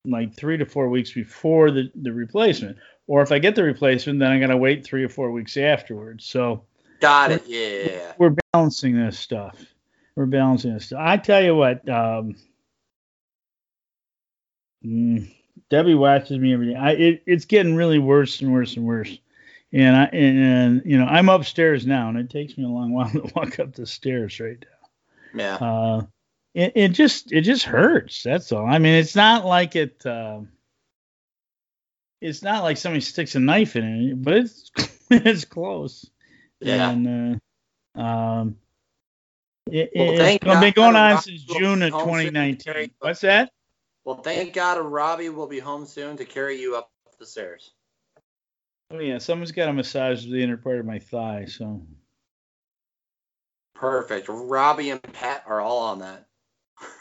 like 0.05 0.33
three 0.35 0.57
to 0.57 0.65
four 0.65 0.89
weeks 0.89 1.11
before 1.11 1.71
the, 1.71 1.91
the 1.95 2.11
replacement. 2.11 2.77
Or 3.07 3.21
if 3.21 3.31
I 3.31 3.39
get 3.39 3.55
the 3.55 3.63
replacement, 3.63 4.19
then 4.19 4.31
I 4.31 4.39
got 4.39 4.47
to 4.47 4.57
wait 4.57 4.85
three 4.85 5.03
or 5.03 5.09
four 5.09 5.31
weeks 5.31 5.55
afterwards. 5.55 6.25
So 6.25 6.63
Got 6.99 7.31
it. 7.31 7.43
Yeah. 7.47 8.13
we're 8.17 8.35
balancing 8.53 8.97
this 8.97 9.19
stuff. 9.19 9.55
We're 10.15 10.25
balancing 10.25 10.73
this 10.73 10.87
stuff. 10.87 10.99
I 11.01 11.17
tell 11.17 11.43
you 11.43 11.55
what, 11.55 11.87
um, 11.87 12.35
mm, 14.83 15.31
Debbie 15.69 15.95
watches 15.95 16.37
me 16.39 16.53
every 16.53 16.73
day. 16.73 16.75
I, 16.75 16.91
it, 16.91 17.23
it's 17.25 17.45
getting 17.45 17.75
really 17.75 17.99
worse 17.99 18.41
and 18.41 18.51
worse 18.51 18.75
and 18.75 18.85
worse. 18.85 19.17
And 19.73 19.95
I 19.95 20.05
and, 20.05 20.83
you 20.85 20.97
know 20.97 21.05
I'm 21.05 21.29
upstairs 21.29 21.85
now, 21.85 22.09
and 22.09 22.17
it 22.17 22.29
takes 22.29 22.57
me 22.57 22.63
a 22.65 22.69
long 22.69 22.93
while 22.95 23.09
to 23.11 23.31
walk 23.35 23.59
up 23.59 23.73
the 23.73 23.85
stairs 23.85 24.39
right 24.39 24.63
Yeah. 25.33 25.59
now. 25.59 25.67
Uh, 25.67 26.01
it, 26.55 26.73
it 26.75 26.89
just 26.89 27.31
it 27.31 27.41
just 27.41 27.65
hurts. 27.65 28.23
That's 28.23 28.51
all. 28.51 28.65
I 28.65 28.79
mean, 28.79 28.95
it's 28.95 29.15
not 29.15 29.45
like 29.45 29.75
it. 29.75 30.05
Uh, 30.05 30.41
it's 32.21 32.43
not 32.43 32.63
like 32.63 32.77
somebody 32.77 33.01
sticks 33.01 33.35
a 33.35 33.39
knife 33.39 33.75
in 33.75 33.83
it, 34.11 34.23
but 34.23 34.35
it's 34.35 34.71
it's 35.11 35.45
close. 35.45 36.09
Yeah. 36.61 36.95
And 36.95 37.41
uh, 37.97 38.01
um, 38.01 38.57
it, 39.67 39.91
Well, 39.95 40.07
it's 40.07 40.17
thank 40.17 40.41
been 40.43 40.73
going 40.73 40.95
on 40.95 41.17
since 41.19 41.43
June 41.43 41.83
of 41.83 41.91
home 41.91 42.13
soon 42.13 42.33
to 42.33 42.55
carry 42.63 42.87
2019. 42.87 42.91
What's 42.99 43.21
that? 43.21 43.51
Well, 44.05 44.17
thank 44.17 44.53
God 44.53 44.79
Robbie 44.79 45.29
will 45.29 45.47
be 45.47 45.59
home 45.59 45.85
soon 45.85 46.17
to 46.17 46.25
carry 46.25 46.59
you 46.59 46.75
up 46.75 46.91
the 47.19 47.25
stairs. 47.25 47.71
Oh 48.91 48.99
yeah, 48.99 49.17
someone's 49.17 49.51
got 49.51 49.65
to 49.65 49.73
massage 49.73 50.23
to 50.23 50.31
the 50.31 50.41
inner 50.41 50.57
part 50.57 50.79
of 50.79 50.85
my 50.85 50.99
thigh. 50.99 51.45
So 51.45 51.81
Perfect. 53.75 54.27
Robbie 54.29 54.89
and 54.91 55.01
Pat 55.13 55.43
are 55.45 55.61
all 55.61 55.79
on 55.79 55.99
that. 55.99 56.25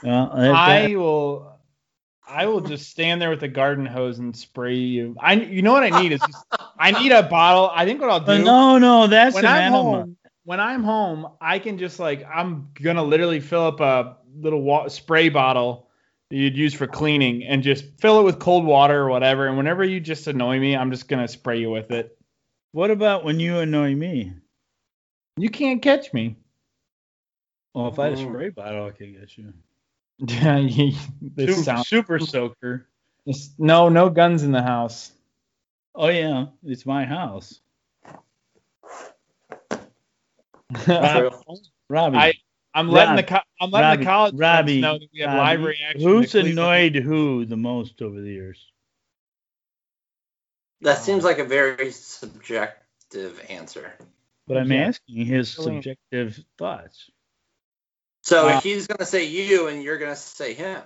well, 0.02 0.30
that- 0.34 0.54
I 0.54 0.94
will. 0.96 1.52
I 2.28 2.44
will 2.46 2.60
just 2.60 2.90
stand 2.90 3.22
there 3.22 3.30
with 3.30 3.44
a 3.44 3.48
garden 3.48 3.86
hose 3.86 4.18
and 4.18 4.36
spray 4.36 4.74
you. 4.74 5.14
I. 5.20 5.34
You 5.34 5.62
know 5.62 5.72
what 5.72 5.84
I 5.84 6.02
need 6.02 6.10
is 6.10 6.20
just, 6.26 6.44
I 6.76 6.90
need 6.90 7.12
a 7.12 7.22
bottle. 7.22 7.70
I 7.72 7.84
think 7.84 8.00
what 8.00 8.10
I'll 8.10 8.18
that- 8.18 8.38
do. 8.38 8.44
no, 8.44 8.78
no, 8.78 9.06
that's 9.06 9.36
when 9.36 9.44
an 9.44 9.52
I'm 9.52 9.62
enema. 9.62 9.78
home, 9.78 10.16
when 10.42 10.58
I'm 10.58 10.82
home, 10.82 11.28
I 11.40 11.60
can 11.60 11.78
just 11.78 12.00
like 12.00 12.26
I'm 12.26 12.68
gonna 12.82 13.04
literally 13.04 13.38
fill 13.38 13.64
up 13.64 13.78
a 13.80 14.16
little 14.36 14.60
wa- 14.62 14.88
spray 14.88 15.28
bottle 15.28 15.88
that 15.94 15.95
you'd 16.30 16.56
use 16.56 16.74
for 16.74 16.86
cleaning 16.86 17.44
and 17.44 17.62
just 17.62 17.84
fill 18.00 18.20
it 18.20 18.24
with 18.24 18.38
cold 18.38 18.64
water 18.64 19.02
or 19.02 19.08
whatever. 19.10 19.46
And 19.46 19.56
whenever 19.56 19.84
you 19.84 20.00
just 20.00 20.26
annoy 20.26 20.58
me, 20.58 20.76
I'm 20.76 20.90
just 20.90 21.08
gonna 21.08 21.28
spray 21.28 21.58
you 21.60 21.70
with 21.70 21.90
it. 21.92 22.18
What 22.72 22.90
about 22.90 23.24
when 23.24 23.38
you 23.40 23.58
annoy 23.58 23.94
me? 23.94 24.32
You 25.36 25.50
can't 25.50 25.80
catch 25.82 26.12
me. 26.12 26.36
Well, 27.74 27.88
if 27.88 27.98
I 27.98 28.04
had 28.06 28.14
a 28.14 28.16
Mm. 28.16 28.28
spray 28.30 28.48
bottle, 28.50 28.86
I 28.86 28.90
could 28.90 29.12
get 29.18 29.36
you. 29.38 29.52
Yeah, 30.18 30.60
this 31.20 31.50
Super, 31.50 31.62
sounds. 31.62 31.88
super 31.88 32.18
soaker. 32.18 32.88
this- 33.26 33.50
no, 33.58 33.88
no 33.90 34.08
guns 34.08 34.42
in 34.44 34.50
the 34.52 34.62
house. 34.62 35.12
Oh 35.94 36.08
yeah, 36.08 36.46
it's 36.64 36.86
my 36.86 37.04
house. 37.04 37.60
True. 40.84 41.30
Robbie. 41.88 42.16
I- 42.16 42.32
I'm 42.76 42.90
letting 42.90 43.14
Rob- 43.14 43.16
the 43.16 43.22
co- 43.22 43.40
I'm 43.58 43.70
letting 43.70 43.88
Robbie, 43.88 44.00
the 44.00 44.04
college 44.04 44.36
friends 44.36 44.40
Robbie, 44.40 44.80
know 44.82 44.98
that 44.98 45.08
we 45.12 45.20
have 45.20 45.28
Robbie, 45.30 45.38
live 45.38 45.62
reaction. 45.64 46.00
Who's 46.02 46.34
annoyed 46.34 46.94
who 46.94 47.46
the 47.46 47.56
most 47.56 48.02
over 48.02 48.20
the 48.20 48.28
years? 48.28 48.70
That 50.82 50.98
seems 50.98 51.24
like 51.24 51.38
a 51.38 51.44
very 51.44 51.90
subjective 51.90 53.42
answer. 53.48 53.94
But 54.46 54.58
I'm 54.58 54.70
Yeah. 54.70 54.88
asking 54.88 55.24
his 55.24 55.48
subjective 55.50 56.38
thoughts. 56.58 57.10
So 58.22 58.48
Uh, 58.48 58.60
he's 58.60 58.86
gonna 58.86 59.06
say 59.06 59.24
you, 59.24 59.68
and 59.68 59.82
you're 59.82 59.98
gonna 59.98 60.14
say 60.14 60.52
him. 60.52 60.82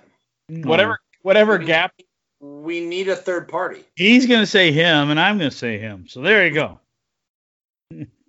No. 0.47 0.69
Whatever 0.69 0.99
whatever 1.23 1.57
gap 1.57 1.93
we 2.39 2.79
need 2.85 3.09
a 3.09 3.15
third 3.17 3.49
party. 3.49 3.83
He's 3.97 4.27
gonna 4.27 4.45
say 4.45 4.71
him, 4.71 5.09
and 5.09 5.19
I'm 5.19 5.37
gonna 5.37 5.51
say 5.51 5.77
him. 5.77 6.07
So 6.07 6.21
there 6.21 6.47
you 6.47 6.53
go. 6.53 6.79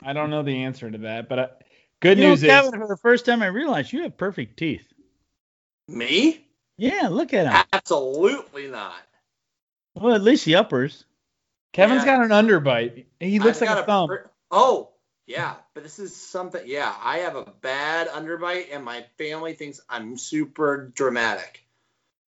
I 0.03 0.13
don't 0.13 0.31
know 0.31 0.43
the 0.43 0.65
answer 0.65 0.91
to 0.91 0.99
that, 0.99 1.29
but 1.29 1.39
uh, 1.39 1.49
good 2.03 2.19
You 2.19 2.25
know, 2.25 2.31
news 2.31 2.43
is 2.43 2.51
Kevin, 2.51 2.73
for 2.73 2.87
the 2.89 2.97
first 2.99 3.25
time 3.25 3.43
I 3.43 3.47
realized 3.47 3.93
you 3.93 4.03
have 4.03 4.19
perfect 4.19 4.59
teeth. 4.59 4.87
Me? 5.89 6.47
Yeah, 6.77 7.09
look 7.09 7.33
at 7.33 7.47
him. 7.47 7.65
Absolutely 7.73 8.69
not. 8.69 8.95
Well, 9.95 10.15
at 10.15 10.23
least 10.23 10.45
the 10.45 10.57
uppers. 10.57 11.05
Kevin's 11.73 12.05
Yeah. 12.05 12.17
got 12.19 12.25
an 12.25 12.31
underbite. 12.31 13.07
He 13.21 13.39
looks 13.39 13.63
I've 13.63 13.69
like 13.69 13.77
got 13.77 13.83
a 13.85 13.87
thumb. 13.87 14.09
per- 14.09 14.31
oh, 14.51 14.91
yeah, 15.27 15.55
but 15.75 15.83
this 15.83 15.99
is 15.99 16.15
something. 16.15 16.63
Yeah, 16.67 16.95
I 17.03 17.19
have 17.19 17.37
a 17.37 17.45
bad 17.45 18.09
underbite, 18.09 18.75
and 18.75 18.85
my 18.85 19.05
family 19.17 19.55
thinks 19.55 19.81
I'm 19.89 20.19
super 20.19 20.91
dramatic. 20.95 21.65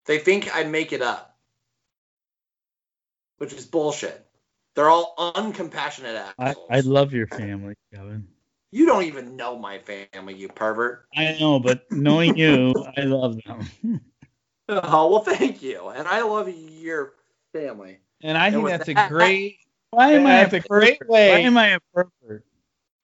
They 0.07 0.19
think 0.19 0.55
I 0.55 0.65
make 0.65 0.93
it 0.93 1.03
up, 1.03 1.37
which 3.39 3.53
is 3.53 3.67
bullshit. 3.67 4.25
They're 4.75 4.89
all 4.89 5.15
uncompassionate 5.17 6.33
I, 6.39 6.51
assholes. 6.51 6.69
I 6.71 6.81
love 6.81 7.13
your 7.13 7.27
family, 7.27 7.75
Kevin. 7.93 8.29
You 8.73 8.87
don't 8.87 9.05
even 9.05 9.37
know 9.37 9.57
my 9.57 9.79
family, 9.79 10.35
you 10.35 10.49
pervert. 10.49 11.07
I 11.17 11.37
know, 11.39 11.61
but 11.61 11.85
knowing 11.93 12.37
you, 12.37 12.75
I 12.97 13.03
love 13.03 13.39
them. 13.47 14.01
Oh 14.69 15.11
well, 15.11 15.21
thank 15.21 15.63
you, 15.63 15.89
and 15.89 16.09
I 16.09 16.23
love 16.23 16.49
your 16.49 17.13
family. 17.53 17.99
And 18.23 18.37
I 18.39 18.51
think 18.51 18.65
with 18.65 18.73
that's 18.85 18.89
a 18.89 19.09
great. 19.09 19.59
Why 19.91 20.13
am 20.13 20.27
I 20.27 20.41
a 20.41 20.61
great 20.61 21.07
way. 21.07 21.31
Why 21.31 21.39
am 21.41 21.59
I 21.59 21.67
a 21.69 21.79
pervert? 21.95 22.45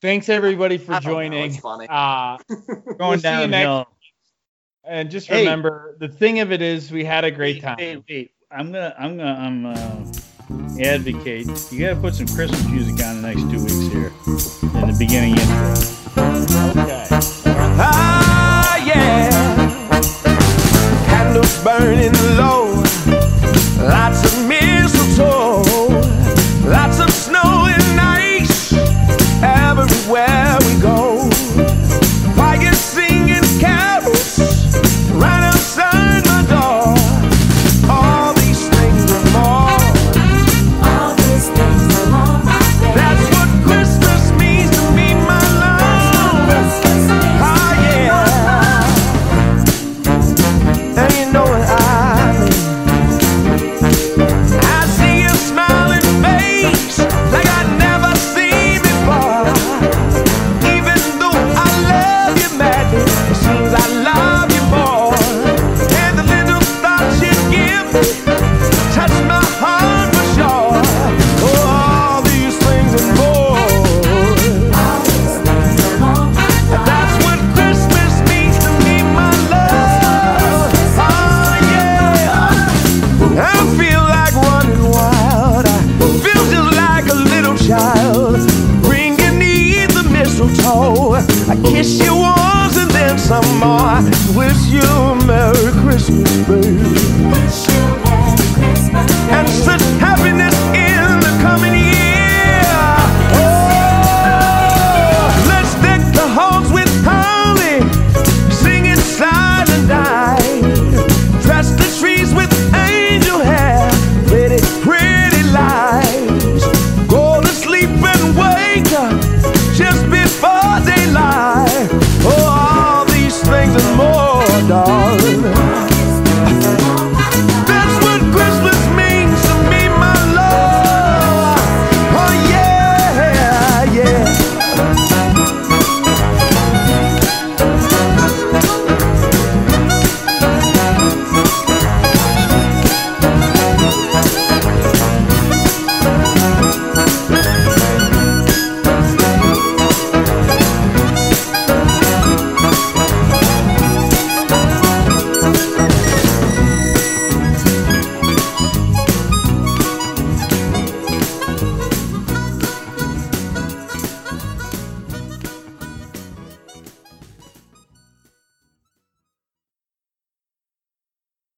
Thanks 0.00 0.28
everybody 0.30 0.78
for 0.78 0.92
know, 0.92 1.00
joining. 1.00 1.52
funny. 1.52 1.86
Uh, 1.90 2.38
Going 2.48 2.98
We'll 2.98 3.18
see 3.18 3.28
you 3.28 3.46
next- 3.46 3.50
downhill. 3.50 3.88
and 4.84 5.10
just 5.10 5.26
Hey. 5.26 5.40
remember, 5.40 5.96
the 6.00 6.08
thing 6.08 6.38
of 6.40 6.50
it 6.50 6.62
is, 6.62 6.90
we 6.90 7.04
had 7.04 7.24
a 7.24 7.30
great 7.30 7.56
Wait, 7.56 7.62
time. 7.62 7.76
Wait, 7.78 8.04
wait. 8.08 8.30
I'm 8.50 8.72
gonna, 8.72 8.94
I'm 8.98 9.18
gonna, 9.18 9.34
I'm 9.34 9.66
uh, 9.66 10.12
advocate. 10.80 11.46
You 11.70 11.80
gotta 11.80 11.96
put 12.00 12.14
some 12.14 12.26
Christmas 12.28 12.64
music 12.68 13.04
on 13.04 13.22
the 13.22 13.28
next 13.28 13.42
two 13.50 13.60
weeks 13.60 13.92
here 13.92 14.12
in 14.80 14.88
the 14.88 14.96
beginning 14.98 15.32
intro. 15.32 15.74
Okay. 16.82 17.06
Ah, 17.80 18.76
yeah. 18.84 19.30
Candles 21.06 21.62
burning 21.62 22.12
low. 22.36 22.67